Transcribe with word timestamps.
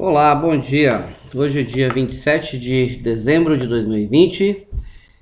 Olá, 0.00 0.32
bom 0.32 0.56
dia. 0.56 1.04
Hoje 1.34 1.58
é 1.58 1.62
dia 1.64 1.88
27 1.88 2.56
de 2.56 3.00
dezembro 3.02 3.58
de 3.58 3.66
2020. 3.66 4.68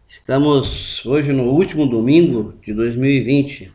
Estamos 0.06 1.02
hoje 1.06 1.32
no 1.32 1.44
último 1.44 1.86
domingo 1.86 2.52
de 2.60 2.74
2020. 2.74 3.72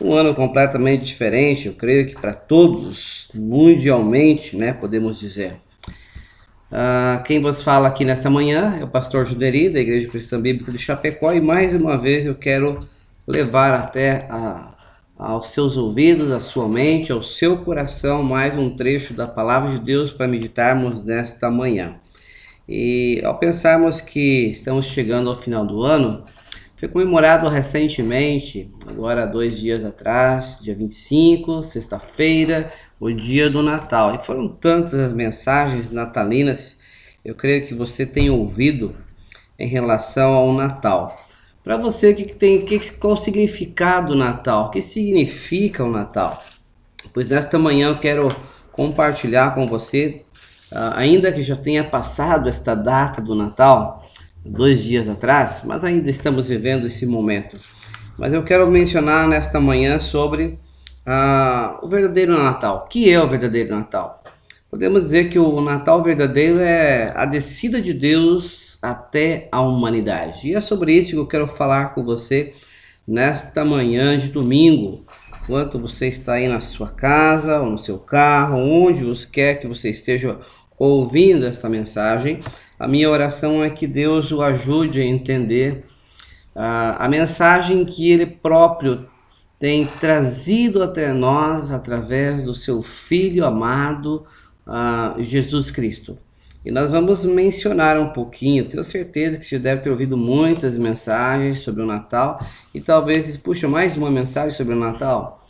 Um 0.00 0.14
ano 0.14 0.34
completamente 0.34 1.04
diferente, 1.04 1.66
eu 1.66 1.74
creio 1.74 2.06
que 2.06 2.14
para 2.14 2.32
todos, 2.32 3.30
mundialmente, 3.34 4.56
né, 4.56 4.72
podemos 4.72 5.20
dizer. 5.20 5.56
Uh, 6.72 7.22
quem 7.22 7.38
vos 7.38 7.62
fala 7.62 7.88
aqui 7.88 8.02
nesta 8.02 8.30
manhã 8.30 8.78
é 8.80 8.84
o 8.84 8.88
pastor 8.88 9.26
Juderi, 9.26 9.68
da 9.68 9.78
Igreja 9.78 10.08
Cristã 10.08 10.40
Bíblica 10.40 10.72
de 10.72 10.78
Chapecó, 10.78 11.34
e 11.34 11.40
mais 11.42 11.78
uma 11.78 11.98
vez 11.98 12.24
eu 12.24 12.34
quero 12.34 12.80
levar 13.26 13.74
até 13.74 14.26
a, 14.30 14.72
aos 15.20 15.48
seus 15.48 15.76
ouvidos, 15.76 16.30
à 16.30 16.40
sua 16.40 16.66
mente, 16.66 17.12
ao 17.12 17.22
seu 17.22 17.58
coração, 17.58 18.22
mais 18.22 18.56
um 18.56 18.74
trecho 18.74 19.12
da 19.12 19.28
palavra 19.28 19.70
de 19.70 19.78
Deus 19.78 20.10
para 20.10 20.26
meditarmos 20.26 21.02
nesta 21.02 21.50
manhã. 21.50 22.00
E 22.66 23.20
ao 23.22 23.38
pensarmos 23.38 24.00
que 24.00 24.48
estamos 24.48 24.86
chegando 24.86 25.28
ao 25.28 25.36
final 25.36 25.66
do 25.66 25.82
ano, 25.82 26.24
foi 26.74 26.88
comemorado 26.88 27.46
recentemente, 27.50 28.72
agora 28.88 29.26
dois 29.26 29.60
dias 29.60 29.84
atrás, 29.84 30.58
dia 30.62 30.74
25, 30.74 31.62
sexta-feira, 31.62 32.70
o 32.98 33.12
dia 33.12 33.50
do 33.50 33.62
Natal. 33.62 34.14
E 34.14 34.18
foram 34.18 34.48
tantas 34.48 34.94
as 34.94 35.12
mensagens 35.12 35.92
natalinas, 35.92 36.78
eu 37.22 37.34
creio 37.34 37.66
que 37.66 37.74
você 37.74 38.06
tem 38.06 38.30
ouvido 38.30 38.96
em 39.58 39.68
relação 39.68 40.32
ao 40.32 40.50
Natal. 40.54 41.14
Para 41.70 41.76
você, 41.76 42.12
que 42.12 42.24
tem, 42.24 42.64
que, 42.64 42.80
qual 42.94 43.12
o 43.12 43.16
significado 43.16 44.08
do 44.08 44.16
Natal? 44.16 44.64
O 44.64 44.70
que 44.70 44.82
significa 44.82 45.84
o 45.84 45.88
Natal? 45.88 46.36
Pois 47.14 47.28
nesta 47.28 47.60
manhã 47.60 47.90
eu 47.90 48.00
quero 48.00 48.26
compartilhar 48.72 49.54
com 49.54 49.68
você, 49.68 50.24
uh, 50.72 50.96
ainda 50.96 51.30
que 51.30 51.40
já 51.42 51.54
tenha 51.54 51.84
passado 51.84 52.48
esta 52.48 52.74
data 52.74 53.22
do 53.22 53.36
Natal, 53.36 54.04
dois 54.44 54.82
dias 54.82 55.08
atrás, 55.08 55.62
mas 55.64 55.84
ainda 55.84 56.10
estamos 56.10 56.48
vivendo 56.48 56.88
esse 56.88 57.06
momento. 57.06 57.56
Mas 58.18 58.34
eu 58.34 58.42
quero 58.42 58.68
mencionar 58.68 59.28
nesta 59.28 59.60
manhã 59.60 60.00
sobre 60.00 60.58
uh, 61.06 61.86
o 61.86 61.88
verdadeiro 61.88 62.36
Natal. 62.36 62.82
O 62.84 62.88
que 62.88 63.08
é 63.08 63.22
o 63.22 63.28
verdadeiro 63.28 63.76
Natal? 63.76 64.20
Podemos 64.70 65.02
dizer 65.02 65.30
que 65.30 65.38
o 65.38 65.60
Natal 65.60 66.00
verdadeiro 66.00 66.60
é 66.60 67.12
a 67.16 67.26
descida 67.26 67.82
de 67.82 67.92
Deus 67.92 68.78
até 68.80 69.48
a 69.50 69.60
humanidade. 69.60 70.46
E 70.46 70.54
é 70.54 70.60
sobre 70.60 70.92
isso 70.92 71.10
que 71.10 71.16
eu 71.16 71.26
quero 71.26 71.48
falar 71.48 71.92
com 71.92 72.04
você 72.04 72.54
nesta 73.06 73.64
manhã 73.64 74.16
de 74.16 74.28
domingo. 74.28 75.04
Enquanto 75.42 75.76
você 75.76 76.06
está 76.06 76.34
aí 76.34 76.46
na 76.46 76.60
sua 76.60 76.88
casa 76.88 77.60
ou 77.60 77.68
no 77.68 77.78
seu 77.78 77.98
carro, 77.98 78.58
onde 78.58 79.02
você 79.02 79.26
quer 79.26 79.56
que 79.56 79.66
você 79.66 79.90
esteja 79.90 80.38
ouvindo 80.78 81.46
esta 81.46 81.68
mensagem, 81.68 82.38
a 82.78 82.86
minha 82.86 83.10
oração 83.10 83.64
é 83.64 83.70
que 83.70 83.88
Deus 83.88 84.30
o 84.30 84.40
ajude 84.40 85.00
a 85.00 85.04
entender 85.04 85.84
uh, 86.54 86.94
a 86.96 87.08
mensagem 87.08 87.84
que 87.84 88.08
Ele 88.08 88.24
próprio 88.24 89.08
tem 89.58 89.84
trazido 89.84 90.80
até 90.80 91.12
nós 91.12 91.72
através 91.72 92.44
do 92.44 92.54
seu 92.54 92.80
Filho 92.82 93.44
amado 93.44 94.24
uh, 94.66 95.22
Jesus 95.22 95.70
Cristo. 95.70 96.18
E 96.64 96.70
nós 96.70 96.90
vamos 96.90 97.24
mencionar 97.24 97.98
um 97.98 98.10
pouquinho, 98.10 98.66
tenho 98.66 98.84
certeza 98.84 99.38
que 99.38 99.46
você 99.46 99.58
deve 99.58 99.80
ter 99.80 99.90
ouvido 99.90 100.16
muitas 100.16 100.76
mensagens 100.76 101.60
sobre 101.60 101.82
o 101.82 101.86
Natal 101.86 102.44
e 102.74 102.80
talvez, 102.80 103.34
puxa, 103.38 103.66
mais 103.66 103.96
uma 103.96 104.10
mensagem 104.10 104.56
sobre 104.56 104.74
o 104.74 104.78
Natal. 104.78 105.46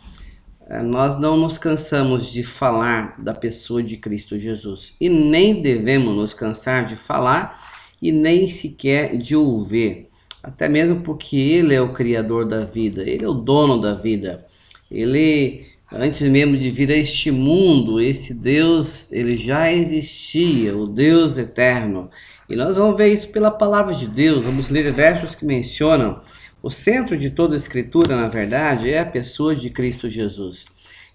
Uh, 0.68 0.84
nós 0.84 1.18
não 1.18 1.36
nos 1.36 1.58
cansamos 1.58 2.30
de 2.30 2.44
falar 2.44 3.20
da 3.20 3.34
pessoa 3.34 3.82
de 3.82 3.96
Cristo 3.96 4.38
Jesus 4.38 4.94
e 5.00 5.08
nem 5.08 5.60
devemos 5.60 6.14
nos 6.14 6.32
cansar 6.32 6.86
de 6.86 6.94
falar 6.94 7.60
e 8.00 8.10
nem 8.12 8.48
sequer 8.48 9.16
de 9.16 9.36
ouvir, 9.36 10.08
até 10.42 10.68
mesmo 10.68 11.02
porque 11.02 11.36
Ele 11.36 11.74
é 11.74 11.80
o 11.80 11.92
Criador 11.92 12.46
da 12.46 12.64
vida, 12.64 13.02
Ele 13.02 13.24
é 13.24 13.28
o 13.28 13.34
dono 13.34 13.80
da 13.80 13.94
vida, 13.94 14.46
Ele 14.90 15.69
Antes 15.92 16.22
mesmo 16.22 16.56
de 16.56 16.70
vir 16.70 16.90
a 16.92 16.96
este 16.96 17.30
mundo, 17.32 18.00
esse 18.00 18.32
Deus, 18.32 19.10
ele 19.10 19.36
já 19.36 19.72
existia, 19.72 20.76
o 20.76 20.86
Deus 20.86 21.36
eterno. 21.36 22.08
E 22.48 22.54
nós 22.54 22.76
vamos 22.76 22.96
ver 22.96 23.12
isso 23.12 23.28
pela 23.30 23.50
palavra 23.50 23.92
de 23.94 24.06
Deus. 24.06 24.44
Vamos 24.44 24.68
ler 24.68 24.92
versos 24.92 25.34
que 25.34 25.44
mencionam 25.44 26.20
o 26.62 26.70
centro 26.70 27.16
de 27.16 27.30
toda 27.30 27.54
a 27.54 27.56
escritura, 27.56 28.16
na 28.16 28.28
verdade, 28.28 28.90
é 28.90 29.00
a 29.00 29.06
pessoa 29.06 29.56
de 29.56 29.70
Cristo 29.70 30.10
Jesus. 30.10 30.66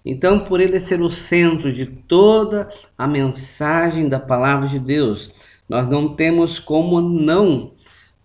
Então, 0.04 0.40
por 0.40 0.60
ele 0.60 0.78
ser 0.78 1.00
o 1.00 1.10
centro 1.10 1.72
de 1.72 1.86
toda 1.86 2.68
a 2.98 3.06
mensagem 3.06 4.08
da 4.08 4.20
palavra 4.20 4.68
de 4.68 4.78
Deus, 4.78 5.30
nós 5.68 5.88
não 5.88 6.14
temos 6.14 6.58
como 6.58 7.00
não 7.00 7.72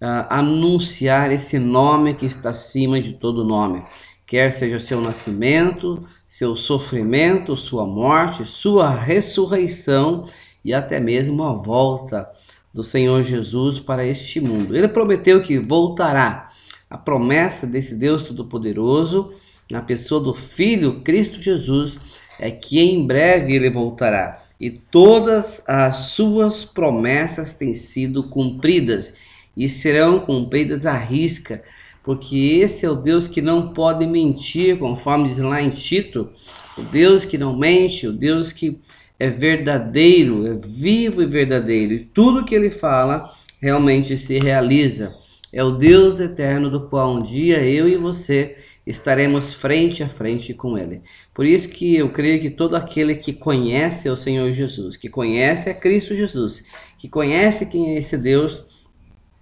uh, 0.01 0.27
anunciar 0.29 1.31
esse 1.31 1.57
nome 1.57 2.13
que 2.13 2.25
está 2.25 2.49
acima 2.49 2.99
de 2.99 3.13
todo 3.13 3.43
nome, 3.43 3.83
quer 4.31 4.49
seja 4.49 4.79
seu 4.79 5.01
nascimento, 5.01 6.07
seu 6.25 6.55
sofrimento, 6.55 7.57
sua 7.57 7.85
morte, 7.85 8.45
sua 8.45 8.89
ressurreição 8.89 10.23
e 10.63 10.73
até 10.73 11.01
mesmo 11.01 11.43
a 11.43 11.51
volta 11.51 12.29
do 12.73 12.81
Senhor 12.81 13.25
Jesus 13.25 13.77
para 13.77 14.05
este 14.05 14.39
mundo. 14.39 14.73
Ele 14.73 14.87
prometeu 14.87 15.41
que 15.41 15.59
voltará. 15.59 16.49
A 16.89 16.97
promessa 16.97 17.67
desse 17.67 17.93
Deus 17.93 18.23
Todo-Poderoso, 18.23 19.33
na 19.69 19.81
pessoa 19.81 20.21
do 20.21 20.33
Filho 20.33 21.01
Cristo 21.01 21.41
Jesus, 21.41 21.99
é 22.39 22.49
que 22.49 22.79
em 22.79 23.05
breve 23.05 23.53
ele 23.53 23.69
voltará. 23.69 24.41
E 24.57 24.69
todas 24.71 25.61
as 25.67 25.97
suas 26.13 26.63
promessas 26.63 27.55
têm 27.55 27.75
sido 27.75 28.29
cumpridas 28.29 29.13
e 29.57 29.67
serão 29.67 30.21
cumpridas 30.21 30.85
à 30.85 30.97
risca 30.97 31.61
porque 32.03 32.59
esse 32.61 32.85
é 32.85 32.89
o 32.89 32.95
Deus 32.95 33.27
que 33.27 33.41
não 33.41 33.73
pode 33.73 34.07
mentir, 34.07 34.77
conforme 34.77 35.27
diz 35.27 35.37
lá 35.37 35.61
em 35.61 35.69
Tito, 35.69 36.29
o 36.77 36.81
Deus 36.81 37.25
que 37.25 37.37
não 37.37 37.55
mente, 37.55 38.07
o 38.07 38.13
Deus 38.13 38.51
que 38.51 38.79
é 39.19 39.29
verdadeiro, 39.29 40.47
é 40.47 40.59
vivo 40.65 41.21
e 41.21 41.27
verdadeiro, 41.27 41.93
e 41.93 41.99
tudo 41.99 42.43
que 42.43 42.55
ele 42.55 42.71
fala 42.71 43.31
realmente 43.61 44.17
se 44.17 44.39
realiza. 44.39 45.15
É 45.53 45.63
o 45.63 45.71
Deus 45.71 46.19
eterno 46.19 46.69
do 46.71 46.87
qual 46.87 47.13
um 47.13 47.21
dia 47.21 47.63
eu 47.63 47.87
e 47.87 47.97
você 47.97 48.55
estaremos 48.87 49.53
frente 49.53 50.01
a 50.01 50.07
frente 50.07 50.53
com 50.53 50.77
ele. 50.77 51.01
Por 51.33 51.45
isso 51.45 51.69
que 51.69 51.95
eu 51.95 52.09
creio 52.09 52.41
que 52.41 52.49
todo 52.49 52.75
aquele 52.75 53.15
que 53.15 53.33
conhece 53.33 54.09
o 54.09 54.15
Senhor 54.15 54.51
Jesus, 54.53 54.97
que 54.97 55.09
conhece 55.09 55.69
a 55.69 55.73
Cristo 55.73 56.15
Jesus, 56.15 56.63
que 56.97 57.07
conhece 57.07 57.67
quem 57.67 57.93
é 57.93 57.99
esse 57.99 58.17
Deus, 58.17 58.65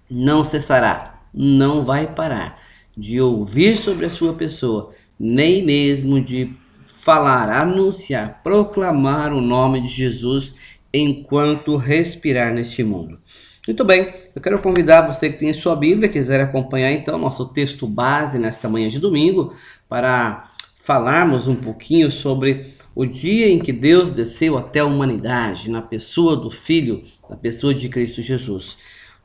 não 0.09 0.43
cessará 0.43 1.18
não 1.33 1.83
vai 1.83 2.07
parar 2.07 2.59
de 2.95 3.21
ouvir 3.21 3.77
sobre 3.77 4.05
a 4.05 4.09
sua 4.09 4.33
pessoa, 4.33 4.89
nem 5.19 5.63
mesmo 5.63 6.21
de 6.21 6.53
falar, 6.87 7.49
anunciar, 7.49 8.41
proclamar 8.43 9.33
o 9.33 9.39
nome 9.39 9.81
de 9.81 9.87
Jesus 9.87 10.77
enquanto 10.93 11.77
respirar 11.77 12.53
neste 12.53 12.83
mundo. 12.83 13.19
Muito 13.65 13.85
bem, 13.85 14.13
eu 14.35 14.41
quero 14.41 14.59
convidar 14.61 15.01
você 15.01 15.29
que 15.29 15.37
tem 15.37 15.53
sua 15.53 15.75
Bíblia, 15.75 16.09
quiser 16.09 16.41
acompanhar 16.41 16.91
então 16.91 17.17
nosso 17.17 17.45
texto 17.49 17.85
base 17.85 18.39
nesta 18.39 18.67
manhã 18.67 18.89
de 18.89 18.99
domingo, 18.99 19.53
para 19.87 20.51
falarmos 20.79 21.47
um 21.47 21.55
pouquinho 21.55 22.09
sobre 22.09 22.73
o 22.95 23.05
dia 23.05 23.47
em 23.47 23.59
que 23.59 23.71
Deus 23.71 24.11
desceu 24.11 24.57
até 24.57 24.79
a 24.79 24.85
humanidade, 24.85 25.69
na 25.69 25.81
pessoa 25.81 26.35
do 26.35 26.49
Filho, 26.49 27.03
na 27.29 27.35
pessoa 27.35 27.73
de 27.73 27.87
Cristo 27.87 28.21
Jesus. 28.21 28.77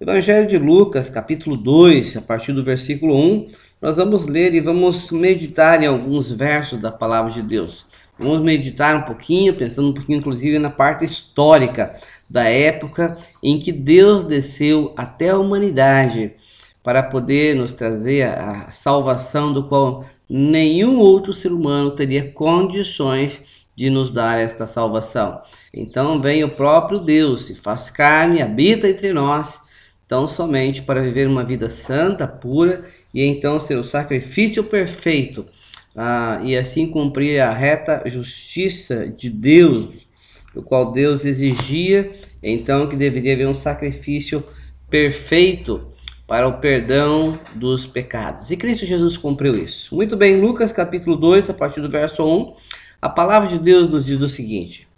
Evangelho 0.07 0.47
de 0.47 0.59
Lucas, 0.59 1.09
capítulo 1.09 1.57
2, 1.57 2.19
a 2.19 2.21
partir 2.21 2.53
do 2.53 2.63
versículo 2.63 3.17
1, 3.17 3.49
nós 3.81 3.97
vamos 3.97 4.27
ler 4.27 4.55
e 4.55 4.61
vamos 4.61 5.11
meditar 5.11 5.83
em 5.83 5.87
alguns 5.87 6.31
versos 6.31 6.79
da 6.79 6.93
palavra 6.93 7.33
de 7.33 7.41
Deus. 7.41 7.87
Vamos 8.19 8.43
meditar 8.43 8.95
um 8.97 9.01
pouquinho, 9.01 9.57
pensando 9.57 9.89
um 9.89 9.95
pouquinho 9.95 10.19
inclusive 10.19 10.59
na 10.59 10.69
parte 10.69 11.07
histórica 11.07 11.99
da 12.29 12.45
época 12.47 13.17
em 13.43 13.59
que 13.59 13.73
Deus 13.73 14.27
desceu 14.27 14.93
até 14.95 15.31
a 15.31 15.39
humanidade 15.39 16.33
para 16.83 17.03
poder 17.03 17.57
nos 17.57 17.73
trazer 17.73 18.25
a 18.25 18.71
salvação 18.71 19.55
do 19.55 19.67
qual 19.67 20.05
nenhum 20.29 20.99
outro 20.99 21.33
ser 21.33 21.51
humano 21.51 21.93
teria 21.93 22.31
condições 22.31 23.65
de 23.75 23.89
nos 23.89 24.11
dar 24.11 24.39
esta 24.39 24.67
salvação. 24.67 25.41
Então 25.73 26.21
vem 26.21 26.45
o 26.45 26.55
próprio 26.55 26.99
Deus, 26.99 27.47
se 27.47 27.55
faz 27.55 27.89
carne, 27.89 28.43
habita 28.43 28.87
entre 28.87 29.11
nós 29.11 29.64
tão 30.07 30.29
somente 30.29 30.83
para 30.83 31.03
viver 31.03 31.27
uma 31.27 31.45
vida 31.45 31.69
santa, 31.69 32.27
pura 32.27 32.85
e 33.13 33.23
então 33.23 33.59
ser 33.59 33.77
o 33.77 33.85
sacrifício 33.85 34.65
perfeito 34.65 35.47
ah, 35.97 36.41
e 36.43 36.57
assim 36.57 36.87
cumprir 36.87 37.41
a 37.41 37.53
reta 37.53 38.03
justiça 38.07 39.09
de 39.09 39.31
Deus, 39.31 39.89
do 40.53 40.63
qual 40.63 40.93
Deus 40.93 41.25
exigia 41.25 42.13
então 42.43 42.87
que 42.87 42.97
deveria 42.97 43.35
haver 43.35 43.49
um 43.49 43.55
sacrifício 43.55 44.45
perfeito 44.91 45.89
para 46.27 46.49
o 46.49 46.59
perdão 46.59 47.39
dos 47.55 47.87
pecados. 47.87 48.51
E 48.51 48.57
Cristo 48.57 48.87
Jesus 48.87 49.17
cumpriu 49.17 49.55
isso. 49.55 49.95
Muito 49.95 50.17
bem, 50.17 50.41
Lucas 50.41 50.73
capítulo 50.73 51.17
2, 51.17 51.51
a 51.51 51.55
partir 51.55 51.81
do 51.81 51.91
verso 51.91 52.25
1, 52.25 52.55
a 53.01 53.09
palavra 53.09 53.49
de 53.49 53.59
Deus 53.59 53.91
nos 53.91 54.07
diz 54.07 54.21
o 54.21 54.29
seguinte: 54.29 54.89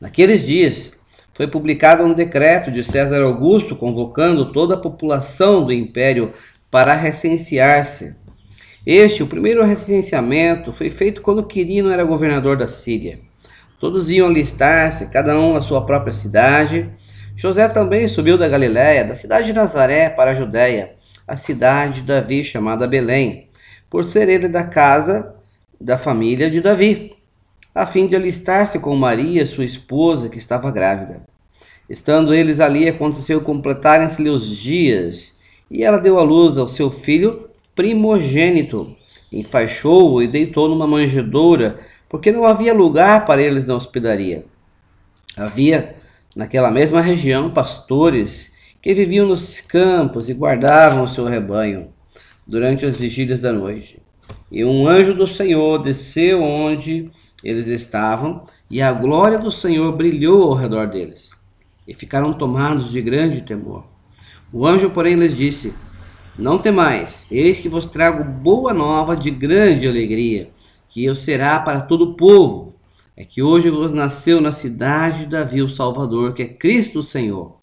Naqueles 0.00 0.46
dias, 0.46 1.01
foi 1.34 1.46
publicado 1.46 2.04
um 2.04 2.12
decreto 2.12 2.70
de 2.70 2.84
César 2.84 3.22
Augusto 3.22 3.74
convocando 3.74 4.52
toda 4.52 4.74
a 4.74 4.78
população 4.80 5.64
do 5.64 5.72
império 5.72 6.32
para 6.70 6.94
recensear-se. 6.94 8.14
Este, 8.84 9.22
o 9.22 9.26
primeiro 9.26 9.64
recenseamento, 9.64 10.72
foi 10.72 10.90
feito 10.90 11.22
quando 11.22 11.46
Quirino 11.46 11.90
era 11.90 12.04
governador 12.04 12.56
da 12.56 12.66
Síria. 12.66 13.20
Todos 13.78 14.10
iam 14.10 14.28
alistar-se, 14.28 15.06
cada 15.06 15.38
um 15.38 15.54
na 15.54 15.60
sua 15.60 15.84
própria 15.86 16.12
cidade. 16.12 16.90
José 17.36 17.68
também 17.68 18.06
subiu 18.08 18.36
da 18.36 18.48
Galiléia, 18.48 19.04
da 19.04 19.14
cidade 19.14 19.46
de 19.46 19.52
Nazaré, 19.52 20.10
para 20.10 20.32
a 20.32 20.34
Judéia, 20.34 20.92
a 21.26 21.36
cidade 21.36 22.00
de 22.00 22.06
Davi, 22.06 22.44
chamada 22.44 22.86
Belém, 22.86 23.48
por 23.88 24.04
ser 24.04 24.28
ele 24.28 24.48
da 24.48 24.64
casa 24.64 25.34
da 25.80 25.96
família 25.96 26.50
de 26.50 26.60
Davi, 26.60 27.16
a 27.74 27.86
fim 27.86 28.06
de 28.06 28.14
alistar-se 28.14 28.78
com 28.78 28.94
Maria, 28.94 29.46
sua 29.46 29.64
esposa, 29.64 30.28
que 30.28 30.38
estava 30.38 30.70
grávida. 30.70 31.22
Estando 31.88 32.34
eles 32.34 32.60
ali, 32.60 32.88
aconteceu 32.88 33.40
completarem-se-lhe 33.40 34.28
os 34.28 34.56
dias, 34.56 35.40
e 35.70 35.82
ela 35.82 35.98
deu 35.98 36.18
à 36.18 36.22
luz 36.22 36.56
ao 36.56 36.68
seu 36.68 36.90
filho 36.90 37.48
primogênito, 37.74 38.94
enfaixou-o 39.32 40.22
e 40.22 40.28
deitou 40.28 40.68
numa 40.68 40.86
manjedoura, 40.86 41.78
porque 42.08 42.30
não 42.30 42.44
havia 42.44 42.74
lugar 42.74 43.24
para 43.24 43.40
eles 43.40 43.64
na 43.64 43.74
hospedaria. 43.74 44.44
Havia, 45.36 45.96
naquela 46.36 46.70
mesma 46.70 47.00
região, 47.00 47.50
pastores 47.50 48.52
que 48.82 48.92
viviam 48.92 49.26
nos 49.26 49.60
campos 49.60 50.28
e 50.28 50.34
guardavam 50.34 51.04
o 51.04 51.08
seu 51.08 51.24
rebanho 51.24 51.88
durante 52.46 52.84
as 52.84 52.96
vigílias 52.96 53.40
da 53.40 53.52
noite. 53.52 54.02
E 54.50 54.64
um 54.64 54.86
anjo 54.86 55.14
do 55.14 55.26
Senhor 55.26 55.78
desceu 55.78 56.42
onde 56.42 57.10
eles 57.42 57.68
estavam, 57.68 58.44
e 58.70 58.80
a 58.80 58.92
glória 58.92 59.38
do 59.38 59.50
Senhor 59.50 59.92
brilhou 59.92 60.50
ao 60.50 60.54
redor 60.54 60.86
deles, 60.86 61.32
e 61.86 61.94
ficaram 61.94 62.32
tomados 62.32 62.90
de 62.90 63.00
grande 63.02 63.42
temor. 63.42 63.84
O 64.52 64.66
anjo, 64.66 64.90
porém, 64.90 65.14
lhes 65.14 65.36
disse: 65.36 65.74
Não 66.38 66.58
temais, 66.58 67.26
eis 67.30 67.58
que 67.58 67.68
vos 67.68 67.86
trago 67.86 68.22
boa 68.22 68.72
nova 68.72 69.16
de 69.16 69.30
grande 69.30 69.88
alegria, 69.88 70.50
que 70.88 71.04
eu 71.04 71.14
será 71.14 71.58
para 71.60 71.80
todo 71.80 72.02
o 72.02 72.14
povo. 72.14 72.74
É 73.16 73.24
que 73.24 73.42
hoje 73.42 73.68
vos 73.70 73.92
nasceu 73.92 74.40
na 74.40 74.52
cidade 74.52 75.20
de 75.20 75.26
Davi 75.26 75.62
o 75.62 75.68
Salvador, 75.68 76.32
que 76.32 76.42
é 76.42 76.48
Cristo 76.48 77.00
o 77.00 77.02
Senhor. 77.02 77.56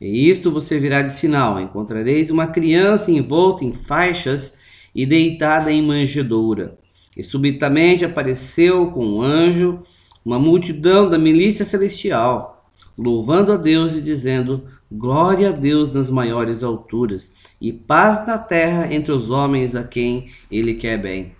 E 0.00 0.30
isto 0.30 0.50
você 0.50 0.78
virá 0.78 1.02
de 1.02 1.12
sinal: 1.12 1.60
encontrareis 1.60 2.30
uma 2.30 2.46
criança 2.46 3.10
envolta 3.10 3.64
em 3.64 3.72
faixas 3.72 4.58
e 4.94 5.04
deitada 5.04 5.70
em 5.70 5.82
manjedoura. 5.82 6.78
E 7.20 7.22
subitamente 7.22 8.02
apareceu 8.02 8.86
com 8.92 9.04
um 9.04 9.22
anjo 9.22 9.82
uma 10.24 10.38
multidão 10.38 11.06
da 11.06 11.18
milícia 11.18 11.66
celestial, 11.66 12.64
louvando 12.96 13.52
a 13.52 13.58
Deus 13.58 13.92
e 13.92 14.00
dizendo: 14.00 14.64
Glória 14.90 15.50
a 15.50 15.52
Deus 15.52 15.92
nas 15.92 16.10
maiores 16.10 16.62
alturas, 16.62 17.34
e 17.60 17.74
paz 17.74 18.26
na 18.26 18.38
terra 18.38 18.90
entre 18.90 19.12
os 19.12 19.28
homens 19.28 19.76
a 19.76 19.84
quem 19.84 20.28
ele 20.50 20.72
quer 20.72 20.96
bem. 20.96 21.32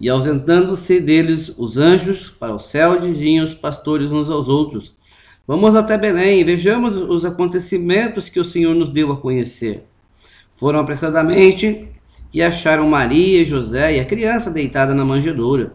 E 0.00 0.08
ausentando-se 0.08 1.00
deles 1.00 1.52
os 1.58 1.76
anjos 1.76 2.30
para 2.30 2.54
o 2.54 2.58
céu, 2.58 2.98
diziam 2.98 3.44
os 3.44 3.52
pastores 3.52 4.10
uns 4.10 4.30
aos 4.30 4.48
outros: 4.48 4.96
Vamos 5.46 5.76
até 5.76 5.98
Belém 5.98 6.40
e 6.40 6.44
vejamos 6.44 6.96
os 6.96 7.26
acontecimentos 7.26 8.30
que 8.30 8.40
o 8.40 8.44
Senhor 8.44 8.74
nos 8.74 8.88
deu 8.88 9.12
a 9.12 9.18
conhecer. 9.18 9.84
Foram 10.54 10.80
apressadamente 10.80 11.90
e 12.36 12.42
acharam 12.42 12.86
Maria 12.86 13.42
José 13.46 13.96
e 13.96 13.98
a 13.98 14.04
criança 14.04 14.50
deitada 14.50 14.92
na 14.92 15.06
manjedoura. 15.06 15.72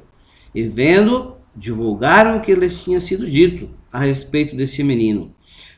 E 0.54 0.62
vendo, 0.62 1.34
divulgaram 1.56 2.38
o 2.38 2.42
que 2.42 2.54
lhes 2.54 2.84
tinha 2.84 3.00
sido 3.00 3.28
dito 3.28 3.68
a 3.92 3.98
respeito 3.98 4.56
deste 4.56 4.84
menino. 4.84 5.34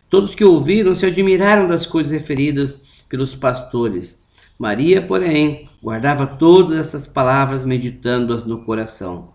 Todos 0.10 0.36
que 0.36 0.44
ouviram 0.44 0.94
se 0.94 1.06
admiraram 1.06 1.68
das 1.68 1.86
coisas 1.86 2.12
referidas 2.12 2.82
pelos 3.08 3.34
pastores. 3.34 4.22
Maria, 4.60 5.02
porém, 5.02 5.70
guardava 5.82 6.28
todas 6.28 6.78
essas 6.78 7.08
palavras, 7.08 7.64
meditando-as 7.64 8.44
no 8.44 8.66
coração. 8.66 9.30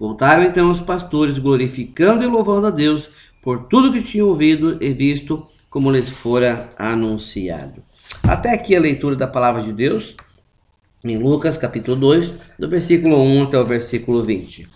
Voltaram 0.00 0.42
então 0.42 0.70
os 0.70 0.80
pastores, 0.80 1.36
glorificando 1.36 2.24
e 2.24 2.26
louvando 2.26 2.68
a 2.68 2.70
Deus 2.70 3.10
por 3.42 3.64
tudo 3.64 3.92
que 3.92 4.02
tinham 4.02 4.28
ouvido 4.28 4.78
e 4.82 4.94
visto, 4.94 5.46
como 5.68 5.90
lhes 5.90 6.08
fora 6.08 6.66
anunciado. 6.78 7.82
Até 8.22 8.54
aqui 8.54 8.74
a 8.74 8.80
leitura 8.80 9.14
da 9.14 9.26
palavra 9.26 9.60
de 9.60 9.70
Deus 9.70 10.16
em 11.04 11.18
Lucas 11.18 11.58
capítulo 11.58 11.96
2, 11.96 12.38
do 12.58 12.68
versículo 12.68 13.22
1 13.22 13.42
até 13.44 13.58
o 13.58 13.64
versículo 13.64 14.22
20. 14.22 14.66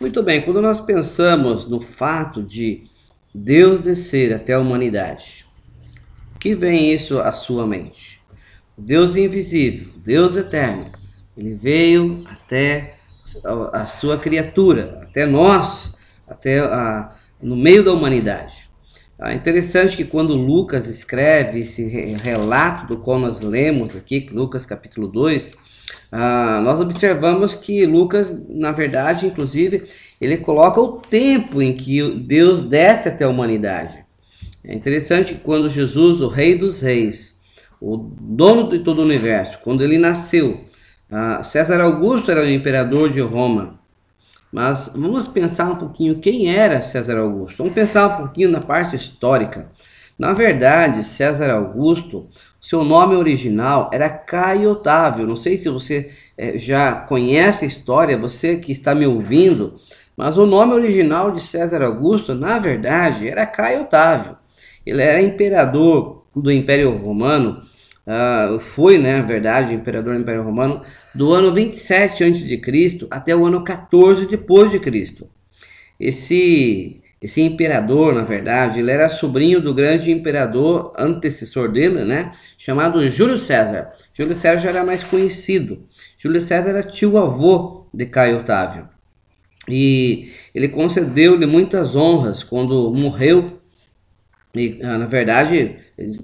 Muito 0.00 0.22
bem, 0.22 0.42
quando 0.42 0.60
nós 0.60 0.80
pensamos 0.80 1.68
no 1.68 1.80
fato 1.80 2.42
de 2.42 2.84
Deus 3.32 3.80
descer 3.80 4.34
até 4.34 4.54
a 4.54 4.58
humanidade, 4.58 5.46
que 6.40 6.54
vem 6.54 6.92
isso 6.92 7.20
à 7.20 7.32
sua 7.32 7.66
mente? 7.66 8.20
Deus 8.76 9.14
invisível, 9.16 9.88
Deus 10.04 10.36
eterno, 10.36 10.86
ele 11.36 11.54
veio 11.54 12.24
até 12.26 12.96
a 13.72 13.86
sua 13.86 14.18
criatura, 14.18 15.00
até 15.02 15.24
nós, 15.24 15.96
até 16.28 16.58
a, 16.58 17.14
no 17.40 17.56
meio 17.56 17.84
da 17.84 17.92
humanidade. 17.92 18.68
É 19.18 19.34
interessante 19.34 19.96
que 19.96 20.04
quando 20.04 20.34
Lucas 20.34 20.88
escreve 20.88 21.60
esse 21.60 21.86
relato 22.22 22.86
do 22.86 22.98
qual 22.98 23.18
nós 23.18 23.40
lemos 23.40 23.96
aqui, 23.96 24.28
Lucas 24.30 24.66
capítulo 24.66 25.08
2, 25.08 25.65
ah, 26.10 26.60
nós 26.62 26.80
observamos 26.80 27.54
que 27.54 27.84
Lucas, 27.84 28.46
na 28.48 28.72
verdade, 28.72 29.26
inclusive, 29.26 29.84
ele 30.20 30.36
coloca 30.38 30.80
o 30.80 30.92
tempo 31.00 31.60
em 31.60 31.76
que 31.76 32.10
Deus 32.20 32.62
desce 32.62 33.08
até 33.08 33.24
a 33.24 33.28
humanidade. 33.28 34.04
É 34.64 34.74
interessante 34.74 35.40
quando 35.42 35.68
Jesus, 35.68 36.20
o 36.20 36.28
Rei 36.28 36.56
dos 36.56 36.80
Reis, 36.80 37.40
o 37.80 37.96
dono 37.96 38.68
de 38.68 38.80
todo 38.80 39.00
o 39.00 39.04
universo, 39.04 39.58
quando 39.62 39.82
ele 39.82 39.98
nasceu, 39.98 40.60
ah, 41.10 41.42
César 41.42 41.80
Augusto 41.80 42.30
era 42.30 42.42
o 42.42 42.48
imperador 42.48 43.10
de 43.10 43.20
Roma. 43.20 43.78
Mas 44.50 44.90
vamos 44.94 45.26
pensar 45.26 45.70
um 45.70 45.76
pouquinho 45.76 46.18
quem 46.18 46.54
era 46.54 46.80
César 46.80 47.18
Augusto. 47.18 47.58
Vamos 47.58 47.74
pensar 47.74 48.06
um 48.06 48.16
pouquinho 48.24 48.50
na 48.50 48.60
parte 48.60 48.96
histórica. 48.96 49.70
Na 50.18 50.32
verdade, 50.32 51.04
César 51.04 51.50
Augusto 51.50 52.26
seu 52.66 52.82
nome 52.82 53.14
original 53.14 53.88
era 53.92 54.08
Caio 54.10 54.72
Otávio. 54.72 55.24
Não 55.24 55.36
sei 55.36 55.56
se 55.56 55.68
você 55.68 56.10
é, 56.36 56.58
já 56.58 56.96
conhece 56.96 57.64
a 57.64 57.68
história, 57.68 58.18
você 58.18 58.56
que 58.56 58.72
está 58.72 58.92
me 58.92 59.06
ouvindo, 59.06 59.78
mas 60.16 60.36
o 60.36 60.46
nome 60.46 60.72
original 60.74 61.30
de 61.30 61.40
César 61.40 61.80
Augusto, 61.82 62.34
na 62.34 62.58
verdade, 62.58 63.28
era 63.28 63.46
Caio 63.46 63.82
Otávio. 63.82 64.36
Ele 64.84 65.00
era 65.00 65.22
imperador 65.22 66.26
do 66.34 66.50
Império 66.50 66.90
Romano, 66.96 67.62
uh, 68.04 68.58
foi, 68.58 68.98
né, 68.98 69.18
na 69.18 69.24
verdade, 69.24 69.72
imperador 69.72 70.14
do 70.14 70.20
Império 70.20 70.42
Romano, 70.42 70.82
do 71.14 71.32
ano 71.32 71.54
27 71.54 72.24
a.C. 72.24 73.06
até 73.08 73.36
o 73.36 73.46
ano 73.46 73.62
14 73.62 74.26
depois 74.26 74.72
de 74.72 74.80
Cristo. 74.80 75.28
Esse 76.00 77.00
esse 77.20 77.40
imperador, 77.40 78.14
na 78.14 78.22
verdade, 78.22 78.80
ele 78.80 78.90
era 78.90 79.08
sobrinho 79.08 79.60
do 79.60 79.72
grande 79.72 80.10
imperador 80.10 80.92
antecessor 80.98 81.70
dele, 81.70 82.04
né? 82.04 82.32
Chamado 82.58 83.08
Júlio 83.08 83.38
César. 83.38 83.90
Júlio 84.12 84.34
César 84.34 84.58
já 84.58 84.68
era 84.68 84.84
mais 84.84 85.02
conhecido. 85.02 85.86
Júlio 86.18 86.40
César 86.40 86.70
era 86.70 86.82
tio-avô 86.82 87.86
de 87.92 88.04
Caio 88.04 88.40
Otávio. 88.40 88.88
E 89.68 90.30
ele 90.54 90.68
concedeu-lhe 90.68 91.46
muitas 91.46 91.96
honras 91.96 92.44
quando 92.44 92.92
morreu. 92.92 93.60
E, 94.54 94.78
ah, 94.82 94.98
na 94.98 95.06
verdade, 95.06 95.76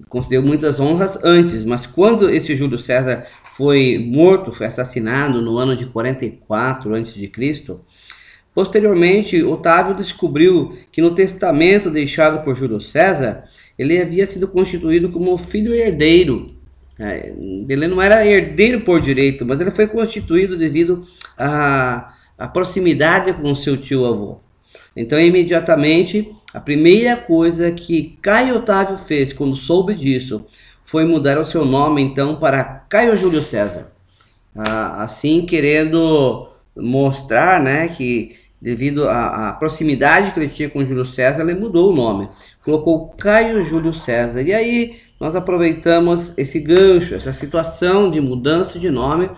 concedeu 0.08 0.42
muitas 0.42 0.78
honras 0.78 1.22
antes, 1.24 1.64
mas 1.64 1.86
quando 1.86 2.30
esse 2.30 2.54
Júlio 2.54 2.78
César 2.78 3.26
foi 3.52 3.98
morto, 3.98 4.52
foi 4.52 4.66
assassinado 4.66 5.40
no 5.42 5.58
ano 5.58 5.76
de 5.76 5.86
44 5.86 6.94
a.C., 6.94 7.30
Posteriormente, 8.54 9.42
Otávio 9.42 9.94
descobriu 9.94 10.76
que 10.90 11.00
no 11.00 11.14
testamento 11.14 11.90
deixado 11.90 12.44
por 12.44 12.54
Júlio 12.54 12.80
César, 12.80 13.44
ele 13.78 14.00
havia 14.00 14.26
sido 14.26 14.46
constituído 14.46 15.10
como 15.10 15.36
filho 15.38 15.74
herdeiro. 15.74 16.54
É, 16.98 17.32
ele 17.68 17.86
não 17.88 18.00
era 18.00 18.26
herdeiro 18.26 18.82
por 18.82 19.00
direito, 19.00 19.46
mas 19.46 19.60
ele 19.60 19.70
foi 19.70 19.86
constituído 19.86 20.56
devido 20.56 21.06
à, 21.38 22.12
à 22.36 22.46
proximidade 22.46 23.32
com 23.32 23.54
seu 23.54 23.78
tio-avô. 23.78 24.40
Então, 24.94 25.18
imediatamente, 25.18 26.30
a 26.52 26.60
primeira 26.60 27.16
coisa 27.16 27.72
que 27.72 28.18
Caio 28.20 28.56
Otávio 28.56 28.98
fez 28.98 29.32
quando 29.32 29.56
soube 29.56 29.94
disso 29.94 30.44
foi 30.82 31.06
mudar 31.06 31.38
o 31.38 31.44
seu 31.44 31.64
nome, 31.64 32.02
então, 32.02 32.36
para 32.36 32.62
Caio 32.62 33.16
Júlio 33.16 33.40
César. 33.40 33.90
Ah, 34.54 35.02
assim, 35.02 35.46
querendo 35.46 36.50
mostrar 36.76 37.60
né, 37.62 37.88
que 37.88 38.36
devido 38.62 39.08
à, 39.08 39.52
proximidade 39.58 40.30
que 40.30 40.38
ele 40.38 40.48
tinha 40.48 40.70
com 40.70 40.84
Júlio 40.84 41.04
César, 41.04 41.42
ele 41.42 41.56
mudou 41.56 41.90
o 41.90 41.96
nome, 41.96 42.28
colocou 42.64 43.08
Caio 43.08 43.60
Júlio 43.64 43.92
César. 43.92 44.40
E 44.40 44.54
aí 44.54 44.98
nós 45.18 45.34
aproveitamos 45.34 46.32
esse 46.38 46.60
gancho, 46.60 47.16
essa 47.16 47.32
situação 47.32 48.08
de 48.08 48.20
mudança 48.20 48.78
de 48.78 48.88
nome 48.88 49.28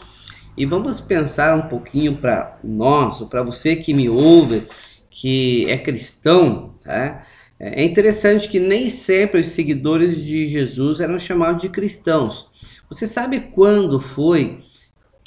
e 0.59 0.66
vamos 0.66 1.00
pensar 1.00 1.57
um 1.57 1.69
pouquinho 1.69 2.19
para 2.19 2.59
nós, 2.62 3.21
para 3.23 3.43
você 3.43 3.75
que 3.75 3.95
me 3.95 4.11
ouve, 4.11 4.62
que 5.09 5.64
é 5.71 5.78
cristão, 5.78 6.75
tá? 6.85 7.25
É 7.59 7.83
interessante 7.83 8.47
que 8.47 8.61
nem 8.61 8.90
sempre 8.90 9.40
os 9.40 9.49
seguidores 9.49 10.23
de 10.23 10.50
Jesus 10.50 11.00
eram 11.00 11.19
chamados 11.19 11.62
de 11.62 11.71
cristãos. 11.71 12.50
Você 12.90 13.07
sabe 13.07 13.40
quando 13.40 13.99
foi 13.99 14.61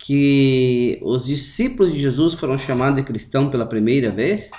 que 0.08 1.00
os 1.02 1.26
discípulos 1.26 1.92
de 1.92 2.00
Jesus 2.00 2.34
foram 2.34 2.58
chamados 2.58 2.96
de 2.98 3.06
cristão 3.06 3.50
pela 3.50 3.66
primeira 3.66 4.10
vez? 4.10 4.52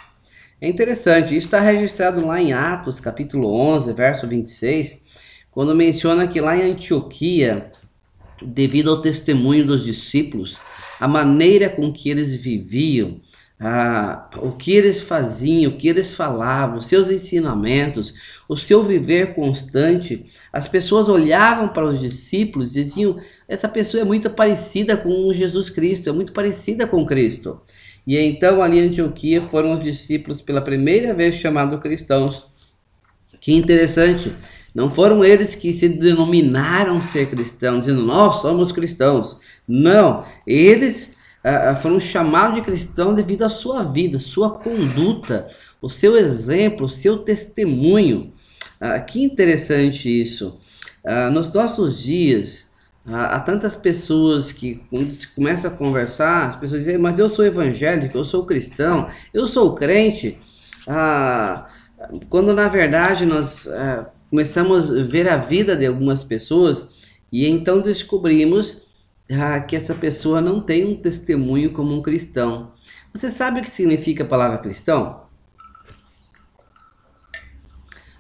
É 0.61 0.69
interessante, 0.69 1.35
isso 1.35 1.47
está 1.47 1.59
registrado 1.59 2.27
lá 2.27 2.39
em 2.39 2.53
Atos, 2.53 3.01
capítulo 3.01 3.51
11, 3.51 3.95
verso 3.95 4.27
26, 4.27 5.07
quando 5.51 5.75
menciona 5.75 6.29
que 6.29 6.39
lá 6.39 6.55
em 6.55 6.73
Antioquia, 6.73 7.73
devido 8.43 8.91
ao 8.91 9.01
testemunho 9.01 9.67
dos 9.67 9.87
discípulos, 9.87 10.61
a 11.01 11.09
maneira 11.09 11.71
com 11.71 11.91
que 11.91 12.11
eles 12.11 12.37
viviam, 12.37 13.19
ah, 13.61 14.31
o 14.37 14.53
que 14.53 14.73
eles 14.73 15.01
faziam, 15.01 15.73
o 15.73 15.77
que 15.77 15.89
eles 15.89 16.15
falavam, 16.15 16.81
seus 16.81 17.11
ensinamentos, 17.11 18.15
o 18.49 18.57
seu 18.57 18.85
viver 18.85 19.35
constante, 19.35 20.27
as 20.53 20.69
pessoas 20.69 21.09
olhavam 21.09 21.69
para 21.69 21.85
os 21.85 21.99
discípulos 21.99 22.77
e 22.77 22.83
diziam: 22.83 23.19
essa 23.49 23.69
pessoa 23.69 24.03
é 24.03 24.05
muito 24.05 24.31
parecida 24.31 24.97
com 24.97 25.33
Jesus 25.33 25.71
Cristo, 25.71 26.09
é 26.09 26.13
muito 26.13 26.33
parecida 26.33 26.87
com 26.87 27.05
Cristo. 27.05 27.61
E 28.07 28.17
então 28.17 28.63
ali 28.63 28.79
em 28.79 28.87
Antioquia 28.87 29.43
foram 29.43 29.73
os 29.73 29.81
discípulos 29.81 30.41
pela 30.41 30.63
primeira 30.63 31.13
vez 31.13 31.35
chamados 31.35 31.81
cristãos. 31.81 32.47
Que 33.41 33.53
interessante, 33.53 34.33
não 34.75 34.91
foram 34.91 35.25
eles 35.25 35.55
que 35.57 35.73
se 35.73 35.89
denominaram 35.89 37.03
ser 37.03 37.29
cristãos, 37.29 37.81
dizendo 37.81 38.03
nós 38.03 38.41
somos 38.41 38.71
cristãos. 38.71 39.41
Não, 39.67 40.25
eles 40.47 41.18
ah, 41.49 41.71
ah, 41.71 41.77
foram 41.77 41.99
chamados 41.99 42.57
de 42.57 42.63
cristão 42.63 43.15
devido 43.15 43.43
à 43.43 43.49
sua 43.49 43.83
vida, 43.83 44.19
sua 44.19 44.51
conduta, 44.51 45.49
o 45.81 45.89
seu 45.89 46.15
exemplo, 46.15 46.85
o 46.85 46.89
seu 46.91 47.17
testemunho. 47.19 48.35
Ah, 48.79 49.01
que 49.01 49.23
interessante 49.23 50.09
isso. 50.09 50.61
nos 51.33 51.51
nossos 51.53 52.03
dias, 52.03 52.71
há 53.07 53.41
tantas 53.41 53.75
pessoas 53.75 54.53
que, 54.53 54.83
quando 54.91 55.11
se 55.15 55.27
começa 55.29 55.69
a 55.69 55.71
conversar, 55.71 56.49
as 56.49 56.57
pessoas 56.57 56.83
dizem, 56.85 56.99
mas 56.99 57.19
eu 57.19 57.31
sou 57.31 57.47
evangélico, 57.47 58.19
eu 58.19 58.25
sou 58.27 58.45
cristão, 58.45 59.09
eu 59.33 59.49
sou 59.49 59.75
crente. 59.75 60.37
quando 62.29 62.55
na 62.55 62.69
verdade 62.69 63.25
nós 63.25 63.67
começamos 64.29 64.91
a 64.91 65.03
ver 65.03 65.27
a 65.29 65.39
vida 65.39 65.75
de 65.75 65.87
algumas 65.87 66.23
pessoas 66.23 66.89
e 67.33 67.47
então 67.47 67.81
descobrimos 67.81 68.88
ah, 69.31 69.61
que 69.61 69.77
essa 69.77 69.95
pessoa 69.95 70.41
não 70.41 70.61
tem 70.61 70.85
um 70.85 70.97
testemunho 70.97 71.73
como 71.73 71.95
um 71.95 72.03
cristão. 72.03 72.73
Você 73.13 73.31
sabe 73.31 73.61
o 73.61 73.63
que 73.63 73.71
significa 73.71 74.25
a 74.25 74.27
palavra 74.27 74.59
cristão? 74.59 75.27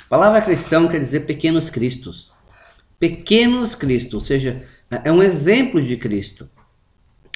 A 0.05 0.09
palavra 0.09 0.41
cristão 0.41 0.89
quer 0.89 1.01
dizer 1.01 1.21
pequenos 1.21 1.71
cristos. 1.71 2.33
Pequenos 2.99 3.75
cristos, 3.75 4.15
ou 4.15 4.21
seja, 4.21 4.63
é 4.91 5.13
um 5.13 5.23
exemplo 5.23 5.83
de 5.83 5.97
Cristo. 5.97 6.49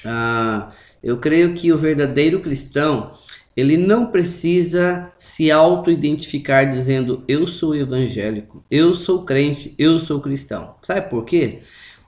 Ah, 0.05 0.73
eu 1.03 1.19
creio 1.19 1.55
que 1.55 1.73
o 1.73 1.79
verdadeiro 1.79 2.41
cristão 2.41 3.13
ele 3.57 3.77
não 3.77 4.07
precisa 4.07 5.13
se 5.19 5.51
auto-identificar 5.51 6.65
dizendo 6.65 7.23
eu 7.29 7.47
sou 7.47 7.77
evangélico, 7.77 8.65
eu 8.71 8.95
sou 8.97 9.25
crente, 9.25 9.75
eu 9.79 10.01
sou 10.01 10.21
cristão. 10.21 10.77
Sabe 10.83 11.09
por 11.09 11.25
quê? 11.25 11.61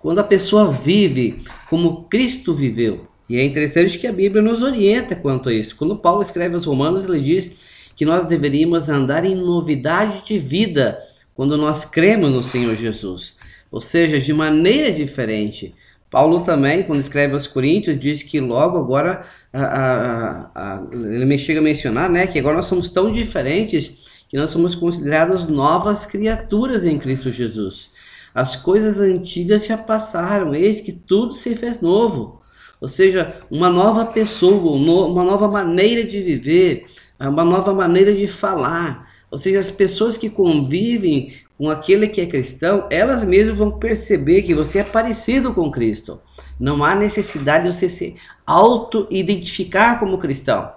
Quando 0.05 0.19
a 0.19 0.25
pessoa 0.25 0.71
vive 0.71 1.39
como 1.67 2.05
Cristo 2.11 2.53
viveu. 2.53 3.09
E 3.27 3.39
é 3.39 3.43
interessante 3.43 3.99
que 3.99 4.07
a 4.07 4.13
Bíblia 4.13 4.43
nos 4.43 4.63
orienta 4.63 5.17
quanto 5.17 5.49
a 5.49 5.55
isso. 5.55 5.75
Quando 5.75 5.97
Paulo 5.97 6.21
escreve 6.21 6.55
aos 6.55 6.67
Romanos, 6.67 7.07
ele 7.07 7.23
diz 7.23 7.91
que 7.97 8.05
nós 8.05 8.27
deveríamos 8.27 8.91
andar 8.91 9.25
em 9.25 9.35
novidade 9.35 10.27
de 10.27 10.39
vida 10.39 10.99
quando 11.35 11.57
nós 11.57 11.87
cremos 11.87 12.31
no 12.31 12.43
Senhor 12.43 12.77
Jesus. 12.77 13.37
Ou 13.71 13.81
seja, 13.81 14.21
de 14.21 14.31
maneira 14.31 14.93
diferente. 14.93 15.75
Paulo 16.11 16.43
também, 16.43 16.83
quando 16.83 17.01
escreve 17.01 17.33
aos 17.33 17.47
Coríntios, 17.47 17.99
diz 17.99 18.23
que 18.23 18.41
logo 18.41 18.77
agora, 18.77 19.25
a, 19.51 19.65
a, 19.65 20.51
a, 20.55 20.83
ele 20.93 21.25
me 21.25 21.39
chega 21.39 21.61
a 21.61 21.63
mencionar, 21.63 22.11
né, 22.11 22.27
que 22.27 22.39
agora 22.39 22.59
nós 22.59 22.67
somos 22.67 22.91
tão 22.91 23.11
diferentes 23.11 24.27
que 24.29 24.37
nós 24.37 24.51
somos 24.51 24.75
considerados 24.75 25.49
novas 25.49 26.05
criaturas 26.05 26.85
em 26.85 26.99
Cristo 26.99 27.33
Jesus. 27.33 27.89
As 28.35 28.57
coisas 28.57 28.99
antigas 28.99 29.67
já 29.67 29.79
passaram, 29.79 30.55
eis 30.55 30.81
que 30.81 30.93
tudo 30.93 31.35
se 31.35 31.55
fez 31.55 31.81
novo. 31.81 32.43
Ou 32.81 32.89
seja, 32.89 33.37
uma 33.51 33.71
nova 33.71 34.05
pessoa, 34.07 34.73
uma 34.73 35.23
nova 35.23 35.47
maneira 35.47 36.03
de 36.03 36.21
viver, 36.21 36.87
uma 37.21 37.45
nova 37.45 37.73
maneira 37.73 38.13
de 38.13 38.27
falar. 38.27 39.09
Ou 39.31 39.39
seja, 39.39 39.61
as 39.61 39.71
pessoas 39.71 40.17
que 40.17 40.29
convivem 40.29 41.33
com 41.57 41.71
aquele 41.71 42.09
que 42.09 42.21
é 42.21 42.27
cristão, 42.27 42.87
elas 42.91 43.25
mesmas 43.25 43.57
vão 43.57 43.79
perceber 43.79 44.43
que 44.43 44.55
você 44.55 44.81
é 44.81 44.85
parecido 44.85 45.55
com 45.55 45.71
Cristo. 45.71 46.21
Não 46.59 46.85
há 46.85 46.95
necessidade 46.95 47.65
de 47.65 47.75
você 47.75 47.89
se 47.89 48.17
auto-identificar 48.45 49.99
como 49.99 50.19
cristão. 50.19 50.73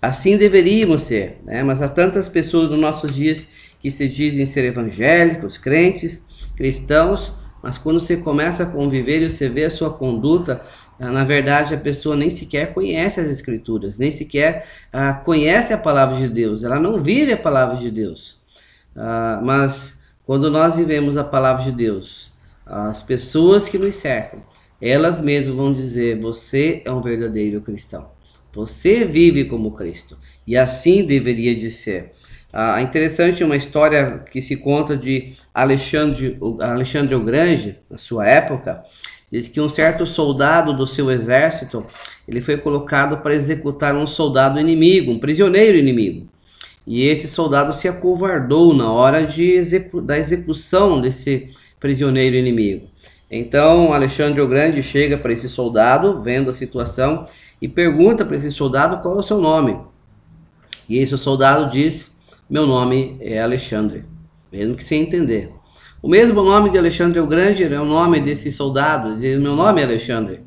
Assim 0.00 0.38
deveríamos 0.38 1.02
ser, 1.02 1.38
né? 1.44 1.62
mas 1.62 1.82
há 1.82 1.88
tantas 1.88 2.26
pessoas 2.26 2.70
nos 2.70 2.80
nossos 2.80 3.14
dias 3.14 3.50
que 3.80 3.90
se 3.90 4.08
dizem 4.08 4.46
ser 4.46 4.64
evangélicos, 4.64 5.58
crentes, 5.58 6.24
cristãos, 6.60 7.32
mas 7.62 7.78
quando 7.78 7.98
você 7.98 8.18
começa 8.18 8.64
a 8.64 8.66
conviver 8.66 9.22
e 9.22 9.30
você 9.30 9.48
vê 9.48 9.64
a 9.64 9.70
sua 9.70 9.90
conduta, 9.90 10.60
ah, 10.98 11.10
na 11.10 11.24
verdade 11.24 11.72
a 11.72 11.78
pessoa 11.78 12.14
nem 12.14 12.28
sequer 12.28 12.74
conhece 12.74 13.18
as 13.18 13.30
escrituras, 13.30 13.96
nem 13.96 14.10
sequer 14.10 14.66
ah, 14.92 15.14
conhece 15.14 15.72
a 15.72 15.78
palavra 15.78 16.16
de 16.16 16.28
Deus, 16.28 16.62
ela 16.62 16.78
não 16.78 17.02
vive 17.02 17.32
a 17.32 17.36
palavra 17.38 17.76
de 17.76 17.90
Deus. 17.90 18.38
Ah, 18.94 19.40
mas 19.42 20.02
quando 20.26 20.50
nós 20.50 20.76
vivemos 20.76 21.16
a 21.16 21.24
palavra 21.24 21.64
de 21.64 21.72
Deus, 21.72 22.30
as 22.66 23.00
pessoas 23.00 23.66
que 23.66 23.78
nos 23.78 23.94
cercam, 23.94 24.42
elas 24.82 25.18
mesmas 25.18 25.54
vão 25.54 25.72
dizer: 25.72 26.20
você 26.20 26.82
é 26.84 26.92
um 26.92 27.00
verdadeiro 27.00 27.62
cristão. 27.62 28.06
Você 28.52 29.02
vive 29.04 29.46
como 29.46 29.70
Cristo. 29.72 30.18
E 30.46 30.58
assim 30.58 31.04
deveria 31.04 31.54
de 31.54 31.70
ser. 31.70 32.12
Ah, 32.52 32.82
interessante 32.82 33.44
uma 33.44 33.56
história 33.56 34.24
que 34.30 34.42
se 34.42 34.56
conta 34.56 34.96
de 34.96 35.34
Alexandre, 35.54 36.36
Alexandre 36.60 37.14
o 37.14 37.22
Grande, 37.22 37.78
na 37.88 37.96
sua 37.96 38.26
época, 38.26 38.82
diz 39.30 39.46
que 39.46 39.60
um 39.60 39.68
certo 39.68 40.04
soldado 40.04 40.72
do 40.72 40.86
seu 40.86 41.10
exército, 41.10 41.86
ele 42.26 42.40
foi 42.40 42.56
colocado 42.56 43.18
para 43.18 43.34
executar 43.34 43.94
um 43.94 44.06
soldado 44.06 44.58
inimigo, 44.58 45.12
um 45.12 45.20
prisioneiro 45.20 45.78
inimigo. 45.78 46.28
E 46.84 47.06
esse 47.06 47.28
soldado 47.28 47.72
se 47.72 47.86
acovardou 47.86 48.74
na 48.74 48.90
hora 48.90 49.24
de 49.24 49.52
execu 49.52 50.00
da 50.00 50.18
execução 50.18 51.00
desse 51.00 51.50
prisioneiro 51.78 52.34
inimigo. 52.34 52.88
Então 53.30 53.92
Alexandre 53.92 54.40
o 54.40 54.48
Grande 54.48 54.82
chega 54.82 55.16
para 55.16 55.32
esse 55.32 55.48
soldado, 55.48 56.20
vendo 56.20 56.50
a 56.50 56.52
situação, 56.52 57.26
e 57.62 57.68
pergunta 57.68 58.24
para 58.24 58.34
esse 58.34 58.50
soldado 58.50 59.00
qual 59.00 59.16
é 59.16 59.20
o 59.20 59.22
seu 59.22 59.40
nome. 59.40 59.78
E 60.88 60.98
esse 60.98 61.16
soldado 61.16 61.70
diz 61.70 62.09
meu 62.50 62.66
nome 62.66 63.16
é 63.20 63.40
Alexandre, 63.40 64.04
mesmo 64.50 64.74
que 64.74 64.82
sem 64.82 65.02
entender. 65.02 65.52
O 66.02 66.08
mesmo 66.08 66.42
nome 66.42 66.68
de 66.68 66.76
Alexandre 66.76 67.20
o 67.20 67.26
Grande 67.26 67.62
é 67.62 67.80
o 67.80 67.84
nome 67.84 68.20
desse 68.20 68.50
soldado, 68.50 69.16
diz 69.16 69.38
meu 69.38 69.54
nome 69.54 69.80
é 69.80 69.84
Alexandre. 69.84 70.40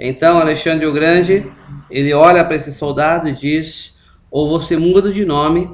Então 0.00 0.36
Alexandre 0.36 0.84
o 0.84 0.92
Grande, 0.92 1.46
ele 1.88 2.12
olha 2.12 2.44
para 2.44 2.56
esse 2.56 2.72
soldado 2.72 3.28
e 3.28 3.32
diz: 3.32 3.94
ou 4.32 4.48
você 4.48 4.76
muda 4.76 5.12
de 5.12 5.24
nome, 5.24 5.70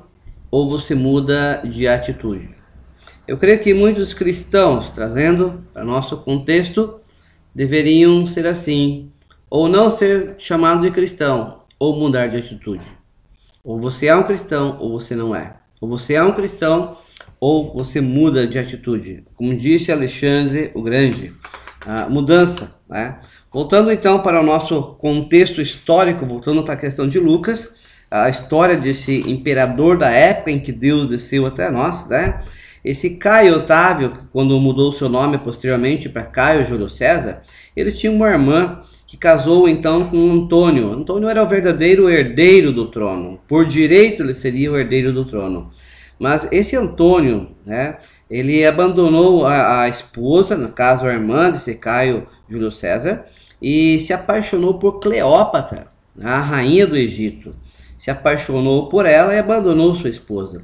ou 0.50 0.68
você 0.68 0.94
muda 0.94 1.62
de 1.64 1.88
atitude. 1.88 2.54
Eu 3.26 3.38
creio 3.38 3.60
que 3.60 3.72
muitos 3.72 4.12
cristãos, 4.12 4.90
trazendo 4.90 5.64
para 5.72 5.82
nosso 5.82 6.18
contexto, 6.18 7.00
deveriam 7.54 8.26
ser 8.26 8.46
assim, 8.46 9.10
ou 9.48 9.66
não 9.66 9.90
ser 9.90 10.34
chamado 10.36 10.82
de 10.82 10.90
cristão, 10.90 11.60
ou 11.78 11.96
mudar 11.96 12.26
de 12.26 12.36
atitude. 12.36 12.84
Ou 13.64 13.80
você 13.80 14.08
é 14.08 14.16
um 14.16 14.24
cristão, 14.24 14.76
ou 14.78 14.98
você 14.98 15.16
não 15.16 15.34
é. 15.34 15.59
Ou 15.80 15.88
você 15.88 16.14
é 16.14 16.22
um 16.22 16.32
cristão 16.32 16.96
ou 17.38 17.72
você 17.72 18.00
muda 18.00 18.46
de 18.46 18.58
atitude. 18.58 19.24
Como 19.34 19.54
disse 19.54 19.90
Alexandre 19.90 20.70
o 20.74 20.82
Grande, 20.82 21.32
a 21.86 22.08
mudança. 22.08 22.78
Né? 22.88 23.18
Voltando 23.52 23.90
então 23.90 24.20
para 24.20 24.40
o 24.40 24.44
nosso 24.44 24.94
contexto 24.94 25.60
histórico, 25.60 26.26
voltando 26.26 26.62
para 26.62 26.74
a 26.74 26.76
questão 26.76 27.08
de 27.08 27.18
Lucas, 27.18 27.80
a 28.10 28.28
história 28.28 28.76
desse 28.76 29.30
imperador 29.30 29.96
da 29.96 30.10
época 30.10 30.50
em 30.50 30.60
que 30.60 30.72
Deus 30.72 31.08
desceu 31.08 31.46
até 31.46 31.70
nós, 31.70 32.08
né? 32.08 32.42
Esse 32.84 33.10
Caio 33.10 33.56
Otávio, 33.56 34.26
quando 34.32 34.58
mudou 34.58 34.90
seu 34.90 35.08
nome 35.08 35.38
posteriormente 35.38 36.08
para 36.08 36.24
Caio 36.24 36.64
Júlio 36.64 36.88
César, 36.88 37.42
eles 37.76 38.00
tinham 38.00 38.14
uma 38.14 38.28
irmã 38.28 38.82
que 39.10 39.16
casou 39.16 39.68
então 39.68 40.08
com 40.08 40.30
Antônio. 40.30 40.92
Antônio 40.92 41.28
era 41.28 41.42
o 41.42 41.48
verdadeiro 41.48 42.08
herdeiro 42.08 42.70
do 42.70 42.86
trono. 42.86 43.40
Por 43.48 43.66
direito 43.66 44.22
ele 44.22 44.32
seria 44.32 44.70
o 44.70 44.78
herdeiro 44.78 45.12
do 45.12 45.24
trono. 45.24 45.68
Mas 46.16 46.46
esse 46.52 46.76
Antônio, 46.76 47.48
né, 47.66 47.98
ele 48.30 48.64
abandonou 48.64 49.44
a, 49.44 49.82
a 49.82 49.88
esposa, 49.88 50.56
no 50.56 50.68
caso 50.68 51.06
a 51.06 51.12
irmã 51.12 51.50
desse 51.50 51.74
Caio 51.74 52.28
Júlio 52.48 52.70
César, 52.70 53.26
e 53.60 53.98
se 53.98 54.12
apaixonou 54.12 54.78
por 54.78 55.00
Cleópatra, 55.00 55.88
a 56.22 56.38
rainha 56.38 56.86
do 56.86 56.96
Egito. 56.96 57.52
Se 57.98 58.12
apaixonou 58.12 58.88
por 58.88 59.06
ela 59.06 59.34
e 59.34 59.40
abandonou 59.40 59.92
sua 59.96 60.08
esposa. 60.08 60.62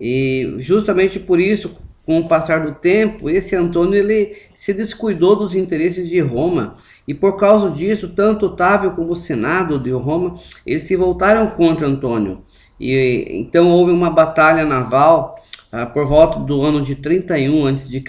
E 0.00 0.54
justamente 0.60 1.18
por 1.20 1.38
isso, 1.38 1.76
com 2.04 2.18
o 2.18 2.28
passar 2.28 2.64
do 2.66 2.72
tempo, 2.72 3.30
esse 3.30 3.54
Antônio 3.54 3.94
ele 3.94 4.36
se 4.54 4.74
descuidou 4.74 5.36
dos 5.36 5.54
interesses 5.54 6.08
de 6.08 6.20
Roma 6.20 6.76
e 7.06 7.14
por 7.14 7.36
causa 7.36 7.70
disso, 7.70 8.08
tanto 8.08 8.46
Otávio 8.46 8.92
como 8.92 9.12
o 9.12 9.16
Senado 9.16 9.78
de 9.78 9.90
Roma, 9.90 10.36
eles 10.66 10.82
se 10.82 10.96
voltaram 10.96 11.48
contra 11.48 11.86
Antônio. 11.86 12.42
E 12.78 13.26
então 13.30 13.70
houve 13.70 13.92
uma 13.92 14.10
batalha 14.10 14.64
naval 14.64 15.36
ah, 15.70 15.86
por 15.86 16.06
volta 16.06 16.40
do 16.40 16.62
ano 16.62 16.82
de 16.82 16.96
31 16.96 17.66
a.C. 17.66 18.02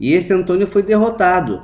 E 0.00 0.12
esse 0.12 0.32
Antônio 0.32 0.66
foi 0.66 0.82
derrotado. 0.82 1.62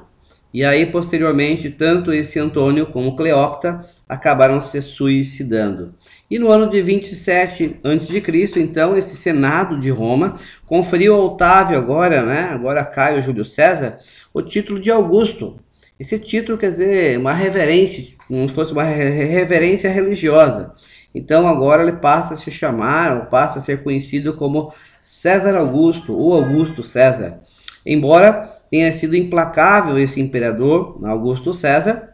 E 0.53 0.65
aí, 0.65 0.87
posteriormente, 0.87 1.69
tanto 1.69 2.13
esse 2.13 2.39
Antônio 2.39 2.87
como 2.87 3.15
Cleópatra 3.15 3.85
acabaram 4.09 4.61
se 4.61 4.81
suicidando. 4.81 5.95
E 6.31 6.39
no 6.39 6.51
ano 6.51 6.69
de 6.69 6.83
27 6.83 7.81
a.C., 7.83 8.61
então, 8.61 8.97
esse 8.99 9.17
Senado 9.17 9.79
de 9.79 9.89
Roma 9.89 10.37
conferiu 10.67 11.15
a 11.15 11.25
Otávio, 11.25 11.79
agora, 11.79 12.23
né, 12.23 12.51
agora 12.53 12.85
Caio 12.85 13.23
Júlio 13.23 13.47
César, 13.47 13.99
o 14.35 14.43
título 14.43 14.79
de 14.79 14.91
Augusto. 14.91 15.59
Esse 15.99 16.19
título 16.19 16.59
quer 16.59 16.69
dizer 16.69 17.19
uma 17.19 17.33
reverência, 17.33 18.15
como 18.29 18.47
se 18.49 18.55
fosse 18.55 18.73
uma 18.73 18.85
reverência 18.85 19.91
religiosa. 19.91 20.75
Então 21.15 21.49
agora 21.49 21.83
ele 21.83 21.97
passa 21.97 22.35
a 22.35 22.37
se 22.37 22.51
chamar, 22.51 23.17
ou 23.17 23.27
passa 23.27 23.59
a 23.59 23.63
ser 23.63 23.83
conhecido 23.83 24.35
como 24.35 24.73
César 25.01 25.57
Augusto 25.57 26.15
ou 26.15 26.35
Augusto 26.35 26.85
César. 26.85 27.41
Embora 27.85 28.55
tenha 28.71 28.93
sido 28.93 29.17
implacável 29.17 29.99
esse 29.99 30.21
imperador, 30.21 31.01
Augusto 31.05 31.55
César, 31.55 32.08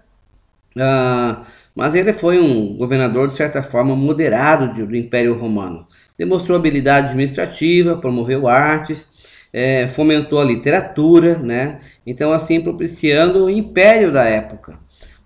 uh, 0.76 1.44
mas 1.74 1.94
ele 1.94 2.12
foi 2.12 2.38
um 2.38 2.76
governador 2.76 3.28
de 3.28 3.34
certa 3.34 3.62
forma 3.62 3.96
moderado 3.96 4.86
do 4.86 4.96
Império 4.96 5.36
Romano. 5.36 5.86
Demonstrou 6.16 6.56
habilidade 6.56 7.08
administrativa, 7.08 7.96
promoveu 7.96 8.46
artes, 8.46 9.12
é, 9.52 9.86
fomentou 9.86 10.40
a 10.40 10.44
literatura, 10.44 11.38
né? 11.38 11.80
Então 12.06 12.32
assim 12.32 12.60
propiciando 12.60 13.44
o 13.44 13.50
império 13.50 14.12
da 14.12 14.24
época. 14.24 14.78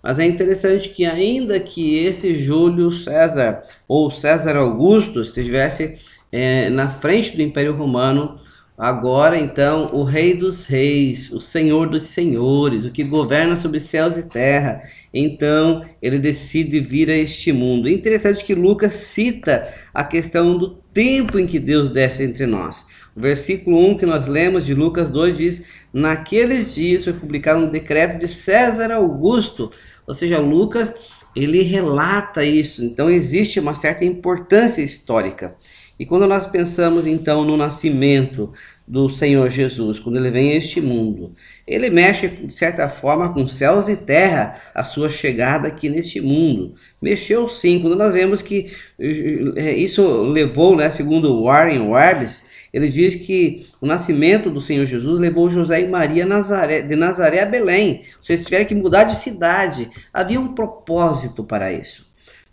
Mas 0.03 0.19
é 0.19 0.25
interessante 0.25 0.91
que 0.91 1.05
ainda 1.05 1.59
que 1.59 1.99
esse 1.99 2.35
Júlio 2.35 2.91
César 2.93 3.63
ou 3.87 4.11
César 4.11 4.57
Augusto 4.57 5.21
estivesse 5.21 5.99
é, 6.31 6.71
na 6.71 6.89
frente 6.89 7.37
do 7.37 7.43
Império 7.43 7.75
Romano, 7.75 8.39
agora 8.79 9.37
então 9.37 9.91
o 9.93 10.05
Rei 10.05 10.35
dos 10.35 10.67
Reis, 10.67 11.33
o 11.33 11.41
Senhor 11.41 11.89
dos 11.89 12.05
Senhores, 12.05 12.85
o 12.85 12.93
que 12.93 13.03
governa 13.03 13.57
sobre 13.57 13.81
céus 13.81 14.17
e 14.17 14.29
terra, 14.29 14.81
então 15.13 15.85
ele 16.01 16.19
decide 16.19 16.79
vir 16.81 17.11
a 17.11 17.17
este 17.17 17.53
mundo. 17.53 17.89
É 17.89 17.93
interessante 17.93 18.45
que 18.45 18.55
Lucas 18.55 18.93
cita 18.93 19.67
a 19.93 20.05
questão 20.05 20.57
do 20.57 20.77
tempo 20.95 21.39
em 21.39 21.47
que 21.47 21.59
Deus 21.59 21.91
desce 21.91 22.23
entre 22.23 22.47
nós. 22.47 22.87
O 23.17 23.21
versículo 23.21 23.85
1 23.91 23.99
que 23.99 24.07
nós 24.07 24.27
lemos 24.27 24.65
de 24.65 24.75
Lucas 24.75 25.11
2 25.11 25.37
diz: 25.37 25.87
Naqueles 25.93 26.75
dias 26.75 27.03
foi 27.05 27.13
publicado 27.13 27.65
um 27.65 27.71
decreto 27.71 28.19
de 28.19 28.29
César 28.29 28.93
Augusto, 28.93 29.71
ou 30.07 30.15
seja, 30.15 30.39
Lucas 30.39 30.95
ele 31.37 31.63
relata 31.63 32.45
isso, 32.45 32.85
então 32.85 33.11
existe 33.11 33.61
uma 33.61 33.75
certa 33.75 34.05
importância 34.05 34.83
histórica. 34.83 35.57
E 35.99 36.07
quando 36.07 36.27
nós 36.27 36.47
pensamos 36.47 37.07
então 37.07 37.45
no 37.45 37.57
nascimento 37.57 38.53
do 38.87 39.11
Senhor 39.11 39.51
Jesus, 39.51 39.99
quando 39.99 40.17
ele 40.17 40.31
vem 40.31 40.53
a 40.53 40.55
este 40.55 40.81
mundo, 40.81 41.33
ele 41.67 41.91
mexe 41.91 42.29
de 42.29 42.53
certa 42.53 42.89
forma 42.89 43.35
com 43.35 43.47
céus 43.47 43.89
e 43.89 43.97
terra, 43.97 44.57
a 44.75 44.85
sua 44.85 45.09
chegada 45.09 45.69
aqui 45.69 45.89
neste 45.89 46.21
mundo. 46.21 46.75
Mexeu 47.03 47.49
sim, 47.49 47.81
quando 47.81 47.97
nós 47.97 48.13
vemos 48.13 48.41
que 48.41 48.71
eh, 48.99 49.77
isso 49.77 50.23
levou, 50.23 50.77
né, 50.77 50.89
segundo 50.89 51.43
Warren 51.43 51.89
Webs, 51.89 52.47
ele 52.73 52.89
diz 52.89 53.15
que 53.15 53.67
o 53.81 53.87
nascimento 53.87 54.51
do 54.51 54.61
Senhor 54.61 54.87
Jesus 54.87 55.19
levou 55.19 55.51
José 55.51 55.81
e 55.81 55.89
Maria 55.89 56.25
Nazaré, 56.25 56.83
de 56.83 56.95
Nazaré 56.95 57.43
a 57.43 57.47
Belém. 57.47 58.03
Vocês 58.23 58.45
tiveram 58.45 58.67
que 58.67 58.75
mudar 58.75 59.05
de 59.05 59.17
cidade. 59.17 59.91
Havia 60.13 60.41
um 60.41 60.55
propósito 60.55 61.43
para 61.43 61.73
isso. 61.73 62.08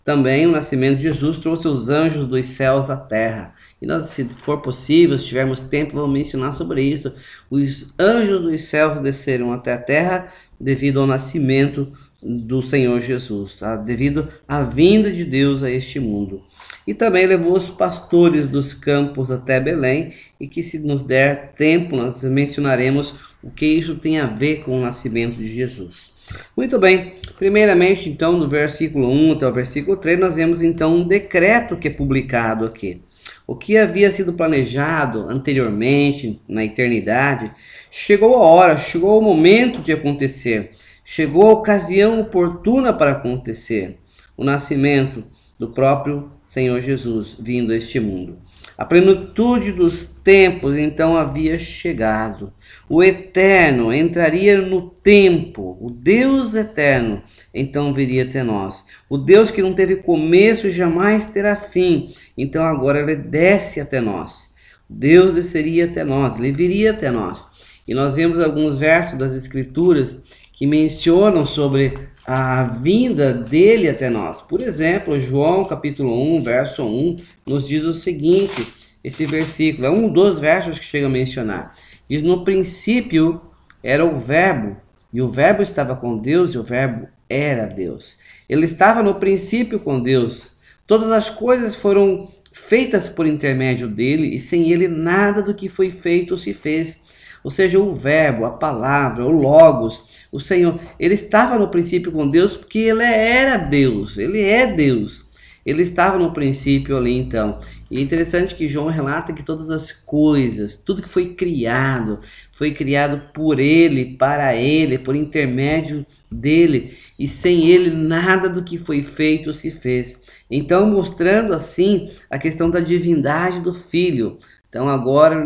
Também 0.05 0.45
o 0.45 0.51
nascimento 0.51 0.97
de 0.97 1.01
Jesus 1.01 1.39
trouxe 1.39 1.67
os 1.67 1.89
anjos 1.89 2.27
dos 2.27 2.45
céus 2.45 2.91
à 2.91 2.95
terra. 2.95 3.55
E 3.81 3.87
nós, 3.87 4.05
se 4.05 4.23
for 4.25 4.61
possível, 4.61 5.17
se 5.17 5.25
tivermos 5.25 5.63
tempo, 5.63 5.95
vamos 5.95 6.13
mencionar 6.13 6.53
sobre 6.53 6.83
isso. 6.83 7.11
Os 7.49 7.91
anjos 7.99 8.43
dos 8.43 8.61
céus 8.61 9.01
desceram 9.01 9.51
até 9.51 9.73
a 9.73 9.81
terra 9.81 10.27
devido 10.59 10.99
ao 10.99 11.07
nascimento 11.07 11.91
do 12.21 12.61
Senhor 12.61 12.99
Jesus, 13.01 13.55
tá? 13.55 13.75
devido 13.75 14.27
à 14.47 14.61
vinda 14.61 15.11
de 15.11 15.25
Deus 15.25 15.63
a 15.63 15.71
este 15.71 15.99
mundo. 15.99 16.39
E 16.85 16.93
também 16.93 17.25
levou 17.25 17.53
os 17.53 17.67
pastores 17.67 18.47
dos 18.47 18.75
campos 18.75 19.31
até 19.31 19.59
Belém, 19.59 20.13
e 20.39 20.47
que 20.47 20.61
se 20.61 20.77
nos 20.77 21.01
der 21.01 21.53
tempo, 21.53 21.95
nós 21.95 22.21
mencionaremos 22.23 23.15
o 23.41 23.49
que 23.49 23.65
isso 23.65 23.95
tem 23.95 24.19
a 24.19 24.27
ver 24.27 24.63
com 24.63 24.77
o 24.77 24.81
nascimento 24.81 25.37
de 25.37 25.47
Jesus. 25.47 26.14
Muito 26.55 26.79
bem, 26.79 27.15
primeiramente, 27.37 28.09
então, 28.09 28.37
no 28.37 28.47
versículo 28.47 29.09
1 29.09 29.33
até 29.33 29.47
o 29.47 29.53
versículo 29.53 29.97
3, 29.97 30.19
nós 30.19 30.35
vemos 30.35 30.61
então 30.61 30.95
um 30.95 31.07
decreto 31.07 31.77
que 31.77 31.87
é 31.87 31.91
publicado 31.91 32.65
aqui. 32.65 33.01
O 33.47 33.55
que 33.55 33.77
havia 33.77 34.11
sido 34.11 34.33
planejado 34.33 35.29
anteriormente, 35.29 36.39
na 36.47 36.65
eternidade, 36.65 37.51
chegou 37.91 38.35
a 38.35 38.39
hora, 38.39 38.77
chegou 38.77 39.19
o 39.19 39.21
momento 39.21 39.81
de 39.81 39.91
acontecer, 39.91 40.71
chegou 41.03 41.49
a 41.49 41.53
ocasião 41.53 42.19
oportuna 42.19 42.91
para 42.91 43.11
acontecer 43.11 43.99
o 44.35 44.43
nascimento 44.43 45.23
do 45.57 45.69
próprio 45.69 46.31
Senhor 46.43 46.81
Jesus 46.81 47.37
vindo 47.39 47.71
a 47.71 47.75
este 47.75 47.99
mundo. 47.99 48.37
A 48.77 48.83
plenitude 48.83 49.71
dos 49.71 50.05
tempos 50.05 50.77
então 50.77 51.15
havia 51.15 51.57
chegado. 51.57 52.51
O 52.89 53.01
Eterno 53.01 53.93
entraria 53.93 54.59
no 54.59 54.89
tempo, 54.89 55.77
o 55.79 55.89
Deus 55.89 56.55
eterno 56.55 57.23
então 57.53 57.93
viria 57.93 58.23
até 58.23 58.43
nós. 58.43 58.83
O 59.09 59.17
Deus 59.17 59.49
que 59.49 59.61
não 59.61 59.73
teve 59.73 59.97
começo 59.97 60.69
jamais 60.69 61.27
terá 61.27 61.55
fim, 61.55 62.13
então 62.37 62.65
agora 62.65 62.99
ele 62.99 63.15
desce 63.15 63.79
até 63.79 64.01
nós. 64.01 64.53
Deus 64.89 65.33
desceria 65.33 65.85
até 65.85 66.03
nós, 66.03 66.37
ele 66.37 66.51
viria 66.51 66.91
até 66.91 67.09
nós. 67.09 67.55
E 67.87 67.93
nós 67.93 68.15
vemos 68.15 68.39
alguns 68.39 68.77
versos 68.77 69.17
das 69.17 69.35
Escrituras 69.35 70.21
que 70.55 70.65
mencionam 70.65 71.45
sobre 71.45 71.93
a 72.25 72.63
vinda 72.63 73.33
dele 73.33 73.89
até 73.89 74.09
nós. 74.09 74.41
Por 74.41 74.61
exemplo, 74.61 75.19
João 75.19 75.65
capítulo 75.65 76.37
1, 76.37 76.41
verso 76.41 76.83
1, 76.83 77.17
nos 77.45 77.67
diz 77.67 77.83
o 77.83 77.93
seguinte, 77.93 78.65
esse 79.03 79.25
versículo, 79.25 79.85
é 79.85 79.89
um 79.89 80.07
dos 80.07 80.39
versos 80.39 80.79
que 80.79 80.85
chega 80.85 81.07
a 81.07 81.09
mencionar. 81.09 81.75
Diz, 82.09 82.23
no 82.23 82.43
princípio 82.45 83.41
era 83.83 84.03
o 84.03 84.17
verbo, 84.17 84.77
e 85.13 85.21
o 85.21 85.27
verbo 85.27 85.61
estava 85.61 85.95
com 85.95 86.17
Deus, 86.17 86.53
e 86.53 86.57
o 86.57 86.63
verbo 86.63 87.07
era 87.29 87.67
Deus. 87.67 88.17
Ele 88.47 88.65
estava 88.65 89.03
no 89.03 89.15
princípio 89.15 89.79
com 89.79 89.99
Deus. 89.99 90.55
Todas 90.87 91.11
as 91.11 91.29
coisas 91.29 91.75
foram 91.75 92.29
feitas 92.53 93.09
por 93.09 93.27
intermédio 93.27 93.89
dele, 93.89 94.33
e 94.33 94.39
sem 94.39 94.71
ele 94.71 94.87
nada 94.87 95.41
do 95.41 95.53
que 95.53 95.67
foi 95.67 95.91
feito 95.91 96.37
se 96.37 96.53
fez. 96.53 97.01
Ou 97.45 97.51
seja, 97.51 97.79
o 97.79 97.93
verbo, 97.93 98.43
a 98.43 98.49
palavra, 98.49 99.23
o 99.23 99.29
logos, 99.29 100.25
o 100.31 100.39
Senhor, 100.39 100.79
ele 100.99 101.13
estava 101.13 101.59
no 101.59 101.67
princípio 101.67 102.11
com 102.11 102.27
Deus 102.27 102.57
porque 102.57 102.79
ele 102.79 103.03
era 103.03 103.57
Deus, 103.57 104.17
ele 104.17 104.41
é 104.41 104.65
Deus. 104.65 105.27
Ele 105.63 105.83
estava 105.83 106.17
no 106.17 106.31
princípio 106.31 106.97
ali 106.97 107.15
então. 107.15 107.59
E 107.89 107.99
é 107.99 108.01
interessante 108.01 108.55
que 108.55 108.67
João 108.67 108.87
relata 108.87 109.33
que 109.33 109.43
todas 109.43 109.69
as 109.69 109.91
coisas, 109.91 110.75
tudo 110.75 111.03
que 111.03 111.09
foi 111.09 111.35
criado, 111.35 112.19
foi 112.51 112.71
criado 112.71 113.31
por 113.31 113.59
ele, 113.59 114.15
para 114.15 114.55
ele, 114.55 114.97
por 114.97 115.15
intermédio 115.15 116.03
dele, 116.31 116.97
e 117.17 117.27
sem 117.27 117.67
ele 117.67 117.91
nada 117.91 118.49
do 118.49 118.63
que 118.63 118.77
foi 118.77 119.03
feito 119.03 119.53
se 119.53 119.69
fez. 119.69 120.43
Então, 120.49 120.87
mostrando 120.87 121.53
assim 121.53 122.09
a 122.29 122.39
questão 122.39 122.69
da 122.69 122.79
divindade 122.79 123.59
do 123.59 123.73
filho. 123.73 124.39
Então 124.75 124.89
agora, 124.89 125.41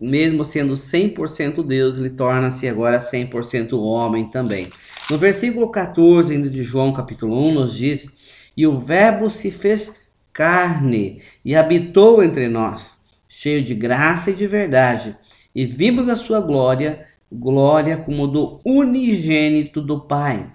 mesmo 0.00 0.42
sendo 0.42 0.74
100% 0.74 1.64
Deus, 1.64 1.96
ele 1.96 2.10
torna-se 2.10 2.66
agora 2.68 2.98
100% 2.98 3.80
homem 3.80 4.24
também. 4.24 4.66
No 5.08 5.16
versículo 5.16 5.70
14 5.70 6.32
ainda 6.32 6.50
de 6.50 6.64
João 6.64 6.92
capítulo 6.92 7.38
1 7.50 7.54
nos 7.54 7.72
diz, 7.76 8.16
E 8.56 8.66
o 8.66 8.76
verbo 8.76 9.30
se 9.30 9.52
fez 9.52 10.08
carne 10.32 11.22
e 11.44 11.54
habitou 11.54 12.20
entre 12.20 12.48
nós, 12.48 13.00
cheio 13.28 13.62
de 13.62 13.76
graça 13.76 14.32
e 14.32 14.34
de 14.34 14.48
verdade, 14.48 15.16
e 15.54 15.64
vimos 15.64 16.08
a 16.08 16.16
sua 16.16 16.40
glória, 16.40 17.06
glória 17.30 17.96
como 17.96 18.26
do 18.26 18.60
unigênito 18.64 19.80
do 19.80 20.00
Pai. 20.00 20.50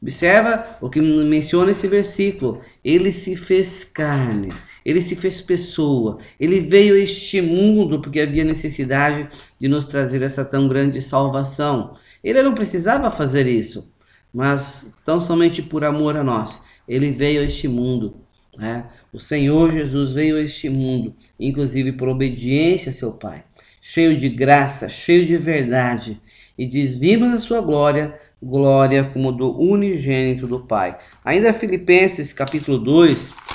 Observa 0.00 0.78
o 0.80 0.88
que 0.88 1.00
menciona 1.00 1.72
esse 1.72 1.88
versículo. 1.88 2.60
Ele 2.84 3.10
se 3.10 3.34
fez 3.34 3.82
carne 3.82 4.50
ele 4.86 5.02
se 5.02 5.16
fez 5.16 5.40
pessoa, 5.40 6.18
ele 6.38 6.60
veio 6.60 6.94
a 6.94 6.98
este 6.98 7.40
mundo 7.40 8.00
porque 8.00 8.20
havia 8.20 8.44
necessidade 8.44 9.28
de 9.58 9.66
nos 9.66 9.84
trazer 9.84 10.22
essa 10.22 10.44
tão 10.44 10.68
grande 10.68 11.02
salvação. 11.02 11.94
Ele 12.22 12.40
não 12.40 12.54
precisava 12.54 13.10
fazer 13.10 13.48
isso, 13.48 13.92
mas 14.32 14.94
tão 15.04 15.20
somente 15.20 15.60
por 15.60 15.82
amor 15.82 16.16
a 16.16 16.22
nós, 16.22 16.62
ele 16.86 17.10
veio 17.10 17.40
a 17.40 17.44
este 17.44 17.66
mundo 17.66 18.14
Né? 18.56 18.86
O 19.12 19.18
Senhor 19.18 19.72
Jesus 19.72 20.12
veio 20.12 20.36
a 20.36 20.40
este 20.40 20.68
mundo, 20.68 21.12
inclusive 21.38 21.90
por 21.92 22.08
obediência 22.08 22.90
a 22.90 22.92
seu 22.92 23.12
Pai, 23.12 23.44
cheio 23.82 24.16
de 24.16 24.28
graça, 24.28 24.88
cheio 24.88 25.26
de 25.26 25.36
verdade, 25.36 26.18
e 26.56 26.64
diz: 26.64 26.96
Vimos 26.96 27.34
a 27.34 27.38
sua 27.38 27.60
glória, 27.60 28.14
glória 28.42 29.04
como 29.04 29.32
do 29.32 29.50
unigênito 29.60 30.46
do 30.46 30.60
Pai. 30.60 30.96
Ainda 31.24 31.52
Filipenses 31.52 32.32
capítulo 32.32 32.78
2, 32.78 33.45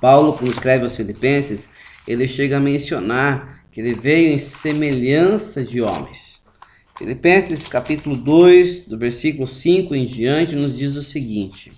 Paulo, 0.00 0.34
quando 0.34 0.50
escreve 0.50 0.84
aos 0.84 0.96
Filipenses, 0.96 1.70
ele 2.06 2.26
chega 2.28 2.56
a 2.56 2.60
mencionar 2.60 3.64
que 3.72 3.80
ele 3.80 3.94
veio 3.94 4.32
em 4.32 4.38
semelhança 4.38 5.64
de 5.64 5.80
homens. 5.80 6.44
Filipenses 6.98 7.66
capítulo 7.66 8.14
2, 8.14 8.86
do 8.86 8.98
versículo 8.98 9.46
5 9.46 9.94
em 9.94 10.04
diante, 10.04 10.54
nos 10.54 10.76
diz 10.76 10.96
o 10.96 11.02
seguinte: 11.02 11.72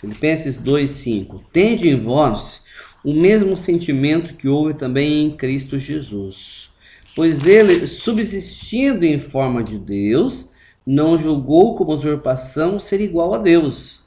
Filipenses 0.00 0.58
2:5. 0.58 1.42
Tende 1.52 1.88
em 1.88 1.98
vós 1.98 2.64
o 3.04 3.12
mesmo 3.12 3.56
sentimento 3.56 4.34
que 4.34 4.48
houve 4.48 4.74
também 4.74 5.24
em 5.24 5.36
Cristo 5.36 5.78
Jesus. 5.78 6.70
Pois 7.14 7.46
ele, 7.46 7.86
subsistindo 7.86 9.04
em 9.04 9.18
forma 9.18 9.62
de 9.62 9.78
Deus, 9.78 10.50
não 10.84 11.18
julgou 11.18 11.76
como 11.76 11.92
usurpação 11.92 12.78
ser 12.78 13.00
igual 13.00 13.34
a 13.34 13.38
Deus. 13.38 14.04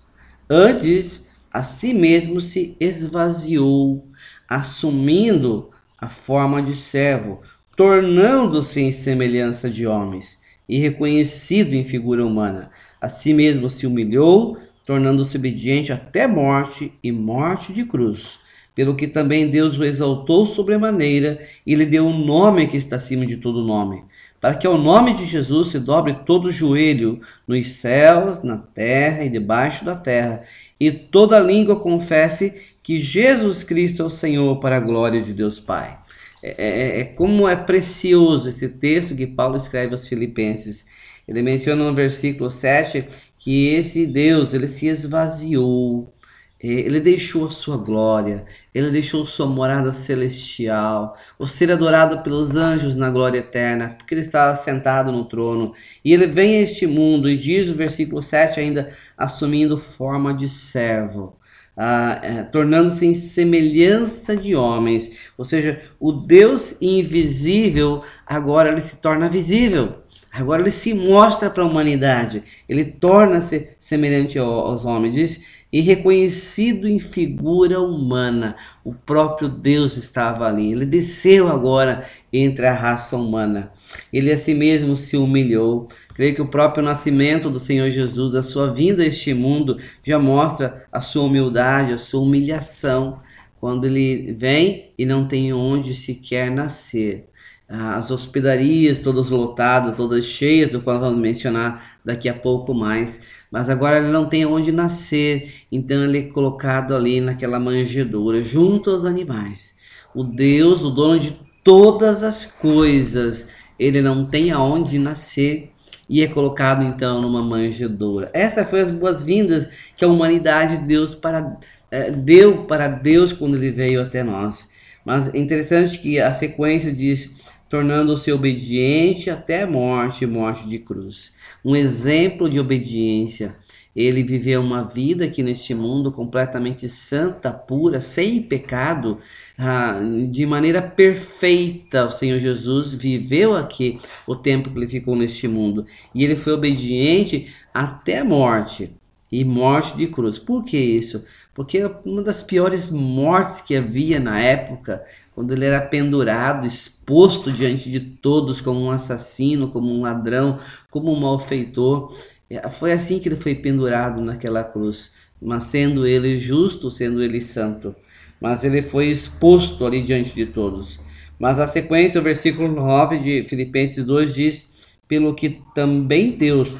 Antes, 0.49 1.21
a 1.51 1.63
si 1.63 1.93
mesmo 1.93 2.39
se 2.39 2.75
esvaziou, 2.79 4.07
assumindo 4.47 5.69
a 5.97 6.07
forma 6.07 6.62
de 6.62 6.75
servo, 6.75 7.41
tornando-se 7.75 8.81
em 8.81 8.91
semelhança 8.91 9.69
de 9.69 9.88
homens 9.88 10.39
e 10.67 10.77
reconhecido 10.77 11.73
em 11.73 11.83
figura 11.83 12.25
humana. 12.25 12.69
A 13.01 13.07
si 13.07 13.33
mesmo 13.33 13.69
se 13.69 13.88
humilhou, 13.88 14.57
tornando-se 14.85 15.38
obediente 15.38 15.91
até 15.91 16.27
morte 16.27 16.93
e 17.03 17.12
morte 17.12 17.73
de 17.73 17.83
cruz. 17.85 18.39
Pelo 18.75 18.95
que 18.95 19.07
também 19.07 19.49
Deus 19.49 19.77
o 19.77 19.83
exaltou 19.83 20.45
sobremaneira 20.45 21.39
e 21.65 21.75
lhe 21.75 21.85
deu 21.85 22.05
um 22.05 22.25
nome 22.25 22.67
que 22.67 22.77
está 22.77 22.95
acima 22.95 23.25
de 23.25 23.35
todo 23.35 23.65
nome, 23.65 24.03
para 24.39 24.55
que 24.55 24.65
ao 24.65 24.77
nome 24.77 25.13
de 25.13 25.25
Jesus 25.25 25.69
se 25.69 25.79
dobre 25.79 26.13
todo 26.25 26.45
o 26.45 26.51
joelho 26.51 27.19
nos 27.45 27.67
céus, 27.67 28.41
na 28.41 28.57
terra 28.57 29.25
e 29.25 29.29
debaixo 29.29 29.83
da 29.83 29.95
terra, 29.95 30.43
e 30.79 30.91
toda 30.91 31.39
língua 31.39 31.79
confesse 31.79 32.53
que 32.81 32.99
Jesus 32.99 33.63
Cristo 33.63 34.01
é 34.01 34.05
o 34.05 34.09
Senhor 34.09 34.59
para 34.59 34.77
a 34.77 34.79
glória 34.79 35.21
de 35.21 35.33
Deus 35.33 35.59
Pai. 35.59 35.99
É, 36.41 36.55
é, 36.57 36.99
é 37.01 37.03
como 37.03 37.47
é 37.47 37.55
precioso 37.55 38.47
esse 38.47 38.69
texto 38.69 39.15
que 39.15 39.27
Paulo 39.27 39.57
escreve 39.57 39.91
aos 39.91 40.07
Filipenses. 40.07 40.85
Ele 41.27 41.41
menciona 41.41 41.83
no 41.83 41.93
versículo 41.93 42.49
7 42.49 43.05
que 43.37 43.67
esse 43.67 44.05
Deus 44.05 44.53
ele 44.53 44.67
se 44.67 44.87
esvaziou, 44.87 46.07
é, 46.07 46.18
ele 46.61 46.99
deixou 46.99 47.47
a 47.47 47.49
sua 47.49 47.77
glória, 47.77 48.43
ele 48.73 48.91
deixou 48.91 49.25
sua 49.25 49.47
morada 49.47 49.93
celestial, 49.93 51.15
o 51.37 51.47
ser 51.47 51.71
adorado 51.71 52.21
pelos 52.21 52.55
anjos 52.55 52.95
na 52.95 53.09
glória 53.09 53.39
eterna, 53.39 53.95
porque 53.97 54.13
ele 54.13 54.21
está 54.21 54.53
sentado 54.55 55.11
no 55.11 55.23
trono. 55.23 55.73
E 56.03 56.13
ele 56.13 56.27
vem 56.27 56.57
a 56.57 56.61
este 56.61 56.85
mundo, 56.85 57.29
e 57.29 57.37
diz 57.37 57.69
o 57.69 57.75
versículo 57.75 58.21
7 58.21 58.59
ainda, 58.59 58.91
assumindo 59.17 59.77
forma 59.77 60.33
de 60.33 60.49
servo. 60.49 61.37
Ah, 61.77 62.19
é, 62.21 62.43
tornando-se 62.43 63.05
em 63.05 63.13
semelhança 63.13 64.35
de 64.35 64.53
homens, 64.53 65.31
ou 65.37 65.45
seja, 65.45 65.81
o 65.97 66.11
Deus 66.11 66.81
invisível 66.81 68.03
agora 68.27 68.67
ele 68.67 68.81
se 68.81 68.97
torna 68.97 69.29
visível. 69.29 70.03
Agora 70.31 70.61
ele 70.61 70.71
se 70.71 70.93
mostra 70.93 71.49
para 71.49 71.63
a 71.63 71.65
humanidade, 71.65 72.43
ele 72.67 72.85
torna-se 72.85 73.69
semelhante 73.79 74.37
aos 74.37 74.85
homens, 74.85 75.15
diz, 75.15 75.58
e 75.71 75.82
reconhecido 75.82 76.88
em 76.88 76.99
figura 76.99 77.79
humana. 77.79 78.55
O 78.84 78.93
próprio 78.93 79.47
Deus 79.47 79.97
estava 79.97 80.47
ali, 80.47 80.71
ele 80.71 80.86
desceu 80.86 81.47
agora 81.47 82.05
entre 82.34 82.65
a 82.65 82.73
raça 82.73 83.15
humana. 83.15 83.71
Ele 84.12 84.32
a 84.32 84.38
si 84.38 84.53
mesmo 84.53 84.95
se 84.95 85.15
humilhou. 85.17 85.88
Creio 86.13 86.36
que 86.36 86.41
o 86.41 86.47
próprio 86.47 86.84
nascimento 86.84 87.49
do 87.49 87.60
Senhor 87.60 87.89
Jesus, 87.89 88.36
a 88.36 88.43
sua 88.43 88.71
vinda 88.71 89.03
a 89.03 89.08
este 89.08 89.34
mundo, 89.34 89.77
já 90.03 90.19
mostra 90.19 90.86
a 90.91 91.01
sua 91.01 91.23
humildade, 91.23 91.93
a 91.93 91.97
sua 91.97 92.21
humilhação, 92.21 93.19
quando 93.60 93.86
ele 93.86 94.32
vem 94.34 94.91
e 94.97 95.05
não 95.05 95.27
tem 95.27 95.53
onde 95.53 95.93
sequer 95.93 96.49
nascer 96.49 97.28
as 97.69 98.10
hospedarias 98.10 98.99
todas 98.99 99.29
lotadas, 99.29 99.95
todas 99.95 100.25
cheias, 100.25 100.71
do 100.71 100.82
qual 100.82 100.99
vamos 100.99 101.19
mencionar 101.19 101.99
daqui 102.03 102.27
a 102.27 102.34
pouco 102.34 102.73
mais. 102.73 103.43
Mas 103.51 103.69
agora 103.69 103.99
ele 103.99 104.10
não 104.10 104.27
tem 104.27 104.43
onde 104.43 104.71
nascer, 104.71 105.65
então 105.71 106.03
ele 106.03 106.17
é 106.17 106.23
colocado 106.23 106.95
ali 106.95 107.21
naquela 107.21 107.60
manjedoura, 107.60 108.41
junto 108.43 108.89
aos 108.89 109.05
animais. 109.05 109.75
O 110.15 110.23
Deus, 110.23 110.82
o 110.84 110.89
dono 110.89 111.19
de 111.19 111.38
todas 111.63 112.23
as 112.23 112.43
coisas, 112.43 113.47
ele 113.77 114.01
não 114.01 114.25
tem 114.25 114.51
aonde 114.51 114.97
nascer 114.97 115.71
e 116.10 116.23
é 116.23 116.27
colocado 116.27 116.84
então 116.84 117.21
numa 117.21 117.43
manjedoura. 117.43 118.32
Essa 118.34 118.65
foi 118.65 118.82
as 118.82 118.89
boas-vindas 118.89 119.91
que 119.95 120.03
a 120.03 120.08
humanidade 120.08 120.77
Deus 120.77 121.13
para, 121.13 121.55
é, 121.91 122.10
deu 122.10 122.63
para 122.65 122.88
Deus 122.88 123.32
quando 123.32 123.55
ele 123.55 123.69
veio 123.69 124.01
até 124.01 124.23
nós. 124.23 124.67
Mas 125.05 125.34
é 125.34 125.38
interessante 125.38 125.97
que 125.99 126.19
a 126.19 126.34
sequência 126.34 126.91
diz 126.91 127.36
tornando-se 127.69 128.32
obediente 128.32 129.29
até 129.29 129.65
morte 129.65 130.25
morte 130.25 130.67
de 130.67 130.79
cruz. 130.79 131.34
Um 131.63 131.75
exemplo 131.75 132.49
de 132.49 132.60
obediência. 132.60 133.55
Ele 133.95 134.23
viveu 134.23 134.62
uma 134.62 134.84
vida 134.84 135.25
aqui 135.25 135.43
neste 135.43 135.73
mundo 135.73 136.12
completamente 136.12 136.88
santa, 136.88 137.51
pura, 137.51 137.99
sem 137.99 138.41
pecado, 138.41 139.17
ah, 139.58 139.99
de 140.32 140.45
maneira 140.45 140.82
perfeita. 140.82 142.05
O 142.05 142.10
Senhor 142.10 142.39
Jesus 142.39 142.93
viveu 142.93 143.55
aqui 143.55 143.99
o 144.25 144.36
tempo 144.36 144.69
que 144.71 144.77
ele 144.77 144.88
ficou 144.88 145.15
neste 145.15 145.47
mundo 145.47 145.86
e 146.13 146.23
ele 146.23 146.36
foi 146.36 146.53
obediente 146.53 147.53
até 147.73 148.19
a 148.19 148.25
morte 148.25 148.91
e 149.32 149.43
morte 149.43 149.95
de 149.97 150.08
cruz. 150.08 150.39
Por 150.39 150.63
que 150.63 150.77
isso? 150.77 151.23
Porque 151.59 151.91
uma 152.05 152.21
das 152.21 152.41
piores 152.41 152.89
mortes 152.89 153.59
que 153.59 153.75
havia 153.75 154.17
na 154.17 154.39
época, 154.39 155.03
quando 155.35 155.51
ele 155.51 155.65
era 155.65 155.81
pendurado, 155.81 156.65
exposto 156.65 157.51
diante 157.51 157.91
de 157.91 157.99
todos 157.99 158.61
como 158.61 158.79
um 158.79 158.89
assassino, 158.89 159.67
como 159.67 159.91
um 159.91 160.03
ladrão, 160.03 160.57
como 160.89 161.11
um 161.11 161.19
malfeitor, 161.19 162.15
é, 162.49 162.69
foi 162.69 162.93
assim 162.93 163.19
que 163.19 163.27
ele 163.27 163.35
foi 163.35 163.55
pendurado 163.55 164.21
naquela 164.21 164.63
cruz, 164.63 165.11
mas 165.41 165.65
sendo 165.65 166.07
ele 166.07 166.39
justo, 166.39 166.89
sendo 166.89 167.21
ele 167.21 167.41
santo, 167.41 167.93
mas 168.39 168.63
ele 168.63 168.81
foi 168.81 169.07
exposto 169.07 169.85
ali 169.85 170.01
diante 170.01 170.33
de 170.33 170.45
todos. 170.45 170.97
Mas 171.37 171.59
a 171.59 171.67
sequência, 171.67 172.21
o 172.21 172.23
versículo 172.23 172.69
9 172.69 173.19
de 173.19 173.43
Filipenses 173.43 174.05
2 174.05 174.33
diz: 174.33 174.95
Pelo 175.09 175.35
que 175.35 175.61
também 175.75 176.31
Deus 176.31 176.77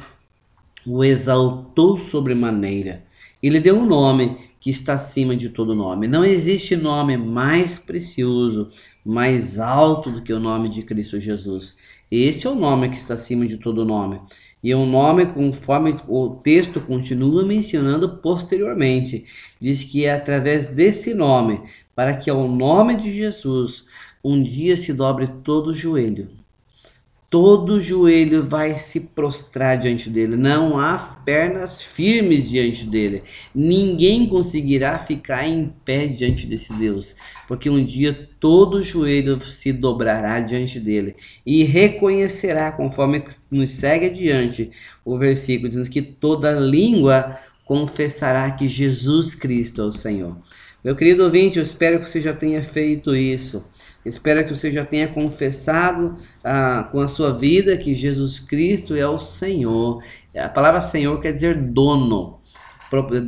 o 0.86 1.04
exaltou 1.04 1.98
sobremaneira 1.98 3.02
e 3.42 3.50
lhe 3.50 3.60
deu 3.60 3.76
um 3.76 3.84
nome 3.84 4.49
que 4.60 4.68
está 4.68 4.92
acima 4.92 5.34
de 5.34 5.48
todo 5.48 5.74
nome. 5.74 6.06
Não 6.06 6.24
existe 6.24 6.76
nome 6.76 7.16
mais 7.16 7.78
precioso, 7.78 8.68
mais 9.04 9.58
alto 9.58 10.10
do 10.10 10.22
que 10.22 10.32
o 10.32 10.38
nome 10.38 10.68
de 10.68 10.82
Cristo 10.82 11.18
Jesus. 11.18 11.76
Esse 12.10 12.46
é 12.46 12.50
o 12.50 12.54
nome 12.54 12.90
que 12.90 12.98
está 12.98 13.14
acima 13.14 13.46
de 13.46 13.56
todo 13.56 13.84
nome. 13.84 14.20
E 14.62 14.70
é 14.70 14.76
um 14.76 14.88
nome 14.88 15.26
conforme 15.26 15.96
o 16.06 16.28
texto 16.28 16.80
continua 16.80 17.44
mencionando 17.44 18.18
posteriormente. 18.18 19.24
Diz 19.58 19.82
que 19.82 20.04
é 20.04 20.12
através 20.12 20.66
desse 20.66 21.14
nome, 21.14 21.62
para 21.94 22.14
que 22.16 22.28
ao 22.28 22.46
nome 22.46 22.96
de 22.96 23.12
Jesus 23.16 23.86
um 24.22 24.42
dia 24.42 24.76
se 24.76 24.92
dobre 24.92 25.28
todo 25.42 25.68
o 25.68 25.74
joelho 25.74 26.39
todo 27.30 27.80
joelho 27.80 28.48
vai 28.48 28.74
se 28.74 28.98
prostrar 29.00 29.78
diante 29.78 30.10
dele, 30.10 30.36
não 30.36 30.80
há 30.80 30.98
pernas 30.98 31.80
firmes 31.80 32.50
diante 32.50 32.84
dele. 32.84 33.22
Ninguém 33.54 34.28
conseguirá 34.28 34.98
ficar 34.98 35.46
em 35.46 35.72
pé 35.84 36.08
diante 36.08 36.44
desse 36.44 36.74
Deus, 36.74 37.14
porque 37.46 37.70
um 37.70 37.84
dia 37.84 38.28
todo 38.40 38.82
joelho 38.82 39.40
se 39.40 39.72
dobrará 39.72 40.40
diante 40.40 40.80
dele 40.80 41.14
e 41.46 41.62
reconhecerá, 41.62 42.72
conforme 42.72 43.22
nos 43.52 43.70
segue 43.74 44.06
adiante 44.06 44.70
o 45.04 45.16
versículo, 45.16 45.68
dizendo 45.68 45.88
que 45.88 46.02
toda 46.02 46.50
língua 46.50 47.38
confessará 47.64 48.50
que 48.50 48.66
Jesus 48.66 49.36
Cristo 49.36 49.82
é 49.82 49.84
o 49.84 49.92
Senhor. 49.92 50.36
Meu 50.82 50.96
querido 50.96 51.22
ouvinte, 51.22 51.58
eu 51.58 51.62
espero 51.62 52.00
que 52.00 52.10
você 52.10 52.20
já 52.20 52.32
tenha 52.32 52.60
feito 52.62 53.14
isso. 53.14 53.64
Espero 54.04 54.44
que 54.44 54.56
você 54.56 54.70
já 54.70 54.84
tenha 54.84 55.08
confessado 55.08 56.16
ah, 56.42 56.88
com 56.90 57.00
a 57.00 57.08
sua 57.08 57.32
vida 57.32 57.76
que 57.76 57.94
Jesus 57.94 58.40
Cristo 58.40 58.96
é 58.96 59.06
o 59.06 59.18
Senhor. 59.18 60.02
A 60.34 60.48
palavra 60.48 60.80
Senhor 60.80 61.20
quer 61.20 61.32
dizer 61.32 61.54
dono. 61.54 62.40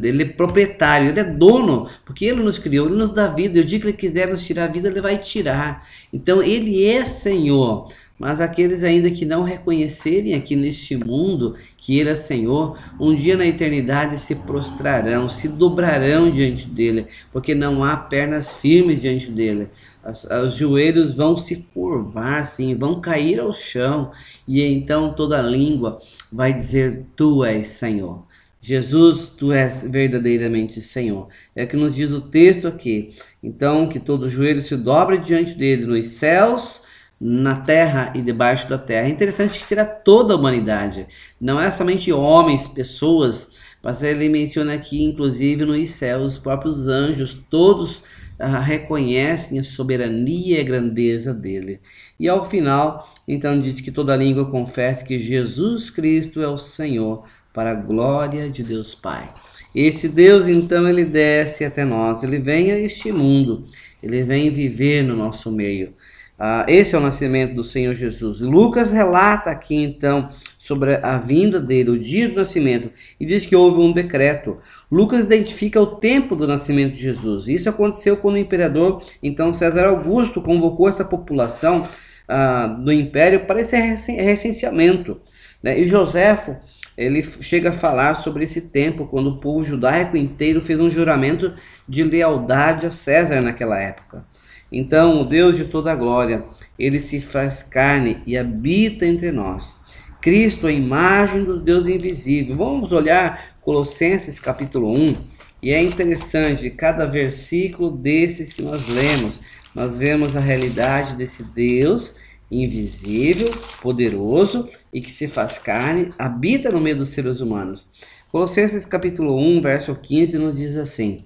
Ele 0.03 0.25
é 0.25 0.27
proprietário, 0.27 1.11
ele 1.11 1.21
é 1.21 1.25
dono, 1.25 1.89
porque 2.05 2.25
ele 2.25 2.43
nos 2.43 2.59
criou, 2.59 2.89
ele 2.89 2.97
nos 2.97 3.11
dá 3.11 3.29
vida. 3.29 3.59
E 3.59 3.61
o 3.61 3.65
dia 3.65 3.79
que 3.79 3.87
ele 3.87 3.97
quiser 3.97 4.27
nos 4.27 4.45
tirar 4.45 4.65
a 4.65 4.69
vida, 4.69 4.89
ele 4.89 5.01
vai 5.01 5.19
tirar. 5.19 5.87
Então 6.13 6.43
ele 6.43 6.85
é 6.85 7.05
Senhor. 7.05 7.89
Mas 8.23 8.41
aqueles 8.41 8.85
ainda 8.85 9.11
que 9.11 9.25
não 9.25 9.43
reconhecerem 9.43 10.35
aqui 10.35 10.55
neste 10.55 10.97
mundo 10.97 11.57
que 11.77 11.99
Ele 11.99 12.11
é 12.11 12.15
Senhor, 12.15 12.79
um 13.01 13.13
dia 13.13 13.37
na 13.37 13.45
eternidade 13.45 14.17
se 14.17 14.37
prostrarão, 14.37 15.29
se 15.29 15.49
dobrarão 15.49 16.31
diante 16.31 16.69
dele, 16.69 17.09
porque 17.33 17.53
não 17.53 17.83
há 17.83 17.97
pernas 17.97 18.55
firmes 18.55 19.01
diante 19.01 19.29
dele. 19.29 19.71
As, 20.05 20.23
os 20.23 20.55
joelhos 20.55 21.13
vão 21.13 21.37
se 21.37 21.67
curvar, 21.75 22.47
sim, 22.47 22.77
vão 22.77 23.01
cair 23.01 23.41
ao 23.41 23.53
chão, 23.53 24.13
e 24.47 24.63
então 24.63 25.13
toda 25.13 25.43
língua 25.43 26.01
vai 26.31 26.53
dizer: 26.53 27.05
Tu 27.17 27.45
és 27.45 27.67
Senhor. 27.67 28.23
Jesus, 28.61 29.31
tu 29.31 29.53
és 29.53 29.85
verdadeiramente 29.91 30.81
Senhor. 30.81 31.27
É 31.57 31.65
o 31.65 31.67
que 31.67 31.77
nos 31.77 31.97
diz 31.97 32.13
o 32.13 32.21
texto 32.21 32.69
aqui. 32.69 33.17
Então, 33.43 33.89
que 33.89 33.99
todo 33.99 34.29
joelho 34.29 34.63
se 34.63 34.77
dobre 34.77 35.19
diante 35.19 35.55
dele 35.55 35.87
nos 35.87 36.07
céus, 36.07 36.85
na 37.25 37.55
terra 37.55 38.13
e 38.17 38.21
debaixo 38.21 38.69
da 38.69 38.77
terra. 38.77 39.07
É 39.07 39.11
interessante 39.11 39.57
que 39.57 39.65
será 39.65 39.85
toda 39.85 40.35
a 40.35 40.37
humanidade, 40.37 41.07
não 41.41 41.61
é 41.61 41.71
somente 41.71 42.13
homens, 42.13 42.67
pessoas, 42.67 43.51
mas 43.81 44.03
ele 44.03 44.29
menciona 44.29 44.75
aqui, 44.75 45.05
inclusive, 45.05 45.65
nos 45.65 45.91
céus, 45.91 46.33
os 46.33 46.39
próprios 46.39 46.89
anjos, 46.89 47.41
todos 47.49 48.03
ah, 48.41 48.59
reconhecem 48.59 49.61
a 49.61 49.65
soberania 49.65 50.59
e 50.59 50.61
a 50.61 50.65
grandeza 50.65 51.33
dele. 51.33 51.81
E 52.19 52.29
ao 52.29 52.45
final, 52.45 53.09
então, 53.29 53.59
diz 53.59 53.81
que 53.81 53.93
toda 53.93 54.17
língua 54.17 54.51
confesse 54.51 55.05
que 55.05 55.21
Jesus 55.21 55.91
Cristo 55.91 56.43
é 56.43 56.49
o 56.49 56.59
Senhor 56.59 57.25
para 57.55 57.71
a 57.71 57.75
glória 57.75 58.51
de 58.51 58.65
Deus 58.65 58.97
Pai. 58.97 59.33
Esse 59.73 60.09
Deus, 60.09 60.49
então, 60.49 60.89
ele 60.89 61.05
desce 61.05 61.65
até 61.65 61.85
nós, 61.85 62.25
ele 62.25 62.41
vem 62.41 62.73
a 62.73 62.79
este 62.79 63.13
mundo, 63.13 63.65
ele 64.03 64.25
vem 64.25 64.51
viver 64.51 65.03
no 65.03 65.17
nosso 65.17 65.51
meio. 65.53 65.95
Ah, 66.39 66.65
esse 66.69 66.95
é 66.95 66.99
o 66.99 67.01
nascimento 67.01 67.55
do 67.55 67.63
Senhor 67.63 67.95
Jesus. 67.95 68.41
Lucas 68.41 68.91
relata 68.91 69.51
aqui, 69.51 69.77
então, 69.77 70.31
sobre 70.59 70.95
a 70.97 71.19
vinda 71.19 71.61
dele, 71.61 71.91
o 71.91 71.99
dia 71.99 72.29
do 72.29 72.37
nascimento, 72.37 72.91
e 73.21 73.27
diz 73.27 73.47
que 73.47 73.55
houve 73.55 73.81
um 73.81 73.93
decreto. 73.93 74.59
Lucas 74.91 75.25
identifica 75.25 75.81
o 75.81 75.87
tempo 75.87 76.35
do 76.35 76.47
nascimento 76.47 76.95
de 76.95 77.01
Jesus. 77.01 77.47
Isso 77.47 77.69
aconteceu 77.69 78.17
quando 78.17 78.37
o 78.37 78.39
imperador, 78.39 79.03
então 79.23 79.53
César 79.53 79.87
Augusto, 79.87 80.41
convocou 80.43 80.89
essa 80.89 81.05
população 81.05 81.85
ah, 82.27 82.67
do 82.67 82.93
império 82.93 83.47
para 83.47 83.61
esse 83.61 83.77
recenseamento. 83.77 85.21
Né? 85.63 85.79
E 85.79 85.87
Joséfo 85.87 86.57
ele 86.97 87.23
chega 87.23 87.71
a 87.71 87.73
falar 87.73 88.15
sobre 88.15 88.45
esse 88.45 88.61
tempo, 88.61 89.07
quando 89.07 89.29
o 89.29 89.41
povo 89.41 89.65
judaico 89.65 90.17
inteiro 90.17 90.61
fez 90.61 90.79
um 90.79 90.91
juramento 90.91 91.55
de 91.89 92.03
lealdade 92.03 92.87
a 92.87 92.91
César 92.91 93.41
naquela 93.41 93.79
época. 93.81 94.27
Então, 94.73 95.21
o 95.21 95.25
Deus 95.25 95.57
de 95.57 95.67
toda 95.67 95.93
a 95.93 95.97
glória, 95.97 96.47
ele 96.79 96.99
se 96.99 97.21
faz 97.21 97.63
carne 97.63 98.23
e 98.27 98.39
habita 98.39 99.07
entre 99.07 99.31
nós. 99.31 99.83
Cristo, 100.19 100.67
a 100.67 100.73
imagem 100.73 101.45
do 101.45 101.61
Deus 101.61 101.87
invisível. 101.87 102.57
Vamos 102.57 102.91
olhar 102.91 103.57
Colossenses 103.61 104.39
capítulo 104.39 104.91
1, 104.91 105.15
e 105.63 105.73
é 105.73 105.83
interessante, 105.83 106.71
cada 106.71 107.05
versículo 107.05 107.91
desses 107.91 108.53
que 108.53 108.63
nós 108.63 108.89
lemos, 108.89 109.39
nós 109.75 109.97
vemos 109.97 110.35
a 110.35 110.41
realidade 110.41 111.15
desse 111.17 111.45
Deus 111.45 112.17
invisível, 112.51 113.51
poderoso 113.81 114.69
e 114.93 115.01
que 115.01 115.11
se 115.11 115.29
faz 115.29 115.59
carne, 115.59 116.13
habita 116.19 116.71
no 116.71 116.81
meio 116.81 116.97
dos 116.97 117.11
seres 117.11 117.41
humanos. 117.41 117.89
Colossenses 118.31 118.85
capítulo 118.85 119.37
1, 119.39 119.61
verso 119.61 119.95
15 119.95 120.39
nos 120.39 120.57
diz 120.57 120.77
assim: 120.77 121.19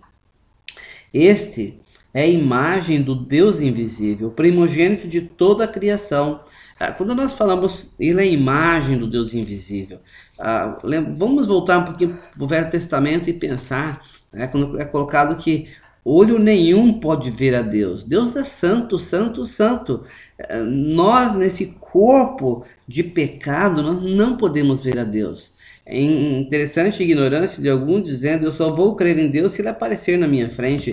Este 1.13 1.81
é 2.17 2.23
a 2.23 2.27
imagem 2.27 3.03
do 3.03 3.15
Deus 3.15 3.61
invisível, 3.61 4.31
primogênito 4.31 5.07
de 5.07 5.21
toda 5.21 5.65
a 5.65 5.69
criação. 5.69 6.41
Ah, 6.81 6.91
quando 6.91 7.15
nós 7.15 7.35
falamos, 7.35 7.91
ele 8.01 8.21
é 8.21 8.23
a 8.23 8.27
imagem 8.27 8.97
do 8.97 9.07
Deus 9.07 9.35
invisível. 9.35 9.99
Ah, 10.39 10.79
vamos 11.15 11.47
voltar 11.47 11.77
um 11.77 11.85
pouquinho 11.85 12.17
para 12.35 12.43
o 12.43 12.49
Velho 12.49 12.71
Testamento 12.71 13.29
e 13.29 13.35
pensar, 13.35 14.03
né, 14.33 14.47
quando 14.47 14.81
é 14.81 14.85
colocado 14.87 15.37
que 15.37 15.69
Olho 16.09 16.39
nenhum 16.39 17.01
pode 17.01 17.33
ver 17.33 17.53
a 17.53 17.63
Deus. 17.63 18.05
Deus 18.05 18.37
é 18.37 18.45
santo, 18.45 18.97
santo, 18.97 19.45
santo. 19.45 20.05
Eh, 20.39 20.63
nós, 20.63 21.35
nesse 21.35 21.77
corpo 21.81 22.65
de 22.87 23.03
pecado, 23.03 23.83
nós 23.83 24.01
não 24.01 24.37
podemos 24.37 24.81
ver 24.81 25.01
a 25.01 25.05
Deus. 25.05 25.56
É 25.89 26.01
interessante 26.01 27.01
a 27.01 27.05
ignorância 27.05 27.63
de 27.63 27.71
alguns 27.71 28.03
dizendo: 28.03 28.45
Eu 28.45 28.51
só 28.51 28.71
vou 28.73 28.97
crer 28.97 29.17
em 29.19 29.29
Deus 29.29 29.53
se 29.53 29.63
ele 29.63 29.69
aparecer 29.69 30.19
na 30.19 30.27
minha 30.27 30.51
frente. 30.51 30.93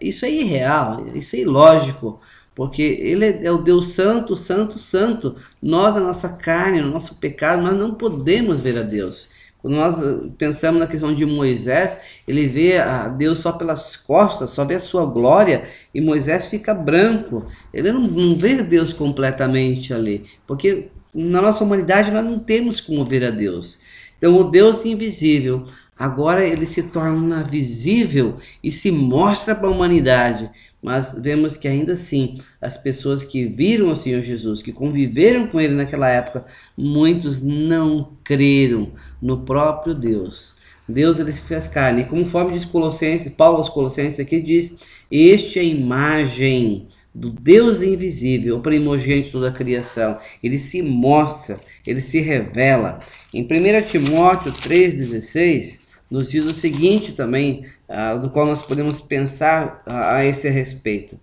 Isso 0.00 0.24
é 0.24 0.30
irreal, 0.30 1.06
isso 1.14 1.36
é 1.36 1.40
ilógico, 1.40 2.18
porque 2.54 2.80
ele 2.82 3.26
é 3.46 3.52
o 3.52 3.58
Deus 3.58 3.88
Santo, 3.88 4.34
Santo, 4.34 4.78
Santo. 4.78 5.36
Nós, 5.60 5.94
na 5.94 6.00
nossa 6.00 6.30
carne, 6.30 6.80
no 6.80 6.90
nosso 6.90 7.16
pecado, 7.16 7.62
nós 7.62 7.76
não 7.76 7.94
podemos 7.94 8.60
ver 8.60 8.78
a 8.78 8.82
Deus. 8.82 9.28
Quando 9.60 9.74
nós 9.74 10.00
eh, 10.00 10.30
pensamos 10.38 10.80
na 10.80 10.86
questão 10.86 11.12
de 11.12 11.26
Moisés, 11.26 12.00
ele 12.26 12.46
vê 12.46 12.78
a 12.78 13.08
Deus 13.08 13.40
só 13.40 13.52
pelas 13.52 13.94
costas, 13.94 14.52
só 14.52 14.64
vê 14.64 14.76
a 14.76 14.80
sua 14.80 15.04
glória, 15.04 15.64
e 15.94 16.00
Moisés 16.00 16.46
fica 16.46 16.72
branco. 16.72 17.44
Ele 17.74 17.92
não, 17.92 18.00
não 18.00 18.34
vê 18.34 18.62
Deus 18.62 18.90
completamente 18.92 19.92
ali, 19.92 20.24
porque 20.46 20.88
na 21.14 21.42
nossa 21.42 21.62
humanidade 21.62 22.10
nós 22.10 22.24
não 22.24 22.38
temos 22.38 22.80
como 22.80 23.04
ver 23.04 23.24
a 23.24 23.30
Deus. 23.30 23.78
Então, 24.20 24.38
o 24.38 24.44
Deus 24.44 24.84
invisível, 24.84 25.64
agora 25.98 26.46
ele 26.46 26.66
se 26.66 26.82
torna 26.82 27.42
visível 27.42 28.36
e 28.62 28.70
se 28.70 28.90
mostra 28.90 29.54
para 29.54 29.66
a 29.66 29.70
humanidade. 29.70 30.50
Mas 30.82 31.18
vemos 31.18 31.56
que 31.56 31.66
ainda 31.66 31.94
assim, 31.94 32.36
as 32.60 32.76
pessoas 32.76 33.24
que 33.24 33.46
viram 33.46 33.88
o 33.88 33.96
Senhor 33.96 34.20
Jesus, 34.20 34.60
que 34.60 34.72
conviveram 34.72 35.46
com 35.46 35.58
ele 35.58 35.74
naquela 35.74 36.06
época, 36.06 36.44
muitos 36.76 37.40
não 37.40 38.12
creram 38.22 38.92
no 39.22 39.38
próprio 39.38 39.94
Deus. 39.94 40.54
Deus 40.86 41.18
ele 41.18 41.32
se 41.32 41.40
fez 41.40 41.66
carne. 41.66 42.02
E 42.02 42.06
conforme 42.06 42.52
diz 42.52 42.66
Colossenses, 42.66 43.32
Paulo 43.32 43.56
aos 43.56 43.70
Colossenses 43.70 44.20
aqui 44.20 44.38
diz: 44.38 44.80
Este 45.10 45.58
é 45.58 45.62
a 45.62 45.64
imagem 45.64 46.88
do 47.14 47.30
Deus 47.30 47.82
invisível, 47.82 48.56
o 48.56 48.62
primogênito 48.62 49.40
da 49.40 49.50
criação. 49.50 50.18
Ele 50.42 50.58
se 50.58 50.82
mostra, 50.82 51.56
ele 51.86 52.00
se 52.00 52.20
revela. 52.20 53.00
Em 53.34 53.42
1 53.42 53.46
Timóteo 53.90 54.52
3,16, 54.52 55.80
nos 56.10 56.30
diz 56.30 56.44
o 56.44 56.54
seguinte 56.54 57.12
também, 57.12 57.64
uh, 57.88 58.18
do 58.18 58.30
qual 58.30 58.46
nós 58.46 58.64
podemos 58.64 59.00
pensar 59.00 59.82
a 59.86 60.24
esse 60.24 60.48
respeito. 60.48 61.18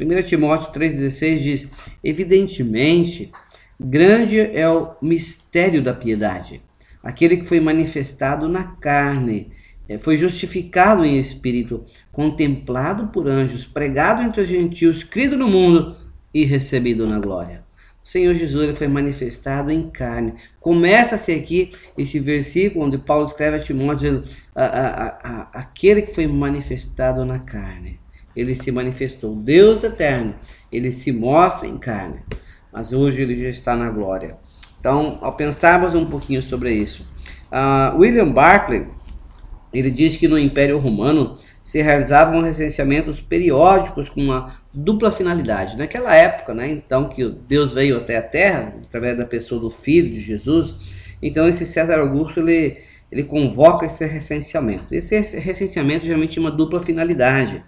1 0.00 0.22
Timóteo 0.22 0.72
3,16 0.72 1.38
diz: 1.38 1.72
Evidentemente, 2.02 3.30
grande 3.78 4.40
é 4.40 4.68
o 4.68 4.94
mistério 5.02 5.82
da 5.82 5.92
piedade, 5.92 6.62
aquele 7.02 7.36
que 7.36 7.46
foi 7.46 7.60
manifestado 7.60 8.48
na 8.48 8.64
carne, 8.64 9.50
foi 9.98 10.16
justificado 10.16 11.04
em 11.04 11.18
espírito, 11.18 11.84
contemplado 12.10 13.08
por 13.08 13.28
anjos, 13.28 13.66
pregado 13.66 14.22
entre 14.22 14.42
os 14.42 14.48
gentios, 14.48 15.02
crido 15.02 15.36
no 15.36 15.48
mundo 15.48 15.96
e 16.32 16.44
recebido 16.44 17.06
na 17.06 17.18
glória. 17.18 17.64
O 18.04 18.08
Senhor 18.08 18.34
Jesus 18.34 18.64
ele 18.64 18.76
foi 18.76 18.88
manifestado 18.88 19.70
em 19.70 19.88
carne. 19.88 20.34
Começa-se 20.58 21.32
aqui 21.32 21.70
esse 21.96 22.18
versículo 22.18 22.86
onde 22.86 22.98
Paulo 22.98 23.24
escreve 23.24 23.58
a 23.58 23.60
Timóteo 23.60 23.96
dizendo: 23.96 24.24
a, 24.54 24.64
a, 24.64 25.06
a, 25.06 25.48
aquele 25.52 26.02
que 26.02 26.14
foi 26.14 26.26
manifestado 26.26 27.24
na 27.24 27.38
carne. 27.38 28.00
Ele 28.34 28.54
se 28.54 28.72
manifestou. 28.72 29.36
Deus 29.36 29.84
eterno, 29.84 30.34
ele 30.70 30.90
se 30.90 31.12
mostra 31.12 31.68
em 31.68 31.78
carne. 31.78 32.20
Mas 32.72 32.92
hoje 32.92 33.22
ele 33.22 33.36
já 33.36 33.50
está 33.50 33.76
na 33.76 33.90
glória. 33.90 34.36
Então, 34.80 35.18
ao 35.20 35.34
pensarmos 35.34 35.94
um 35.94 36.06
pouquinho 36.06 36.42
sobre 36.42 36.72
isso, 36.72 37.06
uh, 37.52 37.96
William 37.96 38.32
Barclay 38.32 38.88
ele 39.72 39.90
diz 39.90 40.16
que 40.16 40.28
no 40.28 40.38
Império 40.38 40.78
Romano 40.78 41.36
se 41.62 41.80
realizavam 41.80 42.42
recenseamentos 42.42 43.20
periódicos 43.20 44.08
com 44.08 44.20
uma 44.20 44.54
dupla 44.72 45.10
finalidade. 45.10 45.76
Naquela 45.76 46.14
época, 46.14 46.52
né, 46.52 46.68
então 46.68 47.08
que 47.08 47.28
Deus 47.48 47.72
veio 47.72 47.96
até 47.96 48.18
a 48.18 48.22
Terra 48.22 48.74
através 48.84 49.16
da 49.16 49.24
pessoa 49.24 49.60
do 49.60 49.70
Filho 49.70 50.10
de 50.10 50.20
Jesus, 50.20 50.76
então 51.22 51.48
esse 51.48 51.64
César 51.64 52.00
Augusto 52.00 52.40
ele, 52.40 52.78
ele 53.10 53.24
convoca 53.24 53.86
esse 53.86 54.04
recenseamento. 54.04 54.92
Esse 54.92 55.16
recenseamento 55.38 56.04
geralmente 56.04 56.32
tinha 56.32 56.44
uma 56.44 56.50
dupla 56.50 56.80
finalidade. 56.80 57.62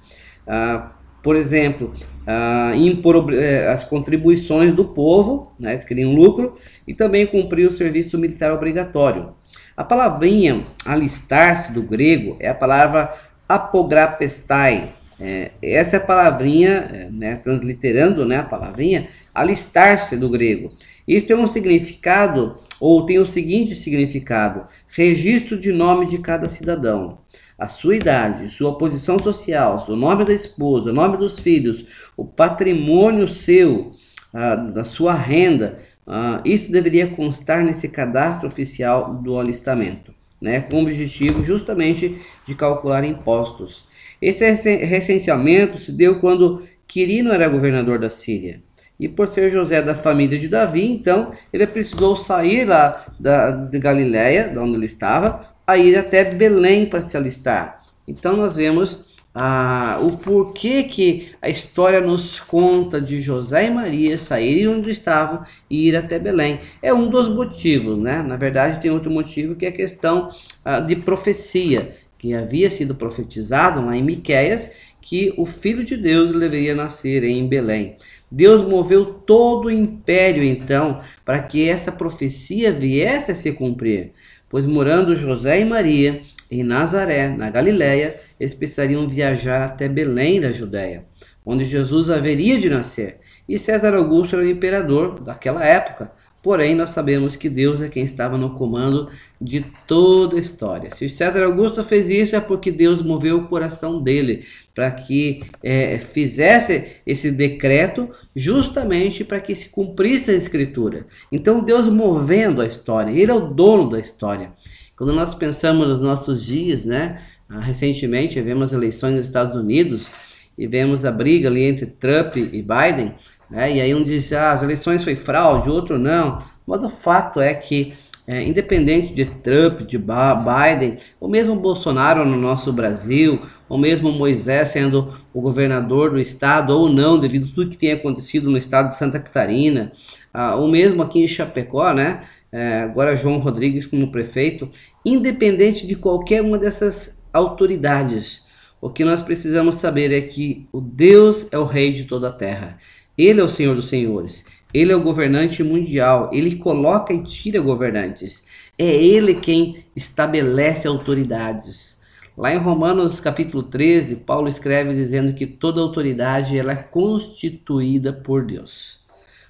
Ah, 0.46 0.90
por 1.22 1.36
exemplo, 1.36 1.94
ah, 2.26 2.72
impor 2.74 3.32
eh, 3.32 3.66
as 3.68 3.82
contribuições 3.82 4.74
do 4.74 4.84
povo, 4.84 5.54
né, 5.58 5.70
eles 5.70 5.82
queriam 5.82 6.12
lucro, 6.12 6.54
e 6.86 6.92
também 6.92 7.26
cumprir 7.26 7.66
o 7.66 7.70
serviço 7.70 8.18
militar 8.18 8.52
obrigatório. 8.52 9.32
A 9.76 9.82
palavrinha 9.82 10.64
alistar-se 10.87 11.72
do 11.72 11.82
grego 11.82 12.37
é 12.38 12.48
a 12.48 12.54
palavra 12.54 13.12
apograpestai. 13.48 14.92
É, 15.18 15.50
essa 15.62 15.96
é 15.96 15.98
a 15.98 16.04
palavrinha, 16.04 16.88
é, 16.92 17.08
né, 17.10 17.37
transliterando 17.37 18.24
né, 18.24 18.38
a 18.38 18.42
palavrinha, 18.44 19.08
alistar-se 19.34 20.16
do 20.16 20.28
grego. 20.28 20.72
Isso 21.06 21.26
tem 21.26 21.37
um 21.37 21.46
significado, 21.46 22.56
ou 22.80 23.04
tem 23.04 23.18
o 23.18 23.26
seguinte 23.26 23.74
significado: 23.74 24.64
registro 24.88 25.58
de 25.58 25.72
nome 25.72 26.06
de 26.06 26.18
cada 26.18 26.48
cidadão. 26.48 27.18
A 27.58 27.66
sua 27.66 27.96
idade, 27.96 28.48
sua 28.50 28.78
posição 28.78 29.18
social, 29.18 29.84
o 29.88 29.96
nome 29.96 30.24
da 30.24 30.32
esposa, 30.32 30.90
o 30.90 30.94
nome 30.94 31.16
dos 31.16 31.38
filhos, 31.38 32.10
o 32.16 32.24
patrimônio 32.24 33.26
seu, 33.26 33.92
a, 34.32 34.54
da 34.56 34.84
sua 34.84 35.14
renda, 35.14 35.78
uh, 36.06 36.40
isso 36.44 36.70
deveria 36.70 37.08
constar 37.08 37.64
nesse 37.64 37.88
cadastro 37.88 38.48
oficial 38.48 39.14
do 39.14 39.38
alistamento, 39.38 40.14
né, 40.40 40.60
com 40.60 40.76
o 40.76 40.82
objetivo 40.82 41.42
justamente 41.44 42.18
de 42.46 42.54
calcular 42.54 43.04
impostos. 43.04 43.86
Esse 44.20 44.44
recenseamento 44.76 45.78
se 45.78 45.92
deu 45.92 46.18
quando 46.18 46.62
Quirino 46.86 47.32
era 47.32 47.48
governador 47.48 47.98
da 47.98 48.08
Síria. 48.08 48.62
E 48.98 49.08
por 49.08 49.26
ser 49.26 49.50
José 49.50 49.82
da 49.82 49.94
família 49.94 50.38
de 50.38 50.48
Davi, 50.48 50.88
então 50.88 51.32
ele 51.52 51.66
precisou 51.66 52.16
sair 52.16 52.64
lá 52.64 53.04
da, 53.18 53.50
de 53.50 53.78
Galiléia, 53.78 54.48
de 54.48 54.58
onde 54.58 54.76
ele 54.76 54.86
estava, 54.86 55.52
a 55.66 55.76
ir 55.76 55.96
até 55.96 56.24
Belém 56.24 56.86
para 56.86 57.00
se 57.00 57.16
alistar. 57.16 57.82
Então 58.06 58.36
nós 58.36 58.56
vemos 58.56 59.13
ah, 59.34 59.98
o 60.00 60.16
porquê 60.16 60.84
que 60.84 61.32
a 61.42 61.48
história 61.48 62.00
nos 62.00 62.38
conta 62.38 63.00
de 63.00 63.20
José 63.20 63.66
e 63.66 63.70
Maria 63.70 64.16
saírem 64.16 64.68
onde 64.68 64.90
estavam 64.90 65.42
e 65.68 65.88
ir 65.88 65.96
até 65.96 66.20
Belém. 66.20 66.60
É 66.80 66.94
um 66.94 67.08
dos 67.10 67.28
motivos, 67.28 67.98
né? 67.98 68.22
Na 68.22 68.36
verdade, 68.36 68.80
tem 68.80 68.92
outro 68.92 69.10
motivo 69.10 69.56
que 69.56 69.66
é 69.66 69.70
a 69.70 69.72
questão 69.72 70.30
ah, 70.64 70.78
de 70.78 70.94
profecia, 70.94 71.96
que 72.16 72.32
havia 72.32 72.70
sido 72.70 72.94
profetizado 72.94 73.84
lá 73.84 73.96
em 73.96 74.04
Miquéias, 74.04 74.94
que 75.00 75.34
o 75.36 75.44
Filho 75.44 75.84
de 75.84 75.96
Deus 75.96 76.32
deveria 76.32 76.74
nascer 76.74 77.24
em 77.24 77.46
Belém. 77.46 77.96
Deus 78.30 78.62
moveu 78.62 79.04
todo 79.04 79.66
o 79.66 79.70
império 79.70 80.42
então 80.42 81.00
para 81.24 81.42
que 81.42 81.68
essa 81.68 81.92
profecia 81.92 82.72
viesse 82.72 83.30
a 83.30 83.34
se 83.34 83.52
cumprir, 83.52 84.12
pois 84.48 84.64
morando 84.64 85.14
José 85.14 85.60
e 85.60 85.64
Maria 85.64 86.22
em 86.60 86.64
Nazaré, 86.64 87.28
na 87.28 87.50
Galiléia, 87.50 88.16
eles 88.38 88.54
precisariam 88.54 89.08
viajar 89.08 89.62
até 89.62 89.88
Belém 89.88 90.40
da 90.40 90.52
Judéia, 90.52 91.04
onde 91.44 91.64
Jesus 91.64 92.10
haveria 92.10 92.58
de 92.58 92.70
nascer. 92.70 93.18
E 93.48 93.58
César 93.58 93.94
Augusto 93.94 94.36
era 94.36 94.44
o 94.44 94.48
imperador 94.48 95.20
daquela 95.20 95.64
época. 95.64 96.12
Porém, 96.44 96.74
nós 96.74 96.90
sabemos 96.90 97.36
que 97.36 97.48
Deus 97.48 97.80
é 97.80 97.88
quem 97.88 98.04
estava 98.04 98.36
no 98.36 98.50
comando 98.50 99.08
de 99.40 99.64
toda 99.86 100.36
a 100.36 100.38
história. 100.38 100.90
Se 100.90 101.08
César 101.08 101.42
Augusto 101.42 101.82
fez 101.82 102.10
isso, 102.10 102.36
é 102.36 102.40
porque 102.40 102.70
Deus 102.70 103.00
moveu 103.00 103.38
o 103.38 103.48
coração 103.48 104.02
dele 104.02 104.44
para 104.74 104.90
que 104.90 105.42
é, 105.62 105.98
fizesse 105.98 107.00
esse 107.06 107.30
decreto, 107.30 108.10
justamente 108.36 109.24
para 109.24 109.40
que 109.40 109.54
se 109.54 109.70
cumprisse 109.70 110.32
a 110.32 110.34
Escritura. 110.34 111.06
Então, 111.32 111.64
Deus 111.64 111.88
movendo 111.88 112.60
a 112.60 112.66
história, 112.66 113.10
Ele 113.10 113.30
é 113.30 113.34
o 113.34 113.48
dono 113.48 113.88
da 113.88 113.98
história. 113.98 114.52
Quando 114.96 115.12
nós 115.12 115.35
pensamos 115.35 115.88
nos 115.88 116.00
nossos 116.00 116.44
dias, 116.44 116.85
né? 116.85 117.20
Ah, 117.48 117.61
recentemente 117.61 118.40
vemos 118.40 118.72
eleições 118.72 119.14
nos 119.14 119.26
Estados 119.26 119.57
Unidos 119.57 120.12
e 120.57 120.66
vemos 120.66 121.04
a 121.04 121.11
briga 121.11 121.48
ali 121.48 121.64
entre 121.64 121.87
Trump 121.87 122.37
e 122.37 122.62
Biden, 122.62 123.14
né? 123.50 123.74
E 123.74 123.80
aí 123.80 123.94
um 123.94 124.02
diz, 124.02 124.33
ah, 124.33 124.52
as 124.52 124.62
eleições 124.62 125.02
foi 125.02 125.16
fraude, 125.16 125.68
outro 125.68 125.98
não. 125.98 126.38
Mas 126.66 126.85
o 126.85 126.88
fato 126.88 127.40
é 127.40 127.52
que 127.52 127.94
é, 128.26 128.42
independente 128.42 129.12
de 129.12 129.26
Trump, 129.26 129.80
de 129.80 129.98
Biden, 129.98 130.96
ou 131.20 131.28
mesmo 131.28 131.54
Bolsonaro 131.57 132.24
no 132.24 132.37
nosso 132.38 132.72
Brasil, 132.72 133.42
ou 133.68 133.76
mesmo 133.76 134.11
Moisés 134.12 134.68
sendo 134.68 135.12
o 135.33 135.42
governador 135.42 136.11
do 136.11 136.18
estado 136.18 136.70
ou 136.70 136.88
não, 136.88 137.20
devido 137.20 137.50
a 137.50 137.54
tudo 137.54 137.70
que 137.70 137.76
tem 137.76 137.92
acontecido 137.92 138.50
no 138.50 138.57
estado 138.57 138.88
de 138.88 138.96
Santa 138.96 139.18
Catarina, 139.18 139.92
ah, 140.33 140.57
ou 140.57 140.68
mesmo 140.68 141.02
aqui 141.02 141.22
em 141.22 141.26
Chapecó, 141.26 141.92
né? 141.92 142.22
É, 142.56 142.82
agora 142.82 143.16
João 143.16 143.38
Rodrigues 143.38 143.84
como 143.84 144.12
prefeito, 144.12 144.70
independente 145.04 145.88
de 145.88 145.96
qualquer 145.96 146.40
uma 146.40 146.56
dessas 146.56 147.20
autoridades, 147.32 148.44
o 148.80 148.88
que 148.88 149.04
nós 149.04 149.20
precisamos 149.20 149.74
saber 149.74 150.12
é 150.12 150.20
que 150.20 150.64
o 150.72 150.80
Deus 150.80 151.48
é 151.50 151.58
o 151.58 151.64
rei 151.64 151.90
de 151.90 152.04
toda 152.04 152.28
a 152.28 152.32
terra. 152.32 152.78
Ele 153.18 153.40
é 153.40 153.42
o 153.42 153.48
Senhor 153.48 153.74
dos 153.74 153.88
senhores. 153.88 154.44
Ele 154.72 154.92
é 154.92 154.96
o 154.96 155.02
governante 155.02 155.64
mundial. 155.64 156.30
Ele 156.32 156.54
coloca 156.54 157.12
e 157.12 157.24
tira 157.24 157.60
governantes. 157.60 158.44
É 158.78 158.86
ele 158.86 159.34
quem 159.34 159.84
estabelece 159.96 160.86
autoridades. 160.86 161.98
Lá 162.38 162.54
em 162.54 162.58
Romanos 162.58 163.18
capítulo 163.18 163.64
13, 163.64 164.14
Paulo 164.16 164.46
escreve 164.46 164.94
dizendo 164.94 165.34
que 165.34 165.44
toda 165.44 165.80
autoridade 165.80 166.56
ela 166.56 166.70
é 166.70 166.76
constituída 166.76 168.12
por 168.12 168.46
Deus. 168.46 169.03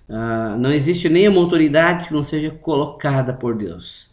Uh, 0.08 0.58
não 0.58 0.70
existe 0.70 1.08
nenhuma 1.08 1.40
autoridade 1.40 2.08
que 2.08 2.14
não 2.14 2.22
seja 2.22 2.50
colocada 2.50 3.32
por 3.32 3.56
Deus. 3.56 4.12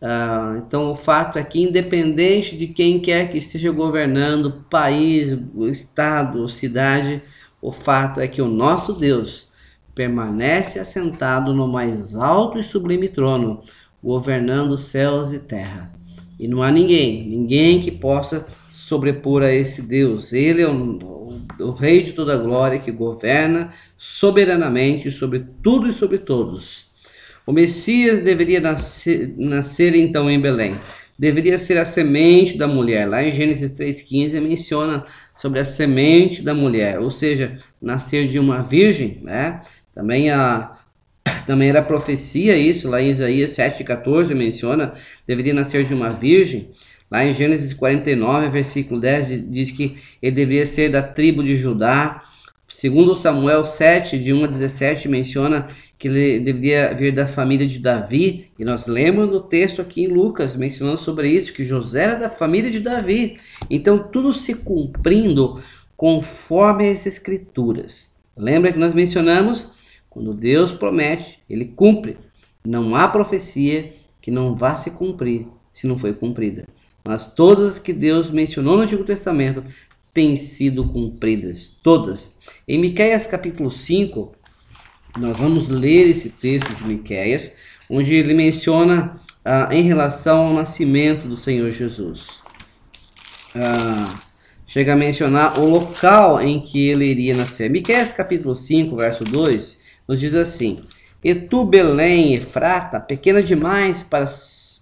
Uh, 0.00 0.58
então, 0.58 0.90
o 0.92 0.96
fato 0.96 1.38
é 1.38 1.44
que, 1.44 1.60
independente 1.60 2.56
de 2.56 2.66
quem 2.68 3.00
quer 3.00 3.28
que 3.28 3.38
esteja 3.38 3.70
governando 3.70 4.64
país, 4.70 5.36
estado, 5.70 6.48
cidade, 6.48 7.22
o 7.60 7.72
fato 7.72 8.20
é 8.20 8.28
que 8.28 8.40
o 8.40 8.48
nosso 8.48 8.92
Deus 8.92 9.48
permanece 9.94 10.78
assentado 10.78 11.52
no 11.52 11.66
mais 11.66 12.14
alto 12.14 12.58
e 12.58 12.62
sublime 12.62 13.08
trono, 13.08 13.62
governando 14.02 14.76
céus 14.76 15.32
e 15.32 15.40
terra. 15.40 15.92
E 16.38 16.46
não 16.46 16.62
há 16.62 16.70
ninguém, 16.70 17.28
ninguém 17.28 17.80
que 17.80 17.90
possa 17.90 18.46
sobrepor 18.72 19.42
a 19.42 19.52
esse 19.52 19.82
Deus. 19.82 20.32
Ele 20.32 20.62
é 20.62 20.68
o 20.68 21.17
o 21.60 21.70
Rei 21.70 22.02
de 22.02 22.12
toda 22.12 22.36
glória 22.36 22.78
que 22.78 22.90
governa 22.90 23.72
soberanamente 23.96 25.10
sobre 25.10 25.44
tudo 25.62 25.88
e 25.88 25.92
sobre 25.92 26.18
todos. 26.18 26.88
O 27.46 27.52
Messias 27.52 28.20
deveria 28.20 28.60
nascer, 28.60 29.34
nascer 29.38 29.94
então 29.94 30.30
em 30.30 30.40
Belém. 30.40 30.74
Deveria 31.18 31.58
ser 31.58 31.78
a 31.78 31.84
semente 31.84 32.56
da 32.56 32.68
mulher. 32.68 33.08
Lá 33.08 33.24
em 33.24 33.32
Gênesis 33.32 33.72
3,15 33.72 34.40
menciona 34.40 35.04
sobre 35.34 35.58
a 35.58 35.64
semente 35.64 36.42
da 36.42 36.54
mulher, 36.54 37.00
ou 37.00 37.10
seja, 37.10 37.56
nascer 37.80 38.28
de 38.28 38.38
uma 38.38 38.62
virgem. 38.62 39.20
Né? 39.22 39.62
Também 39.92 40.30
a, 40.30 40.76
também 41.46 41.70
era 41.70 41.82
profecia 41.82 42.56
isso, 42.56 42.90
lá 42.90 43.00
em 43.00 43.08
Isaías 43.08 43.52
7,14 43.52 44.34
menciona, 44.34 44.92
deveria 45.26 45.54
nascer 45.54 45.84
de 45.84 45.94
uma 45.94 46.10
virgem. 46.10 46.70
Lá 47.10 47.24
em 47.24 47.32
Gênesis 47.32 47.72
49, 47.72 48.48
versículo 48.50 49.00
10, 49.00 49.50
diz 49.50 49.70
que 49.70 49.96
ele 50.20 50.36
deveria 50.36 50.66
ser 50.66 50.90
da 50.90 51.02
tribo 51.02 51.42
de 51.42 51.56
Judá. 51.56 52.22
Segundo 52.66 53.14
Samuel 53.14 53.64
7, 53.64 54.18
de 54.18 54.30
1 54.30 54.44
a 54.44 54.46
17, 54.46 55.08
menciona 55.08 55.66
que 55.98 56.06
ele 56.06 56.38
deveria 56.38 56.94
vir 56.94 57.12
da 57.12 57.26
família 57.26 57.66
de 57.66 57.78
Davi. 57.78 58.50
E 58.58 58.64
nós 58.64 58.86
lemos 58.86 59.26
no 59.26 59.40
texto 59.40 59.80
aqui 59.80 60.04
em 60.04 60.08
Lucas, 60.08 60.54
mencionando 60.54 60.98
sobre 60.98 61.30
isso, 61.30 61.54
que 61.54 61.64
José 61.64 62.04
era 62.04 62.14
da 62.16 62.28
família 62.28 62.70
de 62.70 62.80
Davi. 62.80 63.38
Então, 63.70 63.98
tudo 63.98 64.34
se 64.34 64.52
cumprindo 64.52 65.62
conforme 65.96 66.90
as 66.90 67.06
escrituras. 67.06 68.16
Lembra 68.36 68.70
que 68.70 68.78
nós 68.78 68.92
mencionamos? 68.92 69.72
Quando 70.10 70.34
Deus 70.34 70.74
promete, 70.74 71.38
ele 71.48 71.64
cumpre. 71.64 72.18
Não 72.62 72.94
há 72.94 73.08
profecia 73.08 73.94
que 74.20 74.30
não 74.30 74.54
vá 74.54 74.74
se 74.74 74.90
cumprir 74.90 75.46
se 75.72 75.86
não 75.86 75.96
foi 75.96 76.12
cumprida 76.12 76.66
mas 77.08 77.26
todas 77.26 77.72
as 77.72 77.78
que 77.78 77.94
Deus 77.94 78.30
mencionou 78.30 78.76
no 78.76 78.82
Antigo 78.82 79.02
Testamento 79.02 79.64
têm 80.12 80.36
sido 80.36 80.86
cumpridas, 80.86 81.74
todas. 81.82 82.36
Em 82.68 82.78
Miqueias 82.78 83.26
capítulo 83.26 83.70
5, 83.70 84.30
nós 85.16 85.34
vamos 85.34 85.70
ler 85.70 86.06
esse 86.10 86.28
texto 86.28 86.68
de 86.76 86.84
Miqueias, 86.84 87.50
onde 87.88 88.14
ele 88.14 88.34
menciona 88.34 89.18
ah, 89.42 89.70
em 89.72 89.80
relação 89.80 90.48
ao 90.48 90.52
nascimento 90.52 91.26
do 91.26 91.34
Senhor 91.34 91.70
Jesus. 91.70 92.42
Ah, 93.54 94.20
chega 94.66 94.92
a 94.92 94.96
mencionar 94.96 95.58
o 95.58 95.64
local 95.64 96.42
em 96.42 96.60
que 96.60 96.90
ele 96.90 97.06
iria 97.06 97.34
nascer. 97.34 97.70
Miqueias 97.70 98.12
capítulo 98.12 98.54
5, 98.54 98.94
verso 98.94 99.24
2, 99.24 99.80
nos 100.06 100.20
diz 100.20 100.34
assim: 100.34 100.78
E 101.24 101.34
tu, 101.34 101.64
Belém, 101.64 102.34
Efrata, 102.34 103.00
pequena 103.00 103.42
demais 103.42 104.02
para, 104.02 104.26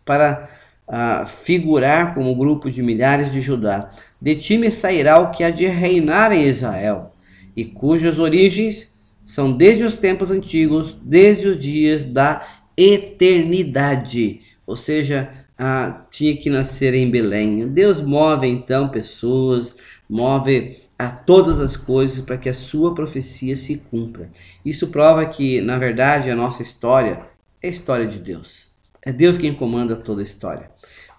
para 0.05 0.49
a 0.87 1.27
figurar 1.27 2.14
como 2.14 2.35
grupo 2.37 2.70
de 2.70 2.83
milhares 2.83 3.33
de 3.33 3.40
Judá. 3.40 3.90
De 4.20 4.37
ti 4.37 4.57
me 4.57 4.70
sairá 4.70 5.18
o 5.18 5.31
que 5.31 5.42
há 5.42 5.51
de 5.51 5.66
reinar 5.66 6.33
em 6.33 6.46
Israel, 6.46 7.12
e 7.57 7.64
cujas 7.64 8.18
origens 8.18 8.96
são 9.25 9.53
desde 9.53 9.85
os 9.85 9.96
tempos 9.96 10.31
antigos, 10.31 10.94
desde 10.94 11.49
os 11.49 11.59
dias 11.59 12.07
da 12.07 12.42
eternidade. 12.77 14.40
Ou 14.66 14.77
seja, 14.77 15.31
ah, 15.59 16.07
tinha 16.11 16.37
que 16.37 16.51
nascer 16.51 16.95
em 16.95 17.11
Belém. 17.11 17.66
Deus 17.68 18.01
move 18.01 18.47
então 18.47 18.89
pessoas, 18.89 19.76
move 20.09 20.76
a 20.99 21.11
todas 21.11 21.61
as 21.61 21.76
coisas 21.76 22.24
para 22.24 22.39
que 22.39 22.49
a 22.49 22.55
sua 22.55 22.95
profecia 22.95 23.57
se 23.57 23.78
cumpra. 23.91 24.30
Isso 24.64 24.89
prova 24.89 25.26
que, 25.26 25.61
na 25.61 25.76
verdade, 25.78 26.30
a 26.30 26.37
nossa 26.37 26.62
história 26.62 27.22
é 27.62 27.66
a 27.66 27.70
história 27.70 28.07
de 28.07 28.18
Deus. 28.18 28.74
É 29.03 29.12
Deus 29.12 29.39
quem 29.39 29.55
comanda 29.55 29.95
toda 29.95 30.20
a 30.20 30.24
história. 30.24 30.70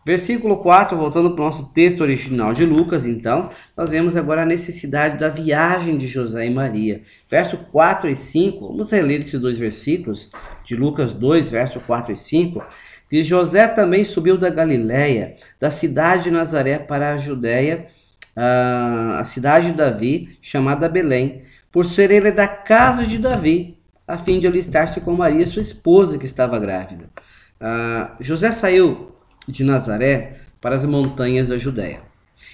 Versículo 0.08 0.55
4, 0.60 0.95
voltando 0.95 1.32
para 1.32 1.41
o 1.41 1.45
nosso 1.47 1.66
texto 1.74 1.99
original 1.99 2.53
de 2.53 2.66
Lucas, 2.66 3.05
então, 3.05 3.49
nós 3.76 3.89
vemos 3.89 4.16
agora 4.16 4.43
a 4.43 4.45
necessidade 4.45 5.20
da 5.20 5.28
viagem 5.28 5.97
de 5.97 6.08
José 6.08 6.45
e 6.45 6.49
Maria. 6.49 7.01
Verso 7.30 7.58
4 7.58 8.10
e 8.10 8.16
5, 8.16 8.70
vamos 8.70 8.89
reler 8.89 9.20
esses 9.20 9.38
dois 9.38 9.60
versículos 9.60 10.32
de 10.64 10.78
Lucas 10.78 11.14
2, 11.14 11.49
verso 11.49 11.82
4 11.82 12.14
e 12.14 12.16
5. 12.16 12.66
Diz: 13.12 13.28
José 13.28 13.68
também 13.68 14.05
subiu 14.05 14.38
da 14.38 14.49
Galiléia, 14.49 15.36
da 15.60 15.70
cidade 15.70 16.24
de 16.24 16.32
Nazaré 16.32 16.80
para 16.80 17.12
a 17.12 17.18
Judéia, 17.18 17.88
a 18.34 19.26
cidade 19.26 19.72
de 19.72 19.78
Davi, 19.78 20.38
chamada 20.41 20.88
Belém, 20.88 21.41
por 21.70 21.86
ser 21.86 22.12
ele 22.12 22.32
da 22.32 22.47
casa 22.47 23.03
de 23.03 23.18
Davi 23.18 23.78
a 24.08 24.18
fim 24.18 24.39
de 24.39 24.47
alistar-se 24.47 25.01
com 25.01 25.12
Maria, 25.12 25.45
sua 25.45 25.62
esposa, 25.62 26.18
que 26.18 26.26
estava 26.26 26.58
grávida. 26.58 27.10
Ah, 27.60 28.16
José 28.22 28.53
saiu 28.53 29.16
de 29.48 29.64
Nazaré 29.64 30.41
para 30.60 30.76
as 30.76 30.86
montanhas 30.86 31.48
da 31.48 31.58
Judéia 31.58 32.08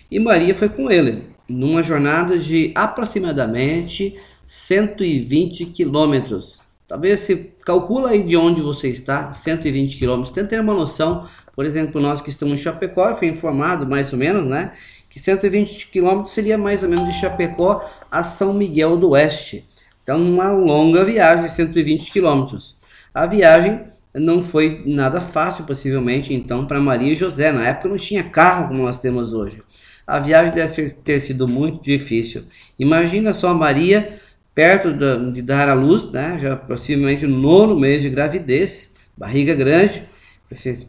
e 0.10 0.20
Maria 0.20 0.54
foi 0.54 0.70
com 0.70 0.92
ele, 0.92 1.24
numa 1.48 1.82
jornada 1.82 2.38
de 2.38 2.72
aproximadamente 2.76 4.16
120 4.46 5.66
quilômetros. 5.68 6.62
Talvez 6.88 7.22
se 7.22 7.52
calcula 7.66 8.12
aí 8.12 8.24
de 8.24 8.38
onde 8.38 8.62
você 8.62 8.90
está, 8.90 9.34
120 9.34 9.98
quilômetros. 9.98 10.34
Tenta 10.34 10.50
ter 10.50 10.60
uma 10.60 10.74
noção, 10.74 11.28
por 11.56 11.66
exemplo, 11.66 12.00
nós 12.00 12.22
que 12.22 12.30
estamos 12.30 12.60
em 12.60 12.64
Chapecó, 12.64 13.16
fui 13.16 13.28
informado 13.28 13.88
mais 13.88 14.14
ou 14.14 14.20
menos, 14.20 14.46
né? 14.46 14.74
Que 15.10 15.20
120 15.20 15.88
quilômetros 15.88 16.34
seria 16.34 16.58
mais 16.58 16.84
ou 16.84 16.90
menos 16.90 17.08
de 17.08 17.20
Chapecó 17.20 17.84
a 18.12 18.24
São 18.24 18.54
Miguel 18.54 18.98
do 18.98 19.10
Oeste. 19.12 19.68
Então, 20.04 20.22
uma 20.22 20.52
longa 20.52 21.04
viagem, 21.04 21.48
120 21.48 22.12
quilômetros. 22.12 22.78
A 23.14 23.26
viagem 23.26 23.82
não 24.14 24.42
foi 24.42 24.84
nada 24.86 25.20
fácil, 25.20 25.64
possivelmente, 25.66 26.34
então, 26.34 26.66
para 26.66 26.80
Maria 26.80 27.14
e 27.14 27.16
José. 27.16 27.52
Na 27.52 27.68
época 27.68 27.90
não 27.90 27.98
tinha 27.98 28.24
carro 28.24 28.68
como 28.68 28.84
nós 28.84 29.00
temos 29.00 29.34
hoje. 29.34 29.62
A 30.06 30.20
viagem 30.20 30.54
deve 30.54 30.90
ter 30.90 31.20
sido 31.20 31.48
muito 31.48 31.82
difícil. 31.82 32.44
Imagina 32.78 33.34
só 33.34 33.54
Maria 33.54 34.20
perto 34.54 34.94
de 35.32 35.42
dar 35.42 35.68
à 35.68 35.74
luz, 35.74 36.12
né, 36.12 36.38
já 36.40 36.56
possivelmente 36.56 37.26
no 37.26 37.40
nono 37.40 37.80
mês 37.80 38.02
de 38.02 38.10
gravidez, 38.10 38.94
barriga 39.18 39.56
grande, 39.56 40.04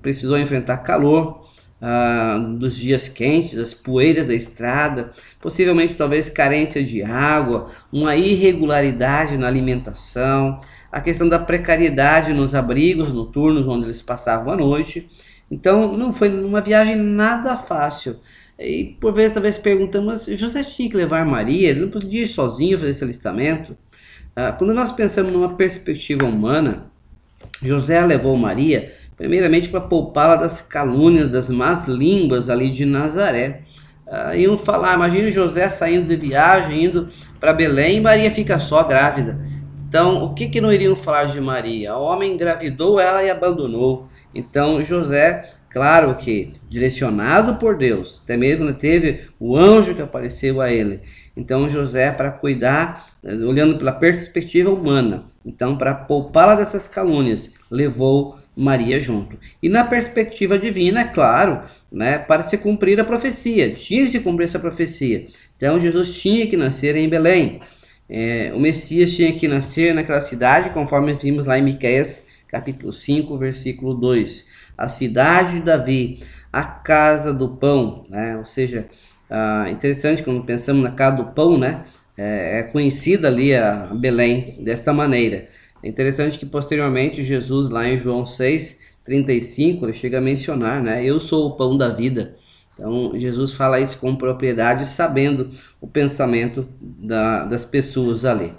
precisou 0.03 0.39
enfrentar 0.39 0.79
calor 0.79 1.45
ah, 1.81 2.39
dos 2.59 2.77
dias 2.77 3.09
quentes, 3.09 3.59
as 3.59 3.73
poeiras 3.73 4.27
da 4.27 4.35
estrada, 4.35 5.13
possivelmente 5.41 5.95
talvez 5.95 6.29
carência 6.29 6.83
de 6.83 7.03
água, 7.03 7.71
uma 7.93 8.17
irregularidade 8.17 9.37
na 9.37 9.47
alimentação, 9.47 10.61
a 10.95 11.01
questão 11.01 11.29
da 11.29 11.41
precariedade 11.41 12.33
nos 12.33 12.55
abrigos 12.55 13.13
noturnos 13.13 13.67
onde 13.67 13.87
eles 13.87 14.01
passavam 14.01 14.53
a 14.53 14.57
noite. 14.57 15.11
Então 15.51 15.97
não 15.97 16.13
foi 16.13 16.29
uma 16.29 16.61
viagem 16.61 16.95
nada 16.95 17.57
fácil. 17.57 18.21
E 18.57 18.97
por 19.01 19.13
vezes 19.13 19.35
talvez 19.35 19.59
perguntamos, 19.59 20.27
José 20.27 20.63
tinha 20.63 20.89
que 20.89 20.97
levar 20.97 21.27
Maria, 21.27 21.71
ele 21.71 21.81
não 21.81 21.89
podia 21.89 22.23
ir 22.23 22.29
sozinho 22.29 22.79
fazer 22.79 22.93
esse 22.93 23.03
alistamento. 23.03 23.77
Ah, 24.37 24.53
quando 24.53 24.73
nós 24.73 24.93
pensamos 24.93 25.33
numa 25.33 25.57
perspectiva 25.57 26.27
humana, 26.27 26.87
José 27.61 28.01
levou 28.07 28.37
Maria 28.37 28.93
primeiramente 29.17 29.71
para 29.71 29.81
poupá-la 29.81 30.37
das 30.37 30.63
calúnias, 30.63 31.29
das 31.29 31.51
más 31.51 31.89
línguas 31.89 32.49
ali 32.49 32.71
de 32.71 32.87
Nazaré. 32.87 33.63
Ah, 34.07 34.37
iam 34.37 34.57
falar, 34.57 34.95
imagine 34.95 35.33
José 35.33 35.69
saindo 35.69 36.07
de 36.07 36.15
viagem, 36.15 36.85
indo 36.85 37.09
para 37.41 37.53
Belém 37.53 37.97
e 37.97 38.01
Maria 38.01 38.31
fica 38.31 38.61
só 38.61 38.85
grávida. 38.85 39.41
Então, 39.95 40.25
o 40.25 40.35
que, 40.35 40.49
que 40.49 40.61
não 40.61 40.73
iriam 40.73 40.97
falar 40.97 41.27
de 41.27 41.41
Maria? 41.41 41.95
O 41.95 42.03
homem 42.03 42.33
engravidou 42.33 42.99
ela 42.99 43.23
e 43.23 43.31
abandonou. 43.31 44.09
Então, 44.35 44.83
José 44.83 45.53
Claro 45.71 46.15
que 46.15 46.53
direcionado 46.71 47.57
por 47.57 47.77
Deus, 47.77 48.21
até 48.23 48.37
mesmo 48.37 48.73
teve 48.75 49.25
o 49.41 49.57
anjo 49.57 49.93
que 49.93 50.03
apareceu 50.03 50.61
a 50.61 50.71
ele. 50.71 51.01
Então 51.37 51.69
José 51.69 52.13
para 52.13 52.31
cuidar, 52.31 53.09
olhando 53.25 53.77
pela 53.77 53.91
perspectiva 53.91 54.71
humana, 54.71 55.25
então 55.45 55.77
para 55.77 55.93
poupá-la 55.93 56.55
dessas 56.55 56.87
calúnias, 56.87 57.55
levou 57.69 58.39
Maria 58.55 59.01
junto. 59.01 59.37
E 59.61 59.69
na 59.69 59.83
perspectiva 59.83 60.57
divina, 60.57 61.01
é 61.01 61.09
claro, 61.09 61.63
né, 61.91 62.19
para 62.19 62.45
se 62.45 62.57
cumprir 62.57 63.01
a 63.01 63.05
profecia, 63.05 63.73
tinha 63.73 64.05
que 64.05 64.11
se 64.11 64.21
cumprir 64.21 64.45
essa 64.45 64.61
profecia. 64.61 65.27
Então 65.57 65.81
Jesus 65.81 66.21
tinha 66.23 66.47
que 66.47 66.57
nascer 66.57 66.95
em 66.95 67.09
Belém. 67.09 67.61
É, 68.09 68.53
o 68.55 68.61
Messias 68.61 69.15
tinha 69.15 69.33
que 69.33 69.49
nascer 69.49 69.95
naquela 69.95 70.21
cidade, 70.21 70.71
conforme 70.71 71.13
vimos 71.15 71.47
lá 71.47 71.59
em 71.59 71.63
Miqueias, 71.63 72.23
capítulo 72.49 72.93
5, 72.93 73.37
versículo 73.39 73.95
2 73.95 74.55
a 74.77 74.89
cidade 74.89 75.55
de 75.55 75.61
Davi, 75.61 76.21
a 76.53 76.65
casa 76.65 77.33
do 77.33 77.49
pão, 77.49 78.03
né? 78.09 78.37
Ou 78.37 78.45
seja, 78.45 78.87
ah, 79.31 79.67
interessante 79.71 80.23
quando 80.23 80.45
pensamos 80.45 80.85
na 80.85 80.91
casa 80.91 81.17
do 81.17 81.27
pão, 81.33 81.59
né? 81.59 81.85
É, 82.17 82.61
é 82.61 82.63
conhecida 82.65 83.29
ali 83.29 83.55
a 83.55 83.87
Belém 83.87 84.63
desta 84.63 84.93
maneira. 84.93 85.49
É 85.83 85.89
interessante 85.89 86.39
que 86.39 86.47
posteriormente 86.47 87.25
Jesus 87.25 87.69
lá 87.69 87.87
em 87.89 87.99
João 87.99 88.25
6, 88.25 88.95
35, 89.05 89.85
ele 89.85 89.93
chega 89.93 90.19
a 90.19 90.21
mencionar, 90.21 90.83
né? 90.83 91.05
Eu 91.05 91.21
sou 91.21 91.49
o 91.49 91.57
pão 91.57 91.77
da 91.77 91.89
vida. 91.89 92.37
Então 92.75 93.13
Jesus 93.15 93.55
fala 93.55 93.81
isso 93.81 93.99
com 93.99 94.17
propriedade, 94.17 94.87
sabendo 94.87 95.51
o 95.81 95.87
pensamento 95.87 96.69
da, 96.81 97.45
das 97.45 97.65
pessoas 97.65 98.25
ali. 98.25 98.53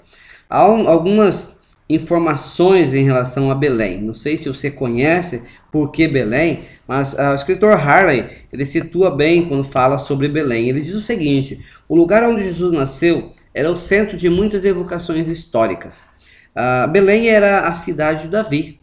Há 0.49 0.68
um, 0.68 0.88
algumas 0.88 1.61
informações 1.88 2.93
em 2.93 3.03
relação 3.03 3.51
a 3.51 3.55
Belém. 3.55 4.01
Não 4.01 4.13
sei 4.13 4.38
se 4.38 4.47
você 4.49 4.72
conhece 4.72 5.43
por 5.72 5.91
que 5.91 6.07
Belém, 6.07 6.61
mas 6.88 7.13
uh, 7.13 7.32
o 7.32 7.36
escritor 7.36 7.74
Harley 7.74 8.28
ele 8.51 8.66
situa 8.66 9.11
bem 9.11 9.47
quando 9.47 9.63
fala 9.63 9.97
sobre 9.97 10.28
Belém. 10.28 10.70
Ele 10.70 10.82
diz 10.82 10.95
o 10.95 11.01
seguinte: 11.01 11.63
o 11.88 11.95
lugar 11.95 12.24
onde 12.24 12.43
Jesus 12.43 12.72
nasceu 12.72 13.32
era 13.53 13.72
o 13.72 13.78
centro 13.78 14.18
de 14.18 14.30
muitas 14.30 14.66
evocações 14.66 15.28
históricas. 15.28 16.09
Uh, 16.55 16.89
Belém 16.89 17.28
era 17.28 17.68
a 17.68 17.74
cidade 17.74 18.24
de 18.24 18.28
Davi. 18.30 18.80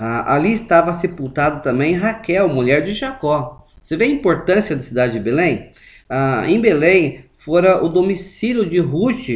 Uh, 0.00 0.26
ali 0.26 0.52
estava 0.52 0.92
sepultado 0.92 1.62
também 1.62 1.94
Raquel, 1.94 2.48
mulher 2.48 2.82
de 2.82 2.92
Jacó. 2.92 3.63
Você 3.84 3.98
vê 3.98 4.06
a 4.06 4.08
importância 4.08 4.74
da 4.74 4.80
cidade 4.80 5.12
de 5.12 5.20
Belém? 5.20 5.72
em 6.48 6.58
Belém 6.58 7.26
fora 7.36 7.84
o 7.84 7.88
domicílio 7.88 8.64
de 8.64 8.78
Ruth. 8.78 9.28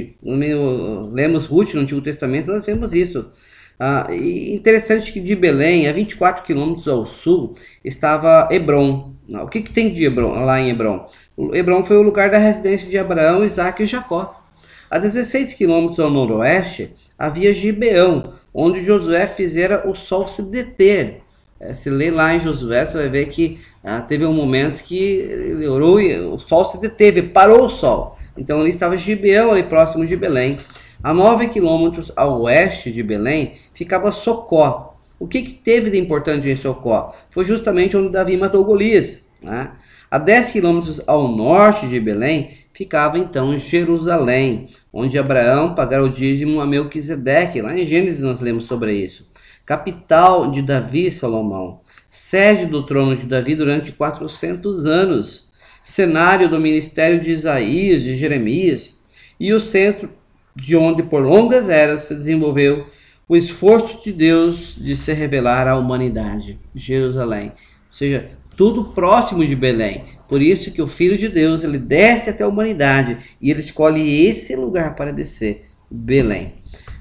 Lemos 1.13 1.45
Ruth 1.45 1.75
no 1.75 1.83
Antigo 1.83 2.01
Testamento, 2.01 2.51
nós 2.51 2.65
vemos 2.65 2.95
isso. 2.95 3.31
Ah, 3.79 4.09
interessante 4.11 5.13
que 5.13 5.21
de 5.21 5.37
Belém, 5.37 5.87
a 5.87 5.93
24 5.93 6.43
quilômetros 6.43 6.89
ao 6.89 7.05
sul, 7.05 7.55
estava 7.85 8.49
Hebron. 8.51 9.13
O 9.31 9.47
que, 9.49 9.61
que 9.61 9.71
tem 9.71 9.93
de 9.93 10.05
Hebron, 10.05 10.33
lá 10.33 10.59
em 10.59 10.71
Hebron? 10.71 11.07
O 11.37 11.55
Hebron 11.55 11.83
foi 11.83 11.99
o 11.99 12.03
lugar 12.03 12.31
da 12.31 12.39
residência 12.39 12.89
de 12.89 12.97
Abraão, 12.97 13.45
Isaac 13.45 13.83
e 13.83 13.87
Jacó. 13.87 14.43
A 14.91 14.99
16 14.99 15.53
quilômetros 15.53 16.01
ao 16.01 16.11
noroeste 16.11 16.97
havia 17.19 17.53
Gibeão, 17.53 18.33
onde 18.55 18.81
Josué 18.81 19.27
fizera 19.27 19.87
o 19.87 19.95
sol 19.95 20.27
se 20.27 20.43
deter. 20.43 21.21
É, 21.61 21.75
se 21.75 21.91
ler 21.91 22.13
lá 22.13 22.35
em 22.35 22.41
Josué, 22.41 22.87
você 22.87 22.99
vai 22.99 23.09
ver 23.09 23.27
que 23.27 23.59
ah, 23.83 24.01
teve 24.01 24.25
um 24.25 24.33
momento 24.33 24.83
que 24.85 24.97
ele 24.97 25.67
orou 25.67 26.01
e 26.01 26.17
o 26.17 26.39
sol 26.39 26.65
se 26.65 26.81
deteve, 26.81 27.23
parou 27.23 27.67
o 27.67 27.71
sol. 27.71 28.17
Então 28.37 28.61
ali 28.61 28.71
estava 28.71 28.97
Gibeão, 28.97 29.51
ali 29.51 29.65
próximo 29.65 30.07
de 30.07 30.17
Belém. 30.17 30.57
A 31.03 31.13
9 31.13 31.49
quilômetros 31.49 32.13
ao 32.15 32.43
oeste 32.43 32.93
de 32.93 33.03
Belém 33.03 33.55
ficava 33.75 34.13
Socó. 34.13 34.97
O 35.19 35.27
que, 35.27 35.43
que 35.43 35.55
teve 35.55 35.91
de 35.91 35.99
importante 35.99 36.49
em 36.49 36.55
Socó? 36.55 37.15
Foi 37.31 37.45
justamente 37.45 37.97
onde 37.97 38.13
Davi 38.13 38.37
matou 38.37 38.65
Golias. 38.65 39.29
Né? 39.43 39.73
A 40.09 40.19
10 40.19 40.51
quilômetros 40.51 41.01
ao 41.09 41.27
norte 41.27 41.89
de 41.89 41.99
Belém 41.99 42.51
ficava 42.73 43.19
então 43.19 43.59
Jerusalém, 43.59 44.69
onde 44.93 45.19
Abraão 45.19 45.75
pagara 45.75 46.05
o 46.05 46.09
dízimo 46.09 46.61
a 46.61 46.67
Melquisedeque. 46.67 47.61
Lá 47.61 47.77
em 47.77 47.85
Gênesis 47.85 48.23
nós 48.23 48.41
lemos 48.41 48.65
sobre 48.65 48.93
isso 48.93 49.27
capital 49.69 50.51
de 50.51 50.63
Davi 50.63 51.13
Salomão, 51.13 51.81
sede 52.09 52.65
do 52.65 52.87
trono 52.87 53.15
de 53.15 53.27
Davi 53.27 53.55
durante 53.55 53.93
400 53.93 54.87
anos, 54.87 55.51
cenário 55.85 56.49
do 56.49 56.59
ministério 56.59 57.21
de 57.21 57.33
Isaías, 57.33 58.03
de 58.03 58.17
Jeremias, 58.17 59.05
e 59.39 59.53
o 59.53 59.61
centro 59.61 60.09
de 60.57 60.75
onde 60.75 61.03
por 61.03 61.23
longas 61.23 61.69
eras 61.69 62.05
se 62.05 62.15
desenvolveu 62.15 62.87
o 63.29 63.37
esforço 63.37 64.03
de 64.03 64.11
Deus 64.11 64.75
de 64.75 64.97
se 64.97 65.13
revelar 65.13 65.69
à 65.69 65.77
humanidade, 65.77 66.59
Jerusalém. 66.75 67.49
Ou 67.49 67.93
seja, 67.93 68.31
tudo 68.57 68.85
próximo 68.95 69.45
de 69.45 69.55
Belém. 69.55 70.07
Por 70.27 70.41
isso 70.41 70.73
que 70.73 70.81
o 70.81 70.87
Filho 70.87 71.19
de 71.19 71.29
Deus 71.29 71.63
ele 71.63 71.79
desce 71.79 72.31
até 72.31 72.43
a 72.43 72.49
humanidade 72.49 73.19
e 73.39 73.51
ele 73.51 73.61
escolhe 73.61 74.25
esse 74.25 74.57
lugar 74.57 74.97
para 74.97 75.13
descer, 75.13 75.67
Belém. 75.91 76.55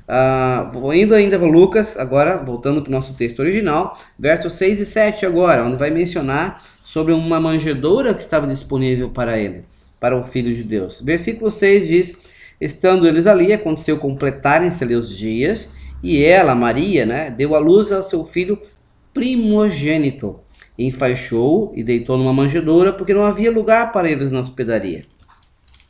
Uh, 0.07 0.71
vou 0.71 0.93
indo 0.93 1.13
ainda 1.13 1.37
para 1.37 1.47
Lucas, 1.47 1.97
agora 1.97 2.37
voltando 2.37 2.81
para 2.81 2.87
o 2.87 2.91
nosso 2.93 3.13
texto 3.15 3.39
original, 3.39 3.99
versos 4.17 4.53
6 4.53 4.79
e 4.79 4.85
7 4.85 5.25
agora, 5.25 5.65
onde 5.65 5.75
vai 5.75 5.89
mencionar 5.89 6.63
sobre 6.81 7.11
uma 7.11 7.41
manjedoura 7.41 8.13
que 8.13 8.21
estava 8.21 8.47
disponível 8.47 9.09
para 9.09 9.37
ele, 9.37 9.65
para 9.99 10.17
o 10.17 10.23
Filho 10.23 10.53
de 10.53 10.63
Deus. 10.63 11.01
Versículo 11.03 11.51
6 11.51 11.87
diz, 11.87 12.23
estando 12.61 13.05
eles 13.05 13.27
ali, 13.27 13.51
aconteceu 13.51 13.97
completarem-se 13.97 14.81
ali 14.81 14.95
os 14.95 15.15
dias, 15.15 15.75
e 16.01 16.23
ela, 16.23 16.55
Maria, 16.55 17.05
né, 17.05 17.29
deu 17.29 17.53
à 17.53 17.59
luz 17.59 17.91
ao 17.91 18.01
seu 18.01 18.23
filho 18.23 18.57
primogênito, 19.13 20.39
enfaixou 20.79 21.73
e 21.75 21.83
deitou 21.83 22.17
numa 22.17 22.31
manjedoura, 22.31 22.93
porque 22.93 23.13
não 23.13 23.25
havia 23.25 23.51
lugar 23.51 23.91
para 23.91 24.09
eles 24.09 24.31
na 24.31 24.39
hospedaria. 24.39 25.01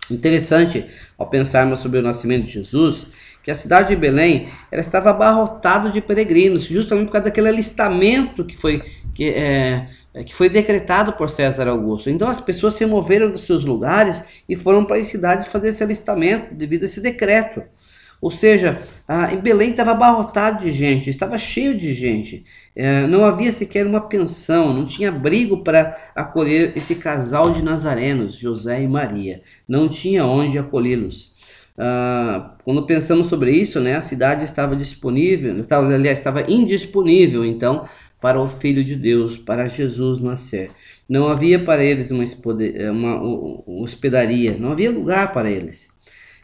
Interessante, 0.09 0.85
ao 1.17 1.29
pensarmos 1.29 1.81
sobre 1.81 1.99
o 1.99 2.01
nascimento 2.01 2.45
de 2.45 2.53
Jesus, 2.53 3.07
que 3.47 3.51
a 3.51 3.55
cidade 3.55 3.87
de 3.87 3.95
Belém 3.95 4.49
ela 4.69 4.81
estava 4.81 5.09
abarrotada 5.09 5.89
de 5.89 6.01
peregrinos, 6.01 6.65
justamente 6.65 7.05
por 7.05 7.13
causa 7.13 7.29
daquele 7.29 7.47
alistamento 7.47 8.43
que 8.43 8.57
foi, 8.57 8.83
que, 9.15 9.29
é, 9.29 9.87
é, 10.13 10.21
que 10.21 10.35
foi 10.35 10.49
decretado 10.49 11.13
por 11.13 11.29
César 11.29 11.69
Augusto. 11.69 12.09
Então 12.09 12.27
as 12.27 12.41
pessoas 12.41 12.73
se 12.73 12.85
moveram 12.85 13.31
dos 13.31 13.45
seus 13.45 13.63
lugares 13.63 14.43
e 14.49 14.53
foram 14.53 14.83
para 14.83 14.97
as 14.97 15.07
cidades 15.07 15.47
fazer 15.47 15.69
esse 15.69 15.81
alistamento 15.81 16.53
devido 16.53 16.83
a 16.83 16.87
esse 16.87 16.99
decreto. 16.99 17.63
Ou 18.19 18.31
seja, 18.31 18.81
ah, 19.07 19.31
em 19.31 19.37
Belém 19.37 19.71
estava 19.71 19.91
abarrotado 19.91 20.65
de 20.65 20.71
gente, 20.71 21.09
estava 21.09 21.37
cheio 21.37 21.73
de 21.77 21.93
gente. 21.93 22.43
É, 22.75 23.07
não 23.07 23.23
havia 23.23 23.53
sequer 23.53 23.85
uma 23.87 24.01
pensão, 24.01 24.73
não 24.73 24.83
tinha 24.83 25.07
abrigo 25.07 25.63
para 25.63 25.95
acolher 26.13 26.73
esse 26.75 26.95
casal 26.95 27.51
de 27.51 27.61
nazarenos, 27.61 28.35
José 28.35 28.81
e 28.81 28.87
Maria. 28.89 29.41
Não 29.65 29.87
tinha 29.87 30.25
onde 30.25 30.57
acolhê-los. 30.57 31.36
Ah, 31.77 32.55
quando 32.63 32.85
pensamos 32.87 33.27
sobre 33.27 33.51
isso, 33.51 33.79
né, 33.79 33.95
a 33.95 34.01
cidade 34.01 34.43
estava 34.43 34.75
disponível, 34.75 35.59
estava, 35.59 35.87
aliás, 35.93 36.17
estava 36.17 36.41
indisponível, 36.51 37.45
então, 37.45 37.87
para 38.19 38.41
o 38.41 38.47
Filho 38.47 38.83
de 38.83 38.95
Deus, 38.95 39.37
para 39.37 39.67
Jesus 39.67 40.19
nascer. 40.19 40.71
Não 41.07 41.27
havia 41.27 41.59
para 41.59 41.83
eles 41.83 42.09
uma, 42.09 42.25
uma, 42.91 43.63
hospedaria, 43.81 44.57
não 44.57 44.71
havia 44.71 44.89
lugar 44.89 45.31
para 45.31 45.51
eles. 45.51 45.89